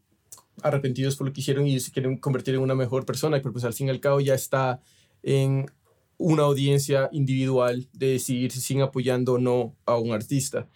arrepentidos 0.62 1.16
por 1.16 1.28
lo 1.28 1.34
que 1.34 1.42
hicieron 1.42 1.68
y 1.68 1.80
se 1.80 1.92
quieren 1.92 2.18
convertir 2.18 2.56
en 2.56 2.62
una 2.62 2.76
mejor 2.76 3.06
persona, 3.06 3.38
pero 3.38 3.54
pues 3.54 3.66
al 3.66 3.74
fin 3.74 3.88
y 3.88 3.90
al 3.90 4.00
cabo 4.00 4.20
ya 4.20 4.36
está 4.36 4.82
en 5.24 5.66
una 6.18 6.44
audiencia 6.44 7.10
individual 7.12 7.88
de 7.94 8.12
decidir 8.12 8.52
si 8.52 8.62
siguen 8.62 8.84
apoyando 8.84 9.34
o 9.34 9.38
no 9.40 9.76
a 9.86 9.98
un 9.98 10.12
artista. 10.12 10.70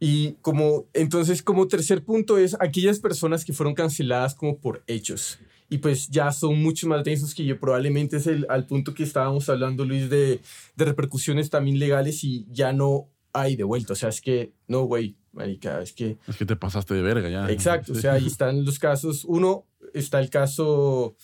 Y 0.00 0.32
como, 0.42 0.86
entonces, 0.94 1.42
como 1.42 1.68
tercer 1.68 2.04
punto 2.04 2.38
es 2.38 2.56
aquellas 2.60 3.00
personas 3.00 3.44
que 3.44 3.52
fueron 3.52 3.74
canceladas 3.74 4.34
como 4.34 4.58
por 4.58 4.82
hechos. 4.86 5.38
Y 5.68 5.78
pues 5.78 6.08
ya 6.08 6.30
son 6.30 6.62
mucho 6.62 6.86
más 6.86 7.02
densos 7.02 7.34
que 7.34 7.44
yo. 7.44 7.58
Probablemente 7.58 8.18
es 8.18 8.26
el, 8.26 8.46
al 8.48 8.66
punto 8.66 8.94
que 8.94 9.02
estábamos 9.02 9.48
hablando, 9.48 9.84
Luis, 9.84 10.08
de, 10.08 10.40
de 10.76 10.84
repercusiones 10.84 11.50
también 11.50 11.78
legales 11.78 12.22
y 12.22 12.46
ya 12.50 12.72
no 12.72 13.08
hay 13.32 13.56
de 13.56 13.64
vuelta. 13.64 13.92
O 13.94 13.96
sea, 13.96 14.08
es 14.08 14.20
que, 14.20 14.52
no, 14.68 14.84
güey, 14.84 15.16
marica, 15.36 15.80
es 15.82 15.92
que 15.92 16.18
Es 16.26 16.36
que 16.36 16.46
te 16.46 16.56
pasaste 16.56 16.94
de 16.94 17.02
verga 17.02 17.28
ya. 17.28 17.48
Exacto, 17.50 17.92
o 17.92 17.94
Sí. 17.94 18.00
sea, 18.02 18.14
ahí 18.14 18.26
están 18.26 18.64
los 18.64 18.78
casos. 18.78 19.24
Uno, 19.24 19.66
está 19.94 20.18
el 20.20 20.30
caso 20.30 21.14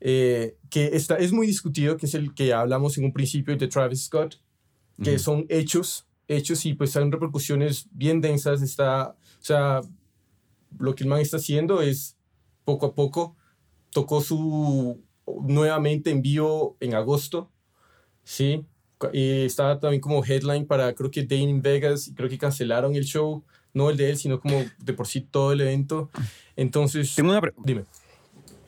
eh, 0.00 0.56
que 0.70 0.86
está, 0.94 1.16
es 1.16 1.30
muy 1.32 1.46
discutido, 1.46 1.96
que 1.98 2.06
es 2.06 2.14
el 2.14 2.34
que 2.34 2.52
hablamos 2.54 2.96
en 2.98 3.04
un 3.04 3.12
principio 3.12 3.54
de 3.56 3.68
Travis 3.68 4.04
Scott, 4.06 4.40
que 5.02 5.10
Ujú. 5.12 5.18
son 5.18 5.46
hechos, 5.50 6.06
hechos 6.26 6.64
y 6.66 6.74
pues 6.74 6.90
son 6.90 7.12
repercusiones 7.12 7.86
bien 7.92 8.20
densas. 8.20 8.62
Está, 8.62 9.10
o 9.10 9.44
sea, 9.44 9.82
lo 10.78 10.94
que 10.94 11.04
el 11.04 11.10
man 11.10 11.20
está 11.20 11.36
haciendo 11.36 11.82
es 11.82 12.16
poco 12.64 12.86
a 12.86 12.94
poco, 12.94 13.36
tocó 13.92 14.20
su 14.22 15.02
nuevamente 15.42 16.10
en 16.10 16.22
vivo 16.22 16.76
en 16.80 16.94
agosto, 16.94 17.50
¿sí? 18.24 18.64
Y 19.12 19.44
estaba 19.44 19.78
también 19.80 20.00
como 20.00 20.24
headline 20.24 20.66
para, 20.66 20.94
creo 20.94 21.10
que 21.10 21.24
Dane 21.24 21.42
in 21.42 21.62
Vegas, 21.62 22.08
y 22.08 22.14
creo 22.14 22.28
que 22.28 22.38
cancelaron 22.38 22.94
el 22.94 23.04
show, 23.04 23.44
no 23.72 23.90
el 23.90 23.96
de 23.96 24.10
él, 24.10 24.16
sino 24.16 24.40
como 24.40 24.64
de 24.78 24.92
por 24.92 25.06
sí 25.06 25.20
todo 25.20 25.52
el 25.52 25.60
evento. 25.60 26.10
Entonces, 26.56 27.14
Tengo 27.14 27.30
una, 27.30 27.40
dime. 27.64 27.84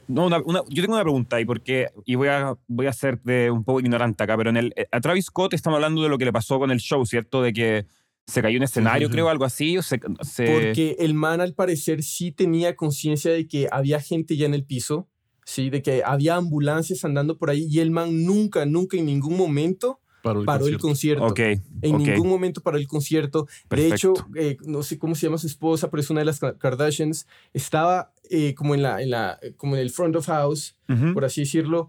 no, 0.09 0.27
una- 0.27 0.41
una- 0.45 0.63
yo 0.69 0.83
tengo 0.83 0.95
una 0.95 1.03
pregunta 1.03 1.41
y 1.41 1.45
porque 1.45 1.89
y 2.05 2.15
voy 2.15 2.29
a 2.29 2.55
voy 2.67 2.87
a 2.87 2.93
ser 2.93 3.21
de 3.23 3.51
un 3.51 3.65
poco 3.65 3.81
ignorante 3.81 4.23
acá, 4.25 4.37
pero 4.37 4.51
en 4.51 4.57
el 4.57 4.75
a 4.91 5.01
Travis 5.01 5.27
Scott 5.27 5.55
estamos 5.55 5.77
hablando 5.77 6.03
de 6.03 6.09
lo 6.09 6.19
que 6.19 6.25
le 6.25 6.33
pasó 6.33 6.59
con 6.59 6.71
el 6.71 6.79
show, 6.81 7.05
¿cierto? 7.07 7.43
De 7.43 7.53
que 7.53 7.87
se 8.27 8.41
cayó 8.41 8.57
un 8.57 8.63
escenario, 8.63 9.11
creo, 9.11 9.29
algo 9.29 9.45
así, 9.45 9.77
o 9.77 9.83
se, 9.83 10.01
se- 10.23 10.47
Porque 10.47 10.97
el 11.01 11.13
man 11.15 11.41
al 11.41 11.55
parecer 11.55 12.03
sí 12.05 12.31
tenía 12.31 12.77
conciencia 12.77 13.33
de 13.33 13.49
que 13.49 13.69
había 13.71 14.01
gente 14.01 14.37
ya 14.37 14.47
en 14.47 14.55
el 14.55 14.65
piso, 14.65 15.09
¿sí? 15.45 15.71
De 15.71 15.83
que 15.83 16.03
había 16.05 16.37
ambulancias 16.37 17.05
andando 17.05 17.37
por 17.37 17.51
ahí 17.51 17.67
y 17.69 17.81
el 17.81 17.91
man 17.91 18.25
nunca, 18.25 18.65
nunca 18.65 18.97
en 18.97 19.07
ningún 19.07 19.37
momento 19.37 19.99
Paró 20.23 20.41
el 20.41 20.47
paró 20.47 20.67
el 20.67 20.79
concierto. 20.79 21.25
concierto. 21.27 21.59
Ok, 21.59 21.63
En 21.83 21.95
ok. 21.97 22.01
ningún 22.01 22.29
momento 22.29 22.61
paró 22.63 22.79
el 22.79 22.87
concierto. 22.87 23.47
Perfecto. 23.69 23.79
De 23.79 23.95
hecho, 23.95 24.15
eh, 24.37 24.57
no 24.65 24.83
sé 24.83 24.99
cómo 24.99 25.15
se 25.15 25.27
llama 25.27 25.39
su 25.39 25.47
esposa, 25.47 25.91
pero 25.91 26.01
es 26.01 26.11
una 26.11 26.21
de 26.21 26.27
las 26.27 26.39
Ka- 26.39 26.57
Kardashians. 26.59 27.27
Estaba 27.53 28.13
eh, 28.31 28.55
como, 28.55 28.75
en 28.75 28.83
la, 28.83 29.03
en 29.03 29.11
la, 29.11 29.39
como 29.57 29.75
en 29.77 29.83
el 29.83 29.91
front 29.91 30.15
of 30.17 30.27
house, 30.27 30.77
Ujú. 30.89 31.13
por 31.15 31.25
así 31.25 31.41
decirlo. 31.43 31.89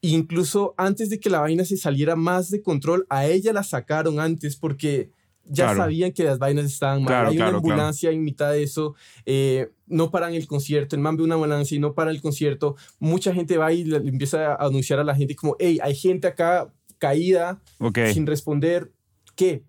Incluso 0.00 0.74
antes 0.76 1.08
de 1.08 1.18
que 1.18 1.30
la 1.30 1.40
vaina 1.40 1.64
se 1.64 1.76
saliera 1.76 2.14
más 2.16 2.50
de 2.50 2.60
control, 2.62 3.06
a 3.08 3.26
ella 3.26 3.52
la 3.52 3.62
sacaron 3.62 4.20
antes 4.20 4.56
porque 4.56 5.10
ya 5.46 5.64
Claro. 5.66 5.78
sabían 5.78 6.12
que 6.12 6.24
las 6.24 6.38
vainas 6.38 6.66
estaban 6.66 7.00
mal. 7.02 7.08
Claro, 7.08 7.28
Hay 7.30 7.36
claro, 7.36 7.50
una 7.50 7.58
ambulancia 7.58 8.10
en 8.10 8.22
mitad 8.22 8.52
de 8.52 8.62
eso. 8.62 8.94
eh, 9.26 9.70
no 9.86 10.10
paran 10.10 10.32
el 10.34 10.46
concierto. 10.46 10.96
El 10.96 11.02
man 11.02 11.16
ve 11.16 11.22
una 11.24 11.34
ambulancia 11.34 11.74
y 11.76 11.78
no 11.78 11.92
para 11.94 12.10
el 12.10 12.20
concierto. 12.22 12.76
Mucha 12.98 13.34
gente 13.34 13.58
va 13.58 13.72
y 13.72 13.84
le 13.84 13.96
empieza 13.98 14.54
a 14.54 14.66
anunciar 14.66 14.98
a 14.98 15.04
la 15.04 15.14
gente 15.14 15.36
como, 15.36 15.56
hey, 15.58 15.78
hay 15.82 15.94
gente 15.94 16.26
acá 16.26 16.72
caída 16.98 17.60
Ok. 17.78 17.98
sin 18.12 18.26
responder 18.26 18.92
qué. 19.34 19.64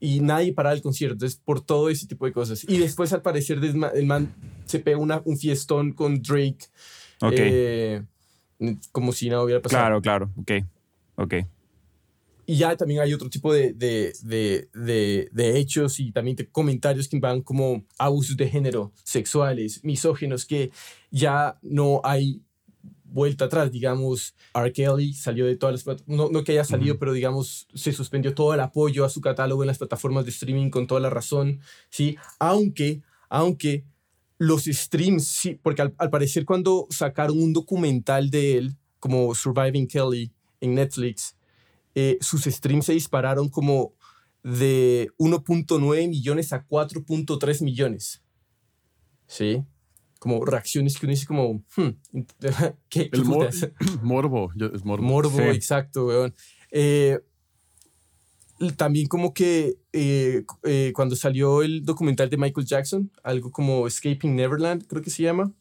Y 0.00 0.20
nadie 0.20 0.52
para 0.52 0.72
el 0.72 0.80
concierto. 0.80 1.14
Entonces, 1.14 1.40
por 1.44 1.60
todo 1.60 1.88
ese 1.90 2.06
tipo 2.06 2.24
de 2.26 2.32
cosas. 2.32 2.64
Y 2.68 2.78
después, 2.78 3.12
al 3.12 3.22
parecer, 3.22 3.58
el 3.62 4.06
man 4.06 4.32
se 4.64 4.78
pega 4.78 4.96
una, 4.98 5.22
un 5.24 5.36
fiestón 5.36 5.92
con 5.92 6.22
Drake. 6.22 6.58
Ok. 7.20 7.32
eh, 7.36 8.02
como 8.92 9.12
si 9.12 9.28
nada 9.28 9.42
hubiera 9.42 9.60
pasado. 9.60 10.00
claro, 10.00 10.02
claro. 10.02 10.32
Ok. 10.36 10.52
Ok. 11.16 11.34
Y 12.46 12.56
ya 12.56 12.74
también 12.76 13.00
hay 13.00 13.12
otro 13.12 13.28
tipo 13.28 13.52
de, 13.52 13.74
de, 13.74 14.14
de, 14.22 15.28
de, 15.30 15.58
hechos 15.58 16.00
y 16.00 16.12
también 16.12 16.34
comentarios 16.50 17.06
que 17.06 17.18
van 17.18 17.42
como 17.42 17.84
abusos 17.98 18.38
de 18.38 18.48
género, 18.48 18.90
sexuales, 19.04 19.84
misógenos, 19.84 20.46
que 20.46 20.70
ya 21.10 21.58
no 21.60 22.00
hay 22.04 22.40
vuelta 23.08 23.46
atrás. 23.46 23.72
Digamos, 23.72 24.34
R. 24.54 24.72
Kelly 24.72 25.12
salió 25.14 25.46
de 25.46 25.56
todas 25.56 25.86
las 25.86 26.02
no, 26.06 26.28
no 26.30 26.44
que 26.44 26.52
haya 26.52 26.64
salido, 26.64 26.94
Ujú. 26.94 27.00
pero 27.00 27.12
digamos, 27.12 27.66
se 27.74 27.92
suspendió 27.92 28.34
todo 28.34 28.54
el 28.54 28.60
apoyo 28.60 29.04
a 29.04 29.10
su 29.10 29.20
catálogo 29.20 29.62
en 29.62 29.68
las 29.68 29.78
plataformas 29.78 30.24
de 30.24 30.30
streaming 30.30 30.70
con 30.70 30.86
toda 30.86 31.00
la 31.00 31.10
razón, 31.10 31.60
¿sí? 31.90 32.16
Aunque, 32.38 33.02
aunque 33.28 33.84
los 34.38 34.64
streams, 34.64 35.26
sí, 35.26 35.58
porque 35.62 35.82
al, 35.82 35.94
al 35.98 36.10
parecer 36.10 36.44
cuando 36.44 36.86
sacaron 36.90 37.40
un 37.40 37.52
documental 37.52 38.30
de 38.30 38.58
él, 38.58 38.76
como 39.00 39.34
Surviving 39.34 39.86
Kelly 39.88 40.32
en 40.60 40.74
Netflix, 40.74 41.36
eh, 41.94 42.18
sus 42.20 42.44
streams 42.44 42.86
se 42.86 42.92
dispararon 42.92 43.48
como 43.48 43.94
de 44.42 45.10
1.9 45.18 46.08
millones 46.08 46.52
a 46.52 46.64
4.3 46.66 47.64
millones. 47.64 48.22
¿Sí? 49.26 49.62
Como 50.18 50.44
reacciones 50.44 50.98
que 50.98 51.06
uno 51.06 51.12
dice 51.12 51.26
como, 51.26 51.62
hmm, 51.76 51.88
¿qué, 52.88 53.08
qué 53.08 53.10
El 53.12 53.24
mor- 53.24 53.46
putas? 53.50 53.70
morbo. 54.02 54.50
Es 54.74 54.84
morbo. 54.84 55.04
Morbo, 55.06 55.38
Sí. 55.38 55.44
exacto, 55.44 56.06
weón. 56.06 56.34
Eh, 56.70 57.20
también 58.76 59.06
como 59.06 59.32
que 59.32 59.76
eh, 59.92 60.44
eh, 60.64 60.92
cuando 60.94 61.14
salió 61.14 61.62
el 61.62 61.84
documental 61.84 62.28
de 62.28 62.36
Michael 62.36 62.66
Jackson, 62.66 63.10
algo 63.22 63.52
como 63.52 63.86
Escaping 63.86 64.34
Neverland, 64.34 64.84
creo 64.88 65.00
que 65.00 65.10
se 65.10 65.22
llama, 65.22 65.52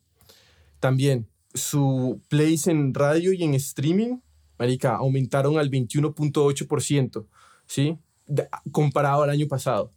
también 0.79 1.27
su 1.53 2.19
plays 2.27 2.65
en 2.67 2.93
radio 2.95 3.33
y 3.33 3.43
en 3.43 3.53
streaming, 3.53 4.17
marica, 4.57 4.95
aumentaron 4.95 5.59
al 5.59 5.69
21.8%, 5.69 7.25
¿sí? 7.67 7.97
De- 8.25 8.47
comparado 8.71 9.21
al 9.23 9.29
año 9.29 9.47
pasado. 9.47 9.93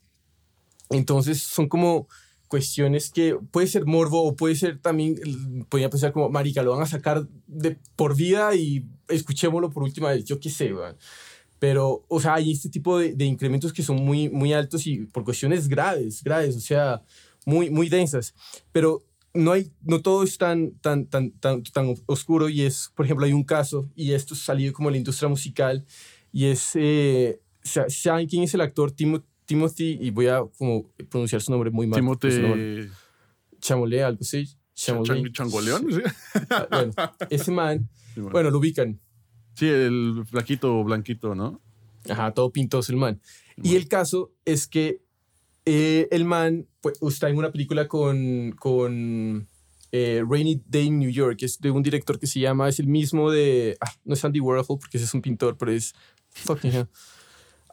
Entonces 0.90 1.42
son 1.42 1.68
como 1.68 2.06
cuestiones 2.51 3.11
que 3.11 3.38
puede 3.53 3.68
ser 3.68 3.86
morbo 3.86 4.24
o 4.24 4.34
puede 4.34 4.57
ser 4.57 4.80
también, 4.80 5.14
podría 5.68 5.88
pensar 5.88 6.12
como, 6.12 6.28
marica, 6.30 6.64
lo 6.64 6.72
van 6.72 6.82
a 6.82 6.86
sacar 6.86 7.28
de 7.46 7.78
por 7.94 8.16
vida 8.16 8.57
y 8.57 8.84
escuchémoslo 9.09 9.70
por 9.70 9.84
última 9.84 10.11
vez, 10.11 10.24
yo 10.24 10.40
qué 10.40 10.51
sé. 10.51 10.74
Pero, 11.61 12.05
o 12.09 12.20
sea, 12.20 12.34
hay 12.34 12.51
este 12.51 12.68
tipo 12.68 12.98
de, 12.98 13.14
de, 13.14 13.24
incrementos 13.24 13.72
que 13.72 13.84
son 13.84 14.05
muy, 14.05 14.28
muy 14.28 14.53
altos 14.53 14.84
y 14.88 15.05
por 15.07 15.22
cuestiones 15.22 15.68
graves, 15.68 16.24
graves, 16.24 16.57
o 16.57 16.61
sea, 16.61 17.05
muy, 17.46 17.70
muy 17.70 17.88
densas. 17.88 18.34
Pero 18.72 19.05
no, 19.32 19.53
hay, 19.53 19.70
no 19.82 20.03
todo 20.03 20.24
es 20.24 20.36
tan, 20.36 20.72
tan, 20.80 21.07
tan, 21.07 21.30
tan, 21.38 21.62
tan 21.62 21.94
oscuro 22.07 22.48
y 22.48 22.62
es, 22.62 22.90
por 22.96 23.07
ejemplo, 23.07 23.26
hay 23.26 23.32
un 23.32 23.44
caso, 23.44 23.88
y 23.94 24.12
esto 24.12 24.34
ha 24.34 24.38
salido 24.38 24.72
como 24.72 24.90
la 24.90 24.96
industria 24.96 25.28
musical, 25.28 25.86
y 26.32 26.46
es, 26.46 26.72
eh, 26.74 27.40
¿saben 27.62 28.26
quién 28.26 28.42
es 28.42 28.55
el 28.55 28.61
actor 28.61 28.90
Timothy? 28.90 29.29
Timothy, 29.51 29.98
y 30.01 30.11
voy 30.11 30.28
a 30.28 30.44
como 30.57 30.88
pronunciar 31.11 31.42
su 31.42 31.51
nombre 31.51 31.72
muy 31.72 31.88
mal. 31.88 31.98
Timothy. 31.98 32.88
Chamolé, 33.61 34.05
algo 34.05 34.20
así. 34.20 34.48
Chamolé. 34.74 35.32
¿Changoleón? 35.32 35.92
Sí. 35.92 36.01
Ah, 36.51 36.68
bueno, 36.70 36.92
ese 37.30 37.51
man, 37.51 37.88
bueno. 38.16 38.53
lo 38.53 38.59
ubican. 38.59 39.01
Sí, 39.55 39.66
el 39.66 40.22
flaquito 40.24 40.84
blanquito, 40.84 41.34
¿no? 41.34 41.61
Ajá, 42.09 42.32
todo 42.32 42.53
pintoso 42.53 42.92
el 42.92 42.98
man. 42.98 43.20
Y 43.61 43.74
el 43.74 43.88
caso 43.88 44.32
es 44.44 44.68
que 44.68 45.03
eh, 45.64 46.07
el 46.12 46.24
man 46.24 46.68
pues, 46.80 47.03
está 47.03 47.28
en 47.28 47.36
una 47.36 47.51
película 47.51 47.88
con, 47.88 48.53
con 48.53 49.48
eh, 49.90 50.22
Rainy 50.24 50.62
Day 50.64 50.86
in 50.86 51.01
New 51.01 51.11
York, 51.11 51.42
es 51.42 51.59
de 51.59 51.72
un 51.72 51.82
director 51.82 52.20
que 52.20 52.28
se 52.28 52.38
llama, 52.38 52.68
es 52.68 52.78
el 52.78 52.86
mismo 52.86 53.32
de, 53.32 53.76
ah, 53.80 53.92
no 54.05 54.14
es 54.14 54.24
Andy 54.24 54.38
Warhol 54.38 54.78
porque 54.78 54.96
ese 54.96 55.07
es 55.07 55.12
un 55.14 55.22
pintor, 55.22 55.59
pero 55.59 55.72
es 55.72 55.92
fucking 56.30 56.72
hell. 56.72 56.88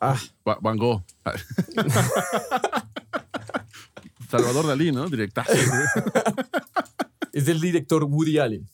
Ah. 0.02 0.20
Van 0.62 0.78
Gogh. 0.78 1.04
Salvador 4.30 4.68
Dalí, 4.68 4.92
¿no? 4.92 5.08
Directa. 5.10 5.46
es 7.34 7.46
del 7.46 7.62
director 7.62 8.04
Woody 8.04 8.40
Allen. 8.40 8.68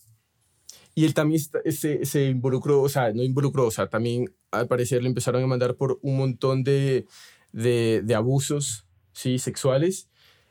Y 0.95 1.05
él 1.05 1.13
también 1.13 1.41
se, 1.41 2.05
se, 2.05 2.25
involucró, 2.25 2.81
o 2.81 2.89
sea, 2.89 3.11
no 3.13 3.23
involucró, 3.23 3.65
o 3.65 3.71
sea, 3.71 3.87
también 3.87 4.33
al 4.51 4.67
parecer 4.67 5.01
le 5.01 5.09
empezaron 5.09 5.43
a 5.43 5.47
mandar 5.47 5.75
por 5.75 5.99
un 6.03 6.17
montón 6.17 6.63
de, 6.63 7.07
de, 7.51 8.01
de 8.03 8.15
abusos, 8.15 8.85
¿sí? 9.11 9.39
Sexuales. 9.39 10.07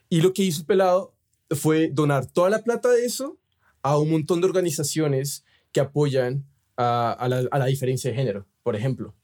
Y 0.08 0.20
lo 0.20 0.32
que 0.32 0.42
hizo 0.42 0.60
el 0.60 0.66
pelado 0.66 1.14
fue 1.50 1.90
donar 1.92 2.26
toda 2.26 2.50
la 2.50 2.64
plata 2.64 2.90
de 2.90 3.04
eso 3.04 3.38
a 3.82 3.98
un 3.98 4.10
montón 4.10 4.40
de 4.40 4.46
organizaciones 4.46 5.44
que 5.70 5.80
apoyan 5.80 6.44
a, 6.76 7.12
a, 7.12 7.28
la, 7.28 7.44
a 7.50 7.58
la 7.58 7.66
diferencia 7.66 8.10
de 8.10 8.16
género, 8.16 8.46
por 8.62 8.74
ejemplo, 8.74 9.14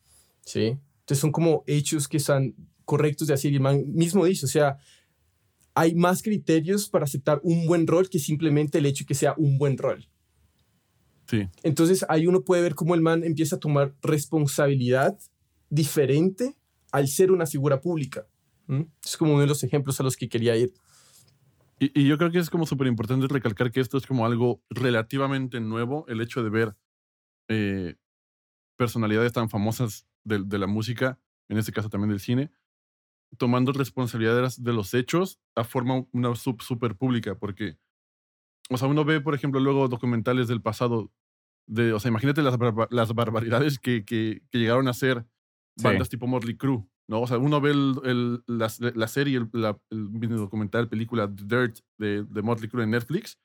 ¿sí? 0.44 0.78
Entonces 1.08 1.22
son 1.22 1.32
como 1.32 1.64
hechos 1.66 2.06
que 2.06 2.18
están 2.18 2.54
correctos 2.84 3.28
de 3.28 3.34
hacer. 3.34 3.50
Y 3.50 3.54
el 3.54 3.62
man 3.62 3.82
mismo 3.86 4.26
dice, 4.26 4.44
o 4.44 4.48
sea, 4.48 4.76
hay 5.72 5.94
más 5.94 6.22
criterios 6.22 6.90
para 6.90 7.06
aceptar 7.06 7.40
un 7.42 7.66
buen 7.66 7.86
rol 7.86 8.10
que 8.10 8.18
simplemente 8.18 8.76
el 8.76 8.84
hecho 8.84 9.04
de 9.04 9.06
que 9.06 9.14
sea 9.14 9.32
un 9.38 9.56
buen 9.56 9.78
rol. 9.78 10.06
Sí. 11.26 11.48
Entonces 11.62 12.04
ahí 12.10 12.26
uno 12.26 12.42
puede 12.42 12.60
ver 12.60 12.74
cómo 12.74 12.94
el 12.94 13.00
man 13.00 13.24
empieza 13.24 13.56
a 13.56 13.58
tomar 13.58 13.94
responsabilidad 14.02 15.18
diferente 15.70 16.58
al 16.92 17.08
ser 17.08 17.32
una 17.32 17.46
figura 17.46 17.80
pública. 17.80 18.26
Es 19.02 19.16
como 19.16 19.32
uno 19.32 19.40
de 19.40 19.46
los 19.46 19.64
ejemplos 19.64 19.98
a 20.00 20.02
los 20.02 20.14
que 20.14 20.28
quería 20.28 20.56
ir. 20.56 20.74
Y, 21.78 22.02
y 22.02 22.06
yo 22.06 22.18
creo 22.18 22.30
que 22.30 22.38
es 22.38 22.50
como 22.50 22.66
súper 22.66 22.86
importante 22.86 23.26
recalcar 23.28 23.70
que 23.70 23.80
esto 23.80 23.96
es 23.96 24.06
como 24.06 24.26
algo 24.26 24.60
relativamente 24.68 25.58
nuevo, 25.58 26.04
el 26.08 26.20
hecho 26.20 26.42
de 26.42 26.50
ver 26.50 26.76
eh, 27.48 27.94
personalidades 28.76 29.32
tan 29.32 29.48
famosas 29.48 30.07
de, 30.24 30.42
de, 30.44 30.58
la 30.58 30.66
música, 30.66 31.18
en 31.48 31.58
este 31.58 31.72
caso 31.72 31.88
también 31.88 32.10
del 32.10 32.20
cine, 32.20 32.50
tomando 33.36 33.72
responsabilidades 33.72 34.62
de 34.62 34.72
los 34.72 34.94
hechos 34.94 35.40
a 35.54 35.64
forma 35.64 36.06
una 36.12 36.34
sub, 36.34 36.62
super 36.62 36.96
pública, 36.96 37.38
porque, 37.38 37.78
o 38.70 38.78
sea, 38.78 38.88
uno 38.88 39.04
ve, 39.04 39.20
por 39.20 39.34
ejemplo, 39.34 39.60
luego 39.60 39.88
documentales 39.88 40.48
del 40.48 40.62
pasado, 40.62 41.12
de, 41.66 41.92
o 41.92 42.00
sea, 42.00 42.10
imagínate 42.10 42.42
las, 42.42 42.58
las 42.90 43.14
barbaridades 43.14 43.78
que, 43.78 44.04
que, 44.04 44.42
que, 44.50 44.58
llegaron 44.58 44.88
a 44.88 44.94
ser 44.94 45.26
bandas 45.82 46.08
sí. 46.08 46.12
tipo 46.12 46.26
Motley 46.26 46.56
Crue, 46.56 46.86
¿no? 47.08 47.20
O 47.20 47.26
sea, 47.26 47.38
uno 47.38 47.60
ve 47.60 47.70
el, 47.70 47.94
el, 48.04 48.42
la, 48.46 48.72
la, 48.94 49.08
serie, 49.08 49.38
el, 49.38 49.50
la, 49.52 49.78
el 49.90 50.10
documental, 50.36 50.88
película 50.88 51.26
Dirt 51.26 51.80
de, 51.98 52.24
de 52.24 52.42
Motley 52.42 52.68
Crue 52.70 52.84
en 52.84 52.90
Netflix, 52.90 53.38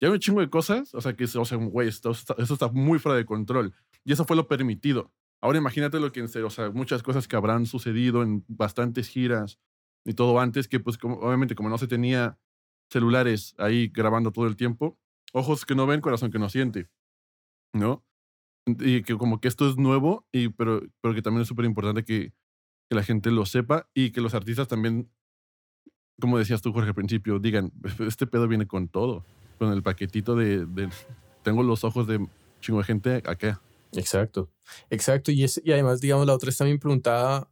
y 0.00 0.06
hay 0.06 0.12
un 0.12 0.18
chingo 0.18 0.40
de 0.40 0.50
cosas, 0.50 0.94
o 0.94 1.00
sea, 1.00 1.14
que, 1.16 1.24
o 1.24 1.44
sea, 1.44 1.56
güey, 1.56 1.88
esto, 1.88 2.10
eso 2.10 2.34
está 2.36 2.68
muy 2.68 2.98
fuera 2.98 3.16
de 3.16 3.24
control. 3.24 3.74
Y 4.04 4.12
eso 4.12 4.24
fue 4.24 4.36
lo 4.36 4.46
permitido. 4.46 5.12
Ahora 5.40 5.58
imagínate 5.58 6.00
lo 6.00 6.12
que, 6.12 6.22
o 6.22 6.50
sea, 6.50 6.70
muchas 6.70 7.02
cosas 7.02 7.28
que 7.28 7.36
habrán 7.36 7.66
sucedido 7.66 8.22
en 8.22 8.44
bastantes 8.48 9.08
giras 9.08 9.58
y 10.04 10.14
todo 10.14 10.40
antes, 10.40 10.68
que 10.68 10.80
pues 10.80 10.98
como, 10.98 11.16
obviamente 11.16 11.54
como 11.54 11.68
no 11.68 11.78
se 11.78 11.86
tenía 11.86 12.38
celulares 12.90 13.54
ahí 13.58 13.88
grabando 13.88 14.32
todo 14.32 14.46
el 14.46 14.56
tiempo, 14.56 14.98
ojos 15.32 15.64
que 15.64 15.74
no 15.74 15.86
ven, 15.86 16.00
corazón 16.00 16.30
que 16.30 16.38
no 16.38 16.48
siente, 16.48 16.88
¿no? 17.72 18.04
Y 18.66 19.02
que 19.02 19.16
como 19.16 19.40
que 19.40 19.48
esto 19.48 19.68
es 19.68 19.76
nuevo, 19.76 20.26
y, 20.32 20.48
pero, 20.48 20.82
pero 21.00 21.14
que 21.14 21.22
también 21.22 21.42
es 21.42 21.48
súper 21.48 21.64
importante 21.64 22.04
que, 22.04 22.32
que 22.88 22.96
la 22.96 23.02
gente 23.02 23.30
lo 23.30 23.46
sepa 23.46 23.88
y 23.94 24.10
que 24.10 24.20
los 24.20 24.34
artistas 24.34 24.68
también, 24.68 25.10
como 26.20 26.38
decías 26.38 26.62
tú, 26.62 26.72
Jorge, 26.72 26.88
al 26.88 26.94
principio, 26.94 27.38
digan, 27.38 27.72
este 28.00 28.26
pedo 28.26 28.48
viene 28.48 28.66
con 28.66 28.88
todo, 28.88 29.24
con 29.58 29.72
el 29.72 29.82
paquetito 29.82 30.34
de, 30.34 30.66
de 30.66 30.88
tengo 31.42 31.62
los 31.62 31.84
ojos 31.84 32.06
de 32.06 32.26
chingo 32.60 32.78
de 32.78 32.84
gente 32.84 33.22
acá. 33.24 33.60
Exacto, 33.92 34.50
exacto. 34.90 35.30
Y, 35.30 35.44
es, 35.44 35.60
y 35.64 35.72
además, 35.72 36.00
digamos, 36.00 36.26
la 36.26 36.34
otra 36.34 36.48
vez 36.48 36.56
también 36.56 36.78
preguntaba 36.78 37.50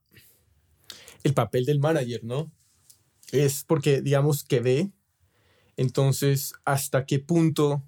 el 1.22 1.34
papel 1.34 1.64
del 1.64 1.80
manager, 1.80 2.24
¿no? 2.24 2.52
Es 3.32 3.64
porque, 3.64 4.02
digamos, 4.02 4.44
que 4.44 4.60
ve, 4.60 4.92
entonces, 5.76 6.52
¿hasta 6.64 7.06
qué 7.06 7.18
punto 7.18 7.82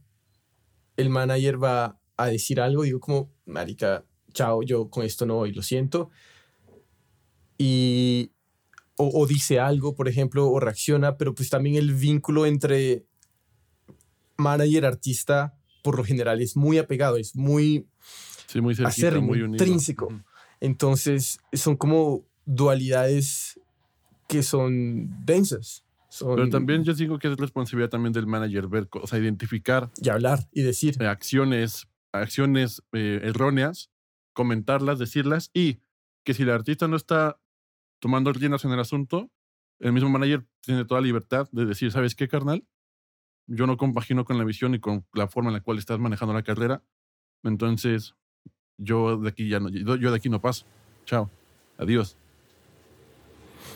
el 0.96 1.10
manager 1.10 1.62
va 1.62 2.00
a 2.16 2.26
decir 2.26 2.60
algo? 2.60 2.82
Digo, 2.82 3.00
como, 3.00 3.30
marica, 3.44 4.04
chao, 4.32 4.62
yo 4.62 4.90
con 4.90 5.04
esto 5.04 5.26
no 5.26 5.36
voy, 5.36 5.52
lo 5.52 5.62
siento. 5.62 6.10
Y, 7.58 8.32
o, 8.96 9.10
o 9.20 9.26
dice 9.26 9.60
algo, 9.60 9.94
por 9.94 10.08
ejemplo, 10.08 10.48
o 10.50 10.58
reacciona, 10.60 11.16
pero 11.16 11.34
pues 11.34 11.50
también 11.50 11.76
el 11.76 11.94
vínculo 11.94 12.46
entre 12.46 13.06
manager-artista, 14.38 15.58
por 15.82 15.96
lo 15.96 16.04
general, 16.04 16.40
es 16.40 16.56
muy 16.56 16.78
apegado, 16.78 17.16
es 17.16 17.36
muy 17.36 17.86
Sí, 18.46 18.60
muy 18.60 18.74
cerquita, 18.74 18.88
acérrimo, 18.88 19.28
muy 19.28 19.42
unido. 19.42 19.64
intrínseco. 19.64 20.08
Entonces, 20.60 21.38
son 21.52 21.76
como 21.76 22.24
dualidades 22.44 23.60
que 24.28 24.42
son 24.42 25.24
densas. 25.24 25.84
Son... 26.08 26.36
Pero 26.36 26.48
también 26.48 26.84
yo 26.84 26.94
digo 26.94 27.18
que 27.18 27.28
es 27.28 27.36
responsabilidad 27.36 27.90
también 27.90 28.12
del 28.12 28.26
manager 28.26 28.68
ver, 28.68 28.88
o 28.92 29.06
sea, 29.06 29.18
identificar. 29.18 29.90
Y 30.00 30.08
hablar 30.08 30.48
y 30.52 30.62
decir. 30.62 30.96
Eh, 31.00 31.06
acciones, 31.06 31.88
acciones 32.12 32.82
eh, 32.92 33.20
erróneas, 33.22 33.90
comentarlas, 34.32 34.98
decirlas 34.98 35.50
y 35.52 35.80
que 36.24 36.34
si 36.34 36.42
el 36.42 36.50
artista 36.50 36.88
no 36.88 36.96
está 36.96 37.38
tomando 37.98 38.32
riendas 38.32 38.64
en 38.64 38.72
el 38.72 38.80
asunto, 38.80 39.30
el 39.78 39.92
mismo 39.92 40.08
manager 40.08 40.46
tiene 40.60 40.84
toda 40.84 41.00
libertad 41.00 41.48
de 41.52 41.66
decir, 41.66 41.92
¿sabes 41.92 42.14
qué, 42.14 42.28
carnal? 42.28 42.66
Yo 43.46 43.66
no 43.66 43.76
compagino 43.76 44.24
con 44.24 44.38
la 44.38 44.44
visión 44.44 44.74
y 44.74 44.80
con 44.80 45.06
la 45.12 45.28
forma 45.28 45.50
en 45.50 45.54
la 45.54 45.60
cual 45.60 45.78
estás 45.78 45.98
manejando 45.98 46.34
la 46.34 46.42
carrera. 46.42 46.82
Entonces, 47.42 48.14
yo 48.78 49.16
de 49.16 49.28
aquí 49.28 49.48
ya 49.48 49.60
no, 49.60 49.68
yo 49.70 50.10
de 50.10 50.16
aquí 50.16 50.28
no 50.28 50.40
paso. 50.40 50.64
Chao. 51.04 51.30
Adiós. 51.78 52.16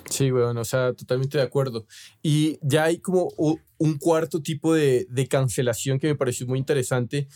Sí, 0.09 0.31
bueno, 0.31 0.61
o 0.61 0.65
sea, 0.65 0.93
totalmente 0.93 1.39
de 1.39 1.45
acuerdo. 1.45 1.87
Y 2.23 2.59
ya 2.63 2.85
hay 2.85 2.99
como 2.99 3.29
un 3.79 3.99
cuarto 3.99 4.43
tipo 4.43 4.75
de, 4.75 5.07
de 5.09 5.29
cancelación 5.29 5.99
que 5.99 6.09
me 6.09 6.17
pareció 6.17 6.47
muy 6.47 6.59
interesante. 6.59 7.29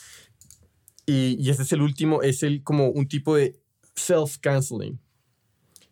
Y, 1.06 1.36
y, 1.38 1.50
este 1.50 1.62
es 1.62 1.72
el 1.72 1.82
último, 1.82 2.22
es 2.22 2.42
el 2.42 2.62
como 2.62 2.88
un 2.88 3.06
tipo 3.06 3.36
de 3.36 3.60
self-canceling. 3.94 4.98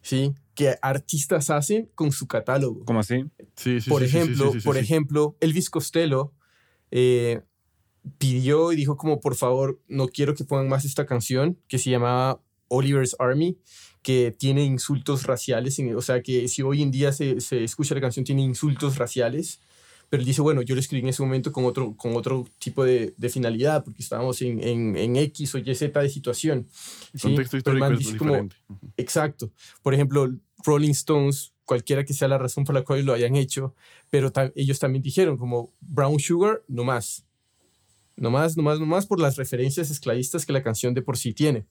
¿Sí? 0.01 0.35
Que 0.55 0.77
artistas 0.83 1.51
hacen 1.51 1.91
con 1.95 2.11
su 2.11 2.27
catálogo. 2.27 2.85
¿Cómo 2.85 3.01
así? 3.01 3.25
Sí, 3.57 3.81
sí, 3.81 3.89
por 3.89 4.01
sí, 4.01 4.07
ejemplo, 4.07 4.53
sí, 4.53 4.61
sí, 4.61 4.67
por 4.67 4.77
ejemplo, 4.77 5.37
Elvis 5.41 5.71
Costello 5.71 6.35
eh, 6.91 7.43
pidió 8.19 8.73
y 8.73 8.77
dijo 8.77 8.97
como 8.97 9.21
por 9.21 9.37
favor 9.37 9.81
no 9.89 10.09
quiero 10.09 10.35
que 10.35 10.45
pongan 10.45 10.69
más 10.69 10.85
esta 10.85 11.07
canción 11.07 11.59
que 11.69 11.79
se 11.79 11.91
llamaba 11.91 12.41
Oliver's 12.69 13.17
Army 13.19 13.59
que 14.03 14.35
tiene 14.37 14.65
insultos 14.65 15.25
raciales 15.25 15.79
o 15.97 16.03
sea 16.03 16.23
que 16.23 16.49
si 16.49 16.63
hoy 16.63 16.83
en 16.83 16.91
día 16.91 17.13
se, 17.13 17.41
se 17.41 17.63
escucha 17.63 17.95
la 17.95 18.01
canción 18.01 18.25
tiene 18.25 18.43
insultos 18.43 18.99
raciales 18.99 19.61
pero 20.11 20.21
él 20.21 20.27
dice 20.27 20.43
bueno 20.43 20.63
yo 20.63 20.75
lo 20.75 20.81
escribí 20.81 21.03
en 21.03 21.09
ese 21.09 21.23
momento 21.23 21.53
con 21.53 21.65
otro 21.65 21.97
con 21.97 22.17
otro 22.17 22.47
tipo 22.59 22.85
de, 22.85 23.15
de 23.17 23.29
finalidad 23.29 23.85
porque 23.85 24.03
estábamos 24.03 24.43
en, 24.43 24.63
en, 24.63 24.97
en, 24.97 25.17
X 25.17 25.55
o 25.55 25.59
Y 25.59 25.75
Z 25.75 26.01
de 26.01 26.09
situación 26.09 26.67
el 27.15 27.21
contexto 27.21 27.57
histórico 27.57 27.87
es 27.93 27.99
dice 27.99 28.17
como, 28.19 28.49
exacto. 28.97 29.51
Por 29.83 29.95
ejemplo 29.95 30.29
Rolling 30.65 30.91
Stones 30.91 31.53
cualquiera 31.65 32.05
que 32.05 32.13
sea 32.13 32.29
la 32.29 32.39
razón 32.39 32.65
por 32.65 32.75
la 32.75 32.83
cual 32.83 33.05
lo 33.05 33.15
hayan 33.15 33.37
hecho 33.37 33.75
pero 34.11 34.33
ta 34.33 34.51
ellos 34.57 34.81
también 34.81 35.03
dijeron 35.03 35.39
como 35.39 35.73
Brown 35.81 36.19
Sugar 36.19 36.63
no 36.67 36.83
más 36.85 37.25
Nomás, 38.17 38.57
nomás, 38.57 38.79
nomás 38.79 39.07
por 39.07 39.21
las 39.21 39.37
referencias 39.37 39.91
esclavistas 39.91 40.47
que 40.47 40.53
la 40.53 40.63
canción 40.63 40.95
de 40.95 41.03
por 41.03 41.17
sí 41.17 41.33
tiene. 41.33 41.67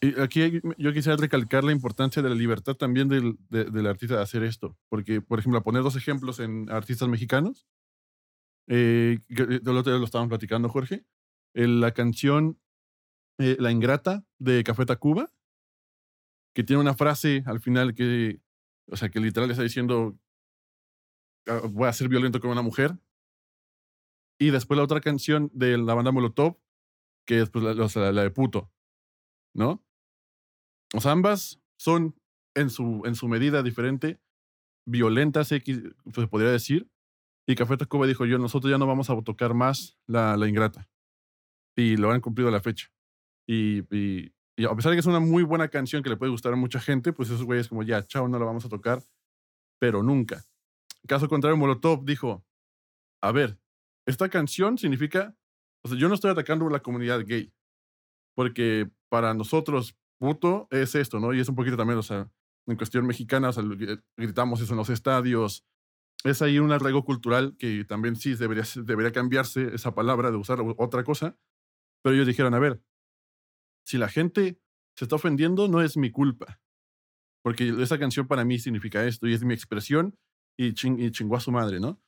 Y 0.00 0.20
aquí 0.20 0.60
yo 0.78 0.92
quisiera 0.92 1.16
recalcar 1.16 1.62
la 1.62 1.70
importancia 1.70 2.22
de 2.22 2.28
la 2.28 2.34
libertad 2.34 2.74
también 2.74 3.08
del, 3.08 3.38
del 3.50 3.86
artista 3.86 4.16
de 4.16 4.22
hacer 4.22 4.42
esto. 4.42 4.76
Porque, 4.88 5.20
por 5.20 5.38
ejemplo, 5.38 5.58
a 5.60 5.62
poner 5.62 5.82
dos 5.82 5.94
ejemplos 5.94 6.40
en 6.40 6.68
artistas 6.70 7.08
mexicanos, 7.08 7.66
eh, 8.66 9.18
lo 9.28 9.72
lo 9.72 10.04
estábamos 10.04 10.28
platicando, 10.28 10.68
Jorge, 10.68 11.04
la 11.54 11.92
canción 11.92 12.58
eh, 13.38 13.56
La 13.58 13.70
Ingrata 13.70 14.24
de 14.38 14.62
Café 14.64 14.86
Tacuba, 14.86 15.32
que 16.54 16.64
tiene 16.64 16.80
una 16.80 16.94
frase 16.94 17.42
al 17.46 17.60
final 17.60 17.94
que, 17.94 18.40
o 18.86 18.96
sea, 18.96 19.08
que 19.08 19.20
literal 19.20 19.50
está 19.50 19.62
diciendo, 19.62 20.18
ah, 21.46 21.62
voy 21.70 21.88
a 21.88 21.92
ser 21.92 22.08
violento 22.08 22.40
con 22.40 22.50
una 22.50 22.62
mujer. 22.62 22.96
Y 24.38 24.50
después 24.50 24.76
la 24.76 24.84
otra 24.84 25.00
canción 25.00 25.50
de 25.54 25.78
la 25.78 25.94
banda 25.94 26.12
Molotov, 26.12 26.58
que 27.26 27.40
es 27.40 27.50
pues, 27.50 27.64
la, 27.64 28.22
de 28.22 28.30
puto, 28.30 28.70
¿no? 29.54 29.84
O 30.94 31.00
sea, 31.00 31.12
ambas 31.12 31.60
son 31.78 32.16
en 32.54 32.70
su, 32.70 33.02
en 33.04 33.14
su 33.14 33.28
medida 33.28 33.62
diferente, 33.62 34.20
violentas, 34.86 35.52
X, 35.52 35.82
se 36.12 36.26
podría 36.26 36.50
decir. 36.50 36.90
Y 37.46 37.54
Café 37.54 37.76
Tacuba 37.76 38.06
dijo 38.06 38.26
yo, 38.26 38.38
nosotros 38.38 38.70
ya 38.70 38.78
no 38.78 38.86
vamos 38.86 39.10
a 39.10 39.20
tocar 39.22 39.54
más 39.54 39.98
la, 40.06 40.36
la 40.36 40.48
ingrata. 40.48 40.88
Y 41.76 41.96
lo 41.96 42.10
han 42.10 42.20
cumplido 42.20 42.48
a 42.48 42.52
la 42.52 42.60
fecha. 42.60 42.92
Y, 43.48 43.80
y, 43.96 44.32
a 44.64 44.74
pesar 44.74 44.90
de 44.90 44.96
que 44.96 45.00
es 45.00 45.06
una 45.06 45.20
muy 45.20 45.42
buena 45.42 45.68
canción 45.68 46.02
que 46.02 46.10
le 46.10 46.16
puede 46.16 46.30
gustar 46.30 46.52
a 46.52 46.56
mucha 46.56 46.78
gente, 46.78 47.12
pues 47.12 47.30
esos 47.30 47.44
güeyes 47.44 47.68
como 47.68 47.82
ya, 47.82 48.06
chao, 48.06 48.28
no 48.28 48.38
la 48.38 48.44
vamos 48.44 48.64
a 48.64 48.68
tocar, 48.68 49.02
pero 49.80 50.02
nunca. 50.02 50.44
Caso 51.08 51.28
contrario, 51.28 51.56
Molotov 51.56 52.04
dijo, 52.04 52.44
a 53.20 53.32
ver, 53.32 53.58
esta 54.06 54.28
canción 54.28 54.78
significa, 54.78 55.36
o 55.84 55.88
sea, 55.88 55.98
yo 55.98 56.08
no 56.08 56.14
estoy 56.14 56.30
atacando 56.30 56.66
a 56.66 56.70
la 56.70 56.80
comunidad 56.80 57.24
gay, 57.24 57.52
porque 58.34 58.90
para 59.08 59.34
nosotros, 59.34 59.96
puto 60.18 60.68
es 60.70 60.94
esto, 60.94 61.20
¿no? 61.20 61.34
Y 61.34 61.40
es 61.40 61.48
un 61.48 61.56
poquito 61.56 61.76
también, 61.76 61.98
o 61.98 62.02
sea, 62.02 62.30
en 62.66 62.76
cuestión 62.76 63.06
mexicana, 63.06 63.48
o 63.48 63.52
sea, 63.52 63.64
gritamos 64.16 64.60
eso 64.60 64.72
en 64.72 64.78
los 64.78 64.90
estadios. 64.90 65.64
Es 66.24 66.42
ahí 66.42 66.58
un 66.60 66.70
arraigo 66.70 67.04
cultural 67.04 67.56
que 67.58 67.84
también 67.84 68.14
sí 68.14 68.34
debería, 68.34 68.64
debería 68.84 69.12
cambiarse 69.12 69.74
esa 69.74 69.94
palabra 69.94 70.30
de 70.30 70.36
usar 70.36 70.60
otra 70.78 71.02
cosa. 71.02 71.36
Pero 72.02 72.14
ellos 72.14 72.26
dijeron, 72.26 72.54
a 72.54 72.60
ver, 72.60 72.80
si 73.84 73.98
la 73.98 74.08
gente 74.08 74.60
se 74.96 75.04
está 75.04 75.16
ofendiendo, 75.16 75.68
no 75.68 75.82
es 75.82 75.96
mi 75.96 76.10
culpa. 76.10 76.60
Porque 77.42 77.68
esa 77.80 77.98
canción 77.98 78.28
para 78.28 78.44
mí 78.44 78.58
significa 78.58 79.04
esto 79.04 79.26
y 79.26 79.34
es 79.34 79.42
mi 79.42 79.54
expresión 79.54 80.16
y, 80.56 80.68
y 80.68 81.10
chingó 81.10 81.36
a 81.36 81.40
su 81.40 81.50
madre, 81.50 81.80
¿no? 81.80 82.00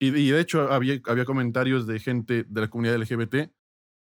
Y, 0.00 0.30
de 0.30 0.40
hecho 0.40 0.70
había, 0.70 1.00
había 1.06 1.24
comentarios 1.24 1.86
de 1.86 1.98
gente 1.98 2.44
de 2.44 2.60
la 2.60 2.70
comunidad 2.70 2.96
LGBT 2.98 3.50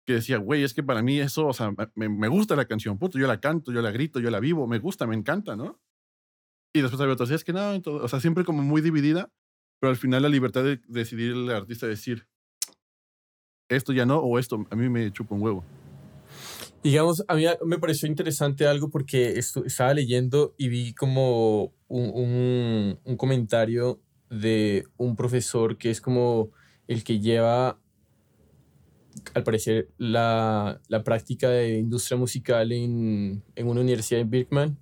que 0.05 0.13
decía, 0.13 0.37
güey, 0.37 0.63
es 0.63 0.73
que 0.73 0.83
para 0.83 1.01
mí 1.01 1.19
eso, 1.19 1.47
o 1.47 1.53
sea, 1.53 1.73
me, 1.95 2.09
me, 2.09 2.27
gusta 2.27 2.55
la 2.55 2.65
canción, 2.65 2.97
puto, 2.97 3.19
yo 3.19 3.27
la 3.27 3.39
canto, 3.39 3.71
yo 3.71 3.81
la 3.81 3.91
grito, 3.91 4.19
yo 4.19 4.29
la 4.31 4.39
vivo, 4.39 4.67
me 4.67 4.79
gusta, 4.79 5.05
me 5.05 5.15
encanta, 5.15 5.55
¿no? 5.55 5.79
Y 6.73 6.81
después 6.81 6.99
había 6.99 7.13
otros, 7.13 7.31
es 7.31 7.43
que 7.43 7.53
no, 7.53 7.79
o 7.85 8.07
sea, 8.07 8.19
siempre 8.19 8.43
como 8.43 8.63
muy 8.63 8.81
dividida, 8.81 9.31
pero 9.79 9.91
al 9.91 9.97
final 9.97 10.23
la 10.23 10.29
libertad 10.29 10.63
de 10.63 10.81
decidir 10.87 11.33
el 11.33 11.49
artista 11.51 11.87
decir, 11.87 12.27
esto 13.69 13.93
ya 13.93 14.05
no, 14.05 14.17
o 14.17 14.39
esto 14.39 14.65
a 14.69 14.75
mí 14.75 14.89
me 14.89 15.11
chupa 15.13 15.35
un 15.35 15.41
huevo. 15.43 15.63
Digamos, 16.83 17.23
a 17.27 17.35
mí 17.35 17.45
me 17.65 17.77
pareció 17.77 18.07
interesante 18.07 18.65
algo 18.65 18.89
porque 18.89 19.37
estaba 19.37 19.93
leyendo 19.93 20.55
y 20.57 20.69
vi 20.69 20.93
como 20.93 21.73
un, 21.87 22.99
un 23.03 23.17
comentario 23.17 24.01
de 24.29 24.87
un 24.97 25.15
profesor 25.15 25.77
que 25.77 25.89
es 25.89 26.01
como 26.01 26.51
el 26.87 27.03
que 27.03 27.19
lleva 27.19 27.79
al 29.33 29.43
parecer, 29.43 29.89
la, 29.97 30.81
la 30.87 31.03
práctica 31.03 31.49
de 31.49 31.77
industria 31.77 32.17
musical 32.17 32.71
en, 32.71 33.43
en 33.55 33.67
una 33.67 33.81
universidad 33.81 34.21
en 34.21 34.29
Birkman, 34.29 34.77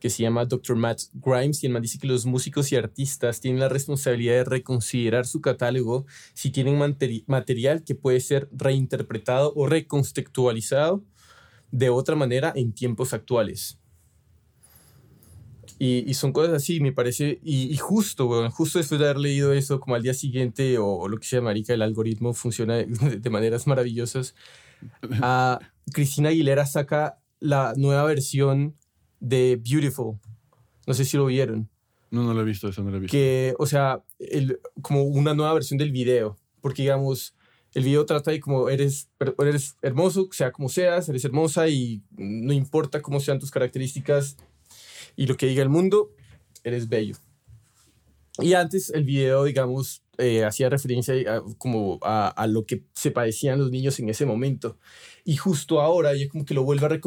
que 0.00 0.10
se 0.10 0.22
llama 0.22 0.44
Dr. 0.44 0.76
Matt 0.76 1.00
Grimes, 1.14 1.62
y 1.62 1.66
el 1.66 1.72
man 1.72 1.82
dice 1.82 1.98
que 1.98 2.06
los 2.06 2.26
músicos 2.26 2.70
y 2.72 2.76
artistas 2.76 3.40
tienen 3.40 3.60
la 3.60 3.68
responsabilidad 3.68 4.34
de 4.34 4.44
reconsiderar 4.44 5.26
su 5.26 5.40
catálogo 5.40 6.06
si 6.34 6.50
tienen 6.50 6.78
material 7.26 7.84
que 7.84 7.94
puede 7.94 8.20
ser 8.20 8.48
reinterpretado 8.52 9.52
o 9.56 9.66
recontextualizado 9.66 11.02
de 11.70 11.88
otra 11.88 12.16
manera 12.16 12.52
en 12.54 12.72
tiempos 12.72 13.14
actuales. 13.14 13.78
Y, 15.86 16.14
son 16.14 16.32
cosas 16.32 16.54
así, 16.54 16.80
me 16.80 16.92
parece, 16.92 17.40
y, 17.42 17.76
justo, 17.76 18.50
justo 18.50 18.78
después 18.78 18.98
de 18.98 19.04
haber 19.04 19.18
leído 19.18 19.52
eso, 19.52 19.80
como 19.80 19.96
al 19.96 20.02
día 20.02 20.14
siguiente, 20.14 20.78
o, 20.78 21.08
lo 21.08 21.18
que 21.18 21.26
sea, 21.26 21.42
marica, 21.42 21.74
el 21.74 21.82
algoritmo 21.82 22.32
funciona 22.32 22.76
de, 22.76 23.30
maneras 23.30 23.66
maravillosas. 23.66 24.34
a 25.20 25.58
Cristina 25.92 26.30
Aguilera 26.30 26.64
saca 26.64 27.18
la 27.38 27.74
nueva 27.76 28.04
versión 28.04 28.76
de 29.20 29.60
Beautiful. 29.62 30.18
No 30.86 30.94
sé 30.94 31.04
si 31.04 31.18
lo 31.18 31.26
vieron. 31.26 31.68
No, 32.10 32.22
no 32.22 32.32
lo 32.32 32.40
he 32.40 32.44
visto, 32.44 32.68
eso 32.68 32.82
no 32.82 32.90
lo 32.90 32.96
he 32.96 33.00
visto. 33.00 33.12
Que, 33.12 33.54
o 33.58 33.66
sea, 33.66 34.02
el, 34.18 34.60
como 34.80 35.02
una 35.02 35.34
nueva 35.34 35.52
versión 35.52 35.76
del 35.76 35.92
video, 35.92 36.38
porque 36.62 36.82
digamos, 36.82 37.34
el 37.74 37.84
video 37.84 38.06
trata 38.06 38.30
de 38.30 38.40
como 38.40 38.70
eres, 38.70 39.10
eres 39.38 39.76
hermoso, 39.82 40.28
sea 40.30 40.50
como 40.50 40.70
seas, 40.70 41.08
eres 41.10 41.24
hermosa 41.24 41.68
y 41.68 42.02
no 42.16 42.54
importa 42.54 43.02
cómo 43.02 43.20
sean 43.20 43.38
tus 43.38 43.50
características, 43.50 44.36
y 45.16 45.26
lo 45.26 45.36
que 45.36 45.46
diga 45.46 45.62
el 45.62 45.68
mundo, 45.68 46.10
eres 46.62 46.88
bello. 46.88 47.16
Y 48.38 48.54
antes 48.54 48.90
el 48.90 49.04
video, 49.04 49.44
digamos, 49.44 50.02
eh, 50.18 50.44
hacía 50.44 50.68
referencia 50.68 51.14
a, 51.32 51.42
como 51.58 51.98
a, 52.02 52.28
a, 52.28 52.46
lo 52.46 52.66
que 52.66 52.84
se 52.92 53.10
padecían 53.10 53.60
los 53.60 53.70
niños 53.70 53.98
en 54.00 54.08
ese 54.08 54.26
momento. 54.26 54.78
Y 55.24 55.36
justo 55.36 55.80
ahora 55.80 56.14
ya 56.14 56.28
como 56.28 56.44
que 56.44 56.54
lo 56.54 56.64
vuelve 56.64 56.86
a 56.86 56.98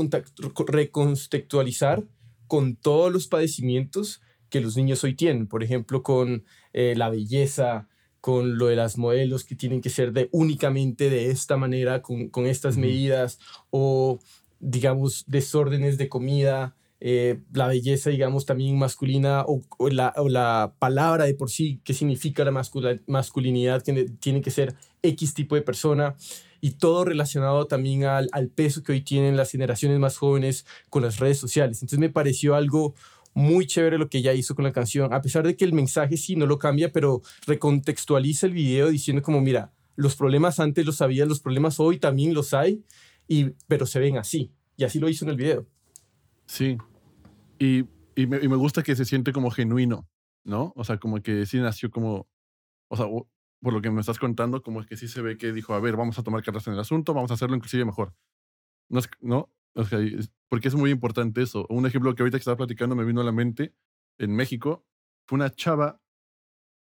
recontextualizar 0.67 2.03
con 2.47 2.75
todos 2.75 3.11
los 3.11 3.27
padecimientos 3.27 4.21
que 4.49 4.61
los 4.61 4.77
niños 4.77 5.03
hoy 5.03 5.15
tienen. 5.15 5.47
Por 5.47 5.63
ejemplo, 5.63 6.01
con 6.01 6.45
eh, 6.73 6.95
la 6.95 7.09
belleza, 7.09 7.87
con 8.21 8.57
lo 8.57 8.67
de 8.67 8.75
las 8.75 8.97
modelos 8.97 9.43
que 9.43 9.55
tienen 9.55 9.81
que 9.81 9.89
ser 9.89 10.13
de 10.13 10.29
únicamente 10.31 11.09
de 11.09 11.29
esta 11.29 11.57
manera, 11.57 12.01
con, 12.01 12.29
con 12.29 12.45
estas 12.45 12.77
medidas, 12.77 13.39
o 13.69 14.19
digamos, 14.59 15.25
desórdenes 15.27 15.97
de 15.97 16.09
comida, 16.09 16.75
eh, 16.99 17.39
la 17.53 17.67
belleza, 17.67 18.09
digamos, 18.09 18.45
también 18.45 18.77
masculina 18.77 19.43
o, 19.47 19.61
la, 19.89 20.13
o, 20.17 20.29
la, 20.29 20.73
palabra 20.79 21.25
de 21.25 21.35
por 21.35 21.49
sí, 21.49 21.79
qué 21.83 21.93
significa 21.93 22.43
la 22.43 22.51
masculinidad, 23.05 23.83
que 23.83 24.05
tiene 24.19 24.41
que 24.41 24.51
ser 24.51 24.75
X 25.03 25.33
tipo 25.33 25.55
de 25.55 25.61
persona 25.61 26.15
y 26.59 26.71
todo 26.71 27.05
relacionado 27.05 27.67
también 27.67 28.05
al, 28.05 28.29
al, 28.31 28.49
peso 28.49 28.81
que 28.81 28.93
hoy 28.93 29.01
tienen 29.01 29.37
las 29.37 29.51
generaciones 29.51 29.99
más 29.99 30.17
jóvenes 30.17 30.65
con 30.89 31.03
las 31.03 31.19
redes 31.19 31.37
sociales. 31.37 31.77
Entonces 31.77 31.99
me 31.99 32.09
pareció 32.09 32.55
algo 32.55 32.95
muy 33.37 33.67
chévere 33.67 33.99
lo 33.99 34.09
que 34.09 34.17
ella 34.17 34.33
hizo 34.33 34.55
con 34.55 34.65
la 34.65 34.73
canción, 34.73 35.13
a 35.13 35.21
pesar 35.21 35.45
de 35.45 35.55
que 35.55 35.63
el 35.63 35.73
mensaje 35.73 36.17
sí 36.17 36.35
no 36.35 36.47
lo 36.47 36.57
cambia, 36.57 36.91
pero 36.91 37.21
recontextualiza 37.45 38.47
el 38.47 38.53
video 38.53 38.89
diciendo 38.89 39.21
como, 39.21 39.41
mira, 39.41 39.71
los 39.95 40.15
problemas 40.15 40.59
antes 40.59 40.87
los 40.87 40.97
sabías, 40.97 41.27
los 41.27 41.39
problemas 41.39 41.79
hoy 41.79 41.99
también 41.99 42.33
los 42.33 42.55
hay, 42.55 42.83
y, 43.27 43.51
pero 43.67 43.85
se 43.85 43.99
ven 43.99 44.17
así. 44.17 44.51
Y 44.75 44.85
así 44.85 44.99
lo 44.99 45.07
hizo 45.07 45.23
en 45.25 45.29
el 45.29 45.37
video. 45.37 45.67
Sí. 46.47 46.77
Y, 47.59 47.85
y, 48.15 48.25
me, 48.27 48.37
y, 48.37 48.47
me, 48.47 48.55
gusta 48.55 48.81
que 48.81 48.95
se 48.95 49.05
siente 49.05 49.31
como 49.31 49.51
genuino, 49.51 50.09
¿no? 50.43 50.73
O 50.75 50.83
sea, 50.83 50.97
como 50.97 51.21
que 51.21 51.45
sí 51.45 51.59
nació 51.59 51.91
como, 51.91 52.27
o 52.89 52.97
sea, 52.97 53.05
por 53.61 53.73
lo 53.73 53.81
que 53.81 53.91
me 53.91 54.01
estás 54.01 54.19
contando, 54.19 54.61
como 54.61 54.81
es 54.81 54.87
que 54.87 54.97
sí 54.97 55.07
se 55.07 55.21
ve 55.21 55.37
que 55.37 55.51
dijo, 55.51 55.73
a 55.73 55.79
ver, 55.79 55.95
vamos 55.95 56.17
a 56.17 56.23
tomar 56.23 56.43
cartas 56.43 56.67
en 56.67 56.73
el 56.73 56.79
asunto, 56.79 57.13
vamos 57.13 57.31
a 57.31 57.35
hacerlo 57.35 57.55
inclusive 57.55 57.85
mejor. 57.85 58.15
No, 58.89 58.99
es, 58.99 59.09
¿no? 59.21 59.51
O 59.73 59.83
sea, 59.83 59.99
porque 60.49 60.69
es 60.69 60.75
muy 60.75 60.89
importante 60.91 61.41
eso. 61.41 61.65
Un 61.69 61.85
ejemplo 61.85 62.15
que 62.15 62.23
ahorita 62.23 62.37
que 62.37 62.41
estaba 62.41 62.57
platicando 62.57 62.95
me 62.95 63.05
vino 63.05 63.21
a 63.21 63.23
la 63.23 63.31
mente 63.31 63.73
en 64.17 64.35
México, 64.35 64.85
fue 65.27 65.35
una 65.35 65.49
chava, 65.51 66.01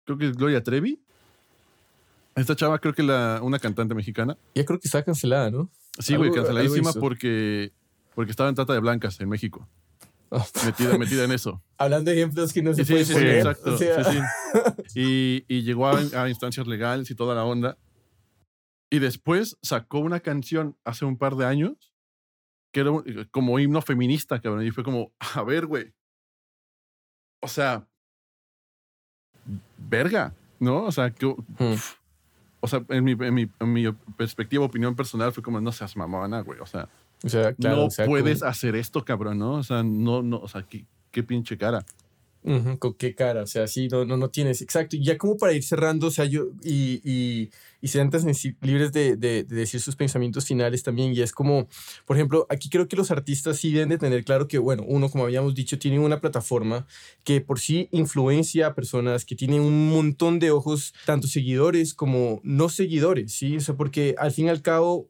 creo 0.05 0.17
que 0.17 0.29
es 0.29 0.37
Gloria 0.37 0.63
Trevi. 0.63 1.03
Esta 2.37 2.55
chava 2.55 2.79
creo 2.79 2.95
que 2.95 3.03
la, 3.03 3.41
una 3.43 3.59
cantante 3.59 3.95
mexicana. 3.95 4.39
Ya 4.55 4.65
creo 4.65 4.79
que 4.79 4.89
está 4.89 5.03
cancelada, 5.03 5.51
¿no? 5.51 5.71
Sí, 5.99 6.17
güey, 6.17 6.31
canceladísima 6.31 6.93
porque 6.93 7.73
porque 8.17 8.31
estaba 8.31 8.49
en 8.49 8.55
trata 8.55 8.73
de 8.73 8.81
blancas 8.81 9.21
en 9.21 9.29
México. 9.29 9.69
Metida, 10.65 10.97
metida 10.97 11.25
en 11.25 11.33
eso. 11.33 11.63
Hablando 11.77 12.11
de 12.11 12.17
ejemplos 12.17 12.51
que 12.53 12.63
no 12.63 12.73
se 12.73 12.85
sí, 12.85 12.93
puede 12.95 13.05
sí, 13.05 13.13
Sí, 13.13 13.27
exacto. 13.27 13.77
Y, 14.95 15.45
y, 15.47 15.63
llegó 15.63 15.87
a, 15.87 16.29
instancias 16.29 16.67
legales 16.67 17.11
y 17.11 17.15
toda 17.15 17.35
la 17.35 17.45
onda. 17.45 17.77
Y 18.91 19.01
después 19.01 19.59
sacó 19.63 19.99
una 19.99 20.21
canción 20.21 20.79
hace 20.85 21.05
un 21.05 21.19
par 21.19 21.37
de 21.37 21.45
años 21.45 21.93
que 22.73 22.81
era 22.81 22.91
como 23.31 23.59
himno 23.59 23.83
feminista, 23.83 24.41
cabrón. 24.41 24.67
Y 24.67 24.71
fue 24.71 24.83
como, 24.83 25.13
a 25.19 25.43
ver, 25.43 25.67
güey. 25.67 25.93
O 27.43 27.49
sea, 27.49 27.87
verga, 29.77 30.35
¿no? 30.59 30.85
O 30.85 30.93
sea, 30.93 31.11
que, 31.11 31.27
hmm. 31.27 31.77
o 32.61 32.67
sea 32.67 32.83
en, 32.89 33.05
mi, 33.05 33.13
en, 33.13 33.35
mi, 33.35 33.51
en 33.61 33.73
mi 33.73 33.93
perspectiva, 34.17 34.65
opinión 34.65 34.97
personal, 34.97 35.33
fue 35.33 35.43
como, 35.43 35.61
no 35.61 35.71
seas 35.71 35.97
mamona, 35.97 36.41
güey. 36.41 36.61
O 36.61 36.67
sea, 36.67 36.89
o 37.23 37.29
sea, 37.29 37.55
claro, 37.55 37.89
no 37.89 38.07
puedes 38.07 38.43
hacer 38.43 38.77
esto, 38.77 39.05
cabrón, 39.05 39.39
¿no? 39.39 39.55
O 39.55 39.63
sea, 39.63 39.83
no, 39.83 40.23
no, 40.23 40.39
o 40.39 40.49
sea, 40.49 40.63
qué, 40.63 40.87
qué 41.11 41.23
pinche 41.23 41.57
cara. 41.57 41.85
¿Con 42.79 42.95
qué 42.95 43.13
cara? 43.13 43.43
O 43.43 43.47
sea, 43.47 43.67
sí, 43.67 43.89
no, 43.89 44.05
no, 44.05 44.17
no 44.17 44.29
tienes. 44.29 44.63
Exacto. 44.63 44.95
Y 44.95 45.03
ya 45.03 45.19
como 45.19 45.37
para 45.37 45.53
ir 45.53 45.65
cerrando, 45.65 46.07
o 46.07 46.11
sea, 46.13 46.27
yo. 46.27 46.45
Y, 46.63 47.01
y, 47.03 47.51
y 47.81 47.89
sean 47.89 48.09
libres 48.61 48.93
de, 48.93 49.17
de, 49.17 49.43
de 49.43 49.57
decir 49.57 49.81
sus 49.81 49.97
pensamientos 49.97 50.45
finales 50.47 50.85
también. 50.85 51.13
Y 51.13 51.23
es 51.23 51.33
como, 51.33 51.67
por 52.05 52.17
ejemplo, 52.17 52.47
aquí 52.49 52.71
creo 52.71 52.87
que 52.87 52.95
los 52.95 53.11
artistas 53.11 53.57
sí 53.57 53.73
deben 53.73 53.89
de 53.89 53.99
tener 53.99 54.23
claro 54.25 54.47
que, 54.47 54.59
bueno, 54.59 54.85
uno, 54.87 55.11
como 55.11 55.25
habíamos 55.25 55.57
dicho, 55.57 55.77
tiene 55.81 55.99
una 55.99 56.21
plataforma 56.21 56.87
que 57.25 57.41
por 57.41 57.59
sí 57.59 57.89
influencia 57.91 58.69
a 58.69 58.75
personas, 58.77 59.25
que 59.25 59.35
tiene 59.35 59.59
un 59.59 59.89
montón 59.89 60.39
de 60.39 60.53
ojos, 60.53 60.95
tanto 61.05 61.27
seguidores 61.27 61.95
como 61.95 62.41
no 62.45 62.69
seguidores, 62.69 63.33
¿sí? 63.33 63.57
O 63.57 63.61
sea, 63.61 63.75
porque 63.75 64.15
al 64.19 64.31
fin 64.31 64.47
y 64.47 64.51
al 64.51 64.63
cabo, 64.63 65.09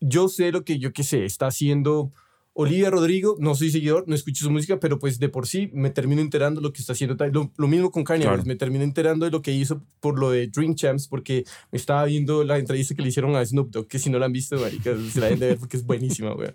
yo 0.00 0.28
sé 0.28 0.52
lo 0.52 0.64
que 0.64 0.78
yo 0.78 0.92
qué 0.92 1.02
sé, 1.02 1.24
está 1.24 1.46
haciendo 1.46 2.12
Olivia 2.60 2.90
Rodrigo, 2.90 3.36
no 3.38 3.54
soy 3.54 3.70
seguidor, 3.70 4.02
no 4.08 4.16
escucho 4.16 4.44
su 4.44 4.50
música, 4.50 4.80
pero 4.80 4.98
pues 4.98 5.20
de 5.20 5.28
por 5.28 5.46
sí 5.46 5.70
me 5.72 5.90
termino 5.90 6.20
enterando 6.20 6.60
lo 6.60 6.72
que 6.72 6.80
está 6.80 6.92
haciendo. 6.92 7.14
Lo, 7.30 7.52
lo 7.56 7.68
mismo 7.68 7.92
con 7.92 8.02
Kanye 8.02 8.24
Claro. 8.24 8.42
Me 8.44 8.56
termino 8.56 8.82
enterando 8.82 9.26
de 9.26 9.30
lo 9.30 9.42
que 9.42 9.52
hizo 9.52 9.80
por 10.00 10.18
lo 10.18 10.32
de 10.32 10.48
Dream 10.48 10.74
Champs, 10.74 11.06
porque 11.06 11.44
me 11.70 11.76
estaba 11.78 12.04
viendo 12.06 12.42
la 12.42 12.58
entrevista 12.58 12.96
que 12.96 13.02
le 13.02 13.10
hicieron 13.10 13.36
a 13.36 13.44
Snoop 13.46 13.70
Dogg, 13.70 13.86
que 13.86 14.00
si 14.00 14.10
no 14.10 14.18
la 14.18 14.26
han 14.26 14.32
visto, 14.32 14.58
marica, 14.58 14.92
se 15.12 15.20
la 15.20 15.26
deben 15.26 15.38
de 15.38 15.46
ver 15.46 15.58
porque 15.58 15.76
es 15.76 15.84
buenísima, 15.86 16.32
güey. 16.34 16.48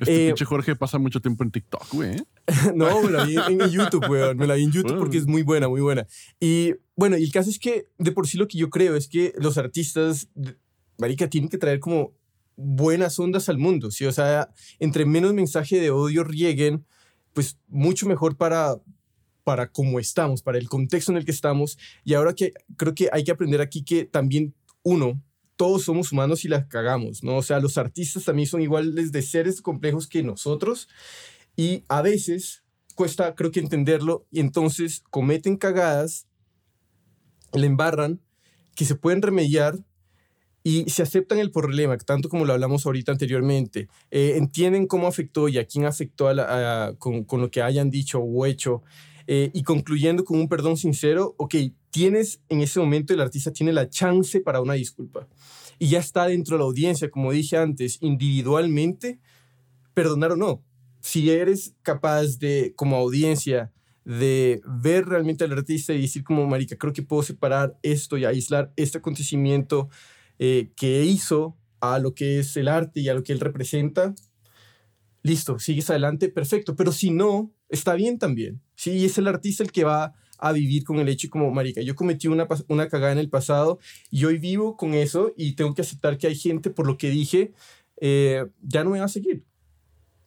Este 0.00 0.24
Eh, 0.24 0.26
pinche 0.28 0.46
Jorge 0.46 0.76
pasa 0.76 0.96
mucho 0.96 1.20
tiempo 1.20 1.44
en 1.44 1.50
TikTok, 1.50 1.92
güey. 1.92 2.12
¿eh? 2.16 2.24
No, 2.74 3.02
me 3.02 3.10
la 3.10 3.24
vi 3.24 3.36
en, 3.36 3.60
en 3.60 3.70
YouTube, 3.70 4.08
weón. 4.08 4.38
Me 4.38 4.46
la 4.46 4.54
vi 4.54 4.62
en 4.62 4.72
YouTube 4.72 4.96
porque 4.96 5.18
es 5.18 5.26
muy 5.26 5.42
buena, 5.42 5.68
muy 5.68 5.82
buena. 5.82 6.06
Y 6.40 6.72
bueno, 6.96 7.18
y 7.18 7.24
el 7.24 7.32
caso 7.32 7.50
es 7.50 7.58
que 7.58 7.86
de 7.98 8.12
por 8.12 8.26
sí 8.26 8.38
lo 8.38 8.48
que 8.48 8.56
yo 8.56 8.70
creo 8.70 8.96
es 8.96 9.08
que 9.08 9.34
los 9.36 9.58
artistas, 9.58 10.30
marica, 10.96 11.28
tienen 11.28 11.50
que 11.50 11.58
traer 11.58 11.80
como 11.80 12.14
buenas 12.60 13.18
ondas 13.18 13.48
al 13.48 13.58
mundo, 13.58 13.90
¿sí? 13.90 14.06
O 14.06 14.12
sea, 14.12 14.50
entre 14.78 15.04
menos 15.04 15.34
mensaje 15.34 15.80
de 15.80 15.90
odio 15.90 16.24
rieguen, 16.24 16.84
pues 17.32 17.58
mucho 17.68 18.06
mejor 18.06 18.36
para 18.36 18.76
para 19.44 19.72
cómo 19.72 19.98
estamos, 19.98 20.42
para 20.42 20.58
el 20.58 20.68
contexto 20.68 21.12
en 21.12 21.18
el 21.18 21.24
que 21.24 21.30
estamos. 21.32 21.78
Y 22.04 22.14
ahora 22.14 22.34
que 22.34 22.52
creo 22.76 22.94
que 22.94 23.08
hay 23.12 23.24
que 23.24 23.32
aprender 23.32 23.60
aquí 23.60 23.82
que 23.82 24.04
también 24.04 24.54
uno, 24.82 25.20
todos 25.56 25.84
somos 25.84 26.12
humanos 26.12 26.44
y 26.44 26.48
las 26.48 26.66
cagamos, 26.66 27.24
¿no? 27.24 27.36
O 27.36 27.42
sea, 27.42 27.58
los 27.58 27.76
artistas 27.76 28.24
también 28.24 28.46
son 28.46 28.62
iguales 28.62 29.12
de 29.12 29.22
seres 29.22 29.60
complejos 29.60 30.06
que 30.06 30.22
nosotros 30.22 30.88
y 31.56 31.84
a 31.88 32.00
veces 32.02 32.62
cuesta, 32.94 33.34
creo 33.34 33.50
que 33.50 33.60
entenderlo, 33.60 34.26
y 34.30 34.40
entonces 34.40 35.02
cometen 35.10 35.56
cagadas, 35.56 36.26
le 37.52 37.66
embarran, 37.66 38.20
que 38.74 38.84
se 38.84 38.94
pueden 38.94 39.22
remediar 39.22 39.78
y 40.62 40.88
se 40.90 41.02
aceptan 41.02 41.38
el 41.38 41.50
problema, 41.50 41.96
tanto 41.98 42.28
como 42.28 42.44
lo 42.44 42.52
hablamos 42.52 42.84
ahorita 42.86 43.12
anteriormente. 43.12 43.88
Eh, 44.10 44.34
entienden 44.36 44.86
cómo 44.86 45.06
afectó 45.06 45.48
y 45.48 45.58
a 45.58 45.64
quién 45.66 45.86
afectó 45.86 46.28
a 46.28 46.34
la- 46.34 46.86
a- 46.88 46.94
con, 46.96 47.24
con 47.24 47.40
lo 47.40 47.50
que 47.50 47.62
hayan 47.62 47.90
dicho 47.90 48.20
o 48.20 48.46
hecho. 48.46 48.82
eh, 49.32 49.50
y 49.54 49.62
concluyendo 49.62 50.24
con 50.24 50.40
un 50.40 50.48
perdón 50.48 50.76
sincero, 50.76 51.34
ok, 51.38 51.54
tienes 51.90 52.40
en 52.48 52.62
ese 52.62 52.80
momento, 52.80 53.14
el 53.14 53.20
artista 53.20 53.52
tiene 53.52 53.72
la 53.72 53.88
chance 53.88 54.40
para 54.40 54.60
una 54.60 54.74
disculpa. 54.74 55.28
Y 55.78 55.88
ya 55.88 56.00
está 56.00 56.26
dentro 56.26 56.56
de 56.56 56.58
la 56.60 56.64
audiencia, 56.64 57.10
como 57.10 57.30
dije 57.30 57.56
antes, 57.56 57.98
individualmente, 58.00 59.20
perdonar 59.94 60.32
o 60.32 60.36
no. 60.36 60.62
Si 61.00 61.30
eres 61.30 61.74
capaz 61.82 62.38
de, 62.38 62.72
como 62.76 62.96
audiencia, 62.96 63.72
de 64.04 64.60
ver 64.66 65.06
realmente 65.06 65.44
al 65.44 65.52
artista 65.52 65.92
y 65.92 66.00
decir 66.02 66.24
como, 66.24 66.46
marica, 66.46 66.76
creo 66.76 66.92
que 66.92 67.02
puedo 67.02 67.22
separar 67.22 67.78
esto 67.82 68.18
y 68.18 68.24
aislar 68.24 68.72
este 68.76 68.98
acontecimiento 68.98 69.88
eh, 70.42 70.72
que 70.74 71.04
hizo 71.04 71.58
a 71.80 71.98
lo 71.98 72.14
que 72.14 72.38
es 72.38 72.56
el 72.56 72.68
arte 72.68 73.00
y 73.00 73.10
a 73.10 73.14
lo 73.14 73.22
que 73.22 73.34
él 73.34 73.40
representa, 73.40 74.14
listo, 75.22 75.58
sigues 75.58 75.90
adelante, 75.90 76.30
perfecto. 76.30 76.76
Pero 76.76 76.92
si 76.92 77.10
no, 77.10 77.52
está 77.68 77.94
bien 77.94 78.18
también. 78.18 78.62
Sí, 78.74 79.04
es 79.04 79.18
el 79.18 79.28
artista 79.28 79.62
el 79.62 79.70
que 79.70 79.84
va 79.84 80.14
a 80.38 80.52
vivir 80.52 80.84
con 80.84 80.98
el 80.98 81.10
hecho 81.10 81.28
como, 81.28 81.50
marica, 81.50 81.82
yo 81.82 81.94
cometí 81.94 82.26
una, 82.26 82.48
una 82.68 82.88
cagada 82.88 83.12
en 83.12 83.18
el 83.18 83.28
pasado 83.28 83.78
y 84.10 84.24
hoy 84.24 84.38
vivo 84.38 84.78
con 84.78 84.94
eso 84.94 85.34
y 85.36 85.54
tengo 85.56 85.74
que 85.74 85.82
aceptar 85.82 86.16
que 86.16 86.28
hay 86.28 86.34
gente 86.34 86.70
por 86.70 86.86
lo 86.86 86.96
que 86.96 87.10
dije, 87.10 87.52
eh, 88.00 88.46
ya 88.62 88.82
no 88.82 88.90
me 88.90 88.98
va 88.98 89.04
a 89.04 89.08
seguir. 89.08 89.44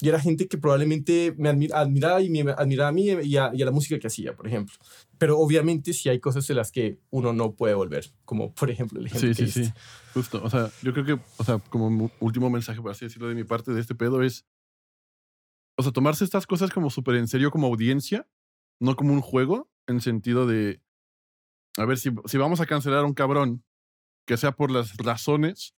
Y 0.04 0.10
era 0.10 0.20
gente 0.20 0.50
que 0.50 0.58
probablemente 0.58 1.34
me 1.38 1.50
admi- 1.50 1.72
admiraba 1.74 2.22
y 2.22 2.30
me 2.30 2.42
admiraba 2.52 2.90
a 2.90 2.92
mí 2.92 3.06
y 3.08 3.38
a, 3.38 3.52
y 3.54 3.62
a 3.62 3.66
la 3.66 3.72
música 3.72 3.98
que 3.98 4.08
hacía, 4.08 4.36
por 4.36 4.46
ejemplo. 4.48 4.76
Pero 5.18 5.40
obviamente 5.40 5.94
sí 5.94 6.10
hay 6.10 6.20
cosas 6.20 6.46
de 6.46 6.54
las 6.56 6.74
que 6.74 7.00
uno 7.10 7.32
no 7.32 7.54
puede 7.56 7.74
volver, 7.74 8.12
como 8.26 8.54
por 8.54 8.70
ejemplo 8.70 9.00
el 9.00 9.06
ejemplo 9.06 9.34
Sí, 9.34 9.46
que 9.46 9.50
sí, 9.50 9.64
sí. 9.66 9.72
Justo. 10.14 10.44
O 10.44 10.50
sea, 10.50 10.70
yo 10.82 10.92
creo 10.92 11.06
que, 11.06 11.14
o 11.38 11.44
sea, 11.46 11.60
como 11.70 12.12
último 12.20 12.50
mensaje, 12.50 12.82
por 12.82 12.92
así 12.92 13.06
decirlo, 13.06 13.30
de 13.30 13.36
mi 13.36 13.46
parte 13.46 13.72
de 13.72 13.80
este 13.80 13.96
pedo 13.96 14.22
es. 14.22 14.46
O 15.78 15.84
sea, 15.84 15.94
tomarse 15.94 16.26
estas 16.26 16.46
cosas 16.46 16.70
como 16.70 16.90
súper 16.90 17.16
en 17.16 17.30
serio 17.30 17.50
como 17.50 17.68
audiencia, 17.68 18.28
no 18.82 18.98
como 18.98 19.14
un 19.14 19.22
juego, 19.22 19.72
en 19.88 20.02
sentido 20.02 20.46
de. 20.46 20.82
A 21.78 21.86
ver, 21.86 21.98
si, 21.98 22.12
si 22.26 22.38
vamos 22.38 22.60
a 22.60 22.66
cancelar 22.66 23.00
a 23.00 23.08
un 23.08 23.14
cabrón, 23.14 23.64
que 24.28 24.36
sea 24.36 24.52
por 24.52 24.70
las 24.70 24.98
razones. 24.98 25.74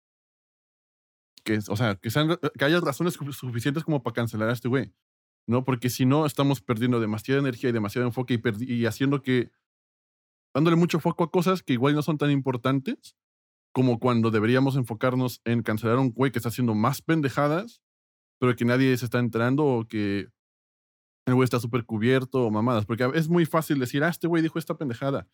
Que, 1.46 1.60
o 1.68 1.76
sea, 1.76 1.96
que, 1.96 2.10
sean, 2.10 2.38
que 2.58 2.66
haya 2.66 2.80
razones 2.80 3.14
su- 3.16 3.34
suficientes 3.34 3.84
como 3.84 4.02
para 4.02 4.14
cancelar 4.14 4.50
a 4.50 4.54
este 4.54 4.68
güey. 4.70 4.94
¿No? 5.48 5.66
Porque 5.66 5.90
si 5.90 6.06
no, 6.06 6.26
estamos 6.26 6.62
perdiendo 6.62 7.00
demasiada 7.02 7.42
energía 7.42 7.70
y 7.70 7.74
demasiado 7.74 8.08
enfoque 8.08 8.40
y, 8.60 8.74
y 8.74 8.86
haciendo 8.86 9.22
que. 9.22 9.52
dándole 10.56 10.78
mucho 10.78 11.00
foco 11.00 11.24
a 11.26 11.32
cosas 11.32 11.64
que 11.64 11.74
igual 11.74 11.96
no 11.96 12.02
son 12.02 12.18
tan 12.18 12.32
importantes 12.32 13.18
como 13.74 14.00
cuando 14.00 14.30
deberíamos 14.32 14.76
enfocarnos 14.76 15.42
en 15.46 15.64
cancelar 15.64 15.98
a 15.98 16.02
un 16.02 16.12
güey 16.12 16.32
que 16.32 16.38
está 16.40 16.50
haciendo 16.50 16.76
más 16.76 17.02
pendejadas, 17.02 17.82
pero 18.40 18.56
que 18.56 18.66
nadie 18.66 18.96
se 18.98 19.06
está 19.06 19.18
enterando 19.20 19.66
o 19.66 19.88
que 19.88 20.28
el 21.26 21.34
güey 21.34 21.44
está 21.44 21.60
súper 21.60 21.84
cubierto 21.84 22.46
o 22.46 22.52
mamadas. 22.52 22.86
Porque 22.86 23.10
es 23.16 23.28
muy 23.28 23.46
fácil 23.46 23.80
decir, 23.80 24.04
ah, 24.04 24.10
este 24.10 24.28
güey 24.28 24.44
dijo 24.44 24.60
esta 24.60 24.78
pendejada. 24.78 25.28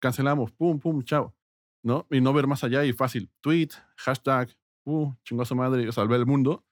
Cancelamos, 0.00 0.50
pum, 0.52 0.80
pum, 0.80 1.02
chao. 1.04 1.34
¿No? 1.84 2.06
Y 2.10 2.20
no 2.22 2.32
ver 2.32 2.46
más 2.46 2.64
allá 2.64 2.84
y 2.86 2.92
fácil. 2.94 3.30
Tweet, 3.42 3.68
hashtag, 3.98 4.48
uh, 4.84 5.12
chingó 5.24 5.42
a 5.42 5.46
su 5.46 5.54
madre, 5.56 5.90
salvé 5.92 6.16
el 6.16 6.26
mundo. 6.26 6.64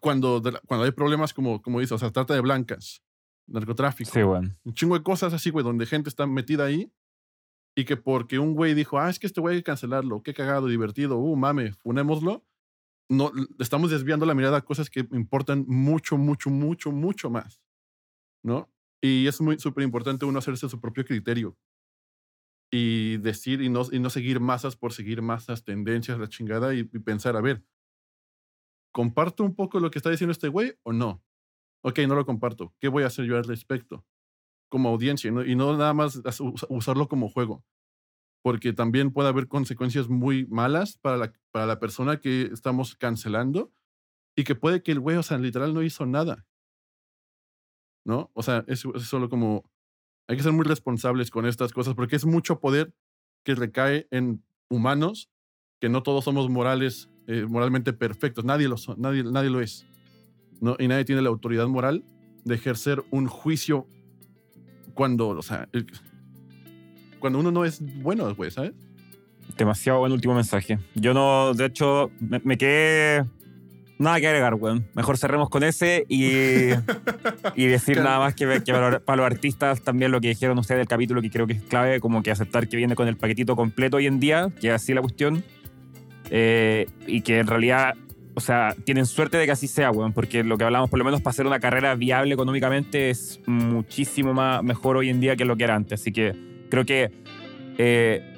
Cuando, 0.00 0.40
la- 0.40 0.60
cuando 0.66 0.84
hay 0.84 0.90
problemas 0.92 1.34
como, 1.34 1.60
como 1.60 1.80
dice, 1.80 1.94
o 1.94 1.98
sea, 1.98 2.10
trata 2.10 2.34
de 2.34 2.40
blancas, 2.40 3.02
narcotráfico, 3.46 4.10
Sí, 4.10 4.22
weón. 4.22 4.58
un 4.64 4.74
chingo 4.74 4.96
de 4.96 5.02
cosas 5.02 5.32
así, 5.32 5.50
güey, 5.50 5.64
donde 5.64 5.86
gente 5.86 6.08
está 6.08 6.26
metida 6.26 6.64
ahí 6.64 6.90
y 7.76 7.84
que 7.84 7.96
porque 7.96 8.38
un 8.38 8.54
güey 8.54 8.74
dijo, 8.74 8.98
ah, 8.98 9.10
es 9.10 9.18
que 9.18 9.26
este 9.26 9.40
güey 9.40 9.56
hay 9.56 9.60
que 9.60 9.64
cancelarlo, 9.66 10.22
qué 10.22 10.32
cagado, 10.34 10.66
divertido, 10.66 11.18
uh, 11.18 11.36
mame, 11.36 11.72
funémoslo, 11.74 12.44
no, 13.10 13.30
estamos 13.58 13.90
desviando 13.90 14.24
la 14.24 14.34
mirada 14.34 14.58
a 14.58 14.64
cosas 14.64 14.88
que 14.88 15.00
importan 15.12 15.64
mucho, 15.68 16.16
mucho, 16.16 16.48
mucho, 16.50 16.90
mucho 16.90 17.28
más, 17.30 17.60
¿no? 18.42 18.70
Y 19.02 19.26
es 19.26 19.40
muy 19.40 19.58
súper 19.58 19.84
importante 19.84 20.24
uno 20.24 20.38
hacerse 20.38 20.68
su 20.68 20.80
propio 20.80 21.04
criterio 21.04 21.56
y 22.74 23.18
decir 23.18 23.60
y 23.60 23.68
no, 23.68 23.82
y 23.92 24.00
no 24.00 24.08
seguir 24.08 24.40
masas 24.40 24.76
por 24.76 24.94
seguir 24.94 25.20
masas, 25.20 25.62
tendencias, 25.62 26.18
la 26.18 26.26
chingada 26.26 26.74
y, 26.74 26.84
pensar, 26.84 27.36
a 27.36 27.42
ver, 27.42 27.62
¿comparto 28.92 29.44
un 29.44 29.54
poco 29.54 29.78
lo 29.78 29.90
que 29.90 29.98
está 29.98 30.10
diciendo 30.10 30.32
este 30.32 30.48
güey 30.48 30.74
o 30.82 30.92
no? 30.92 31.22
Ok, 31.84 31.98
no 32.08 32.14
lo 32.14 32.24
comparto. 32.24 32.74
¿Qué 32.80 32.88
voy 32.88 33.02
a 33.02 33.08
hacer 33.08 33.26
yo 33.26 33.36
al 33.36 33.44
respecto? 33.44 34.06
Como 34.70 34.88
audiencia 34.88 35.28
y 35.28 35.54
no 35.54 35.76
nada 35.76 35.92
más 35.92 36.22
usarlo 36.70 37.08
como 37.08 37.28
juego. 37.28 37.62
Porque 38.42 38.72
también 38.72 39.12
puede 39.12 39.28
haber 39.28 39.48
consecuencias 39.48 40.08
muy 40.08 40.46
malas 40.46 40.96
para 40.96 41.18
la, 41.18 41.32
para 41.50 41.66
la 41.66 41.78
persona 41.78 42.20
que 42.20 42.44
estamos 42.44 42.96
cancelando 42.96 43.70
y 44.34 44.44
que 44.44 44.54
puede 44.54 44.82
que 44.82 44.92
el 44.92 45.00
güey, 45.00 45.16
o 45.18 45.22
sea, 45.22 45.36
literal 45.36 45.74
no 45.74 45.82
hizo 45.82 46.06
nada. 46.06 46.46
¿No? 48.04 48.30
O 48.32 48.42
sea, 48.42 48.64
es 48.66 48.80
solo 48.80 49.28
como. 49.28 49.70
Hay 50.32 50.38
que 50.38 50.44
ser 50.44 50.52
muy 50.52 50.64
responsables 50.64 51.30
con 51.30 51.44
estas 51.44 51.74
cosas 51.74 51.94
porque 51.94 52.16
es 52.16 52.24
mucho 52.24 52.58
poder 52.58 52.94
que 53.44 53.54
recae 53.54 54.06
en 54.10 54.42
humanos 54.70 55.28
que 55.78 55.90
no 55.90 56.02
todos 56.02 56.24
somos 56.24 56.48
morales, 56.48 57.10
eh, 57.26 57.44
moralmente 57.46 57.92
perfectos. 57.92 58.42
Nadie 58.42 58.66
lo, 58.66 58.78
son, 58.78 58.98
nadie, 58.98 59.24
nadie 59.24 59.50
lo 59.50 59.60
es. 59.60 59.84
¿no? 60.58 60.74
Y 60.78 60.88
nadie 60.88 61.04
tiene 61.04 61.20
la 61.20 61.28
autoridad 61.28 61.66
moral 61.66 62.02
de 62.46 62.54
ejercer 62.54 63.04
un 63.10 63.26
juicio 63.26 63.86
cuando, 64.94 65.28
o 65.28 65.42
sea, 65.42 65.68
cuando 67.18 67.38
uno 67.38 67.50
no 67.50 67.66
es 67.66 67.82
bueno, 68.02 68.34
güey, 68.34 68.50
¿sabes? 68.50 68.72
Demasiado 69.58 69.98
buen 69.98 70.12
último 70.12 70.34
mensaje. 70.34 70.78
Yo 70.94 71.12
no, 71.12 71.52
de 71.52 71.66
hecho, 71.66 72.10
me 72.42 72.56
quedé. 72.56 73.26
Nada 74.02 74.20
que 74.20 74.26
agregar, 74.26 74.54
weón. 74.54 74.84
Mejor 74.94 75.16
cerremos 75.16 75.48
con 75.48 75.62
ese 75.62 76.04
y, 76.08 76.70
y 77.54 77.66
decir 77.66 77.94
Claro. 77.94 78.08
nada 78.08 78.18
más 78.18 78.34
que, 78.34 78.46
que 78.64 78.72
para, 78.72 78.98
para 78.98 79.16
los 79.18 79.26
artistas 79.26 79.80
también 79.82 80.10
lo 80.10 80.20
que 80.20 80.28
dijeron 80.28 80.58
ustedes 80.58 80.80
del 80.80 80.88
capítulo, 80.88 81.22
que 81.22 81.30
creo 81.30 81.46
que 81.46 81.52
es 81.52 81.62
clave, 81.62 82.00
como 82.00 82.22
que 82.22 82.32
aceptar 82.32 82.68
que 82.68 82.76
viene 82.76 82.96
con 82.96 83.06
el 83.06 83.16
paquetito 83.16 83.54
completo 83.54 83.98
hoy 83.98 84.08
en 84.08 84.18
día, 84.18 84.48
que 84.60 84.68
es 84.68 84.74
así 84.74 84.92
la 84.92 85.00
cuestión. 85.02 85.44
Eh, 86.30 86.86
y 87.06 87.20
que 87.20 87.38
en 87.38 87.46
realidad, 87.46 87.94
o 88.34 88.40
sea, 88.40 88.74
tienen 88.84 89.06
suerte 89.06 89.36
de 89.36 89.46
que 89.46 89.52
así 89.52 89.68
sea, 89.68 89.90
weón, 89.92 90.12
porque 90.12 90.42
lo 90.42 90.58
que 90.58 90.64
hablamos, 90.64 90.90
por 90.90 90.98
lo 90.98 91.04
menos 91.04 91.20
para 91.20 91.30
hacer 91.30 91.46
una 91.46 91.60
carrera 91.60 91.94
viable 91.94 92.34
económicamente, 92.34 93.10
es 93.10 93.40
muchísimo 93.46 94.34
más, 94.34 94.64
mejor 94.64 94.96
hoy 94.96 95.10
en 95.10 95.20
día 95.20 95.36
que 95.36 95.44
lo 95.44 95.56
que 95.56 95.64
era 95.64 95.76
antes. 95.76 96.00
Así 96.00 96.10
que 96.10 96.34
creo 96.70 96.84
que 96.84 97.10
eh, 97.78 98.31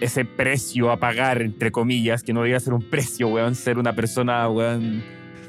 ese 0.00 0.24
precio 0.24 0.90
a 0.90 0.98
pagar, 0.98 1.42
entre 1.42 1.72
comillas, 1.72 2.22
que 2.22 2.32
no 2.32 2.40
debería 2.40 2.60
ser 2.60 2.74
un 2.74 2.82
precio, 2.82 3.28
weón, 3.28 3.54
ser 3.54 3.78
una 3.78 3.94
persona, 3.94 4.48
weón, 4.48 5.02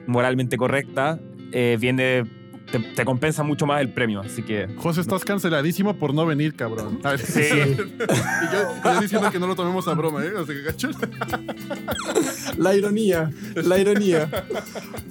moralmente 0.07 0.57
correcta, 0.57 1.19
eh, 1.51 1.77
viene 1.79 2.23
te, 2.71 2.79
te 2.79 3.05
compensa 3.05 3.43
mucho 3.43 3.65
más 3.65 3.81
el 3.81 3.89
premio. 3.89 4.21
Así 4.21 4.43
que 4.43 4.67
José, 4.77 5.01
estás 5.01 5.23
canceladísimo 5.23 5.97
por 5.97 6.13
no 6.13 6.25
venir, 6.25 6.55
cabrón. 6.55 6.99
A 7.03 7.11
ver. 7.11 7.19
Sí. 7.19 7.41
y 7.41 7.75
yo, 7.77 8.93
yo 8.93 9.01
diciendo 9.01 9.31
que 9.31 9.39
no 9.39 9.47
lo 9.47 9.55
tomemos 9.55 9.87
a 9.87 9.93
broma, 9.93 10.23
¿eh? 10.23 10.33
O 10.33 10.45
sea, 10.45 10.55
que 10.55 10.63
cacho. 10.63 10.89
La 12.57 12.75
ironía, 12.75 13.31
la 13.55 13.77
ironía. 13.77 14.29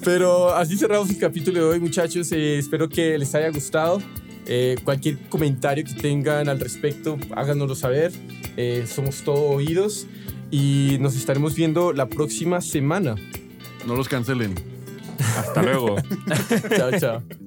Pero 0.03 0.53
así 0.53 0.77
cerramos 0.77 1.09
el 1.09 1.17
capítulo 1.17 1.59
de 1.59 1.65
hoy, 1.65 1.79
muchachos. 1.79 2.31
Eh, 2.31 2.57
espero 2.57 2.89
que 2.89 3.17
les 3.17 3.33
haya 3.35 3.49
gustado. 3.49 4.01
Eh, 4.49 4.77
cualquier 4.83 5.17
comentario 5.29 5.83
que 5.83 5.93
tengan 5.93 6.47
al 6.47 6.59
respecto, 6.59 7.17
háganoslo 7.35 7.75
saber. 7.75 8.11
Eh, 8.55 8.85
somos 8.87 9.23
todo 9.23 9.49
oídos 9.49 10.07
y 10.49 10.97
nos 11.01 11.15
estaremos 11.15 11.53
viendo 11.55 11.91
la 11.91 12.07
próxima 12.07 12.61
semana. 12.61 13.15
No 13.85 13.95
los 13.95 14.07
cancelen. 14.07 14.55
hasta 15.37 15.61
luego. 15.61 15.95
Chao, 16.75 16.99
chao. 16.99 17.46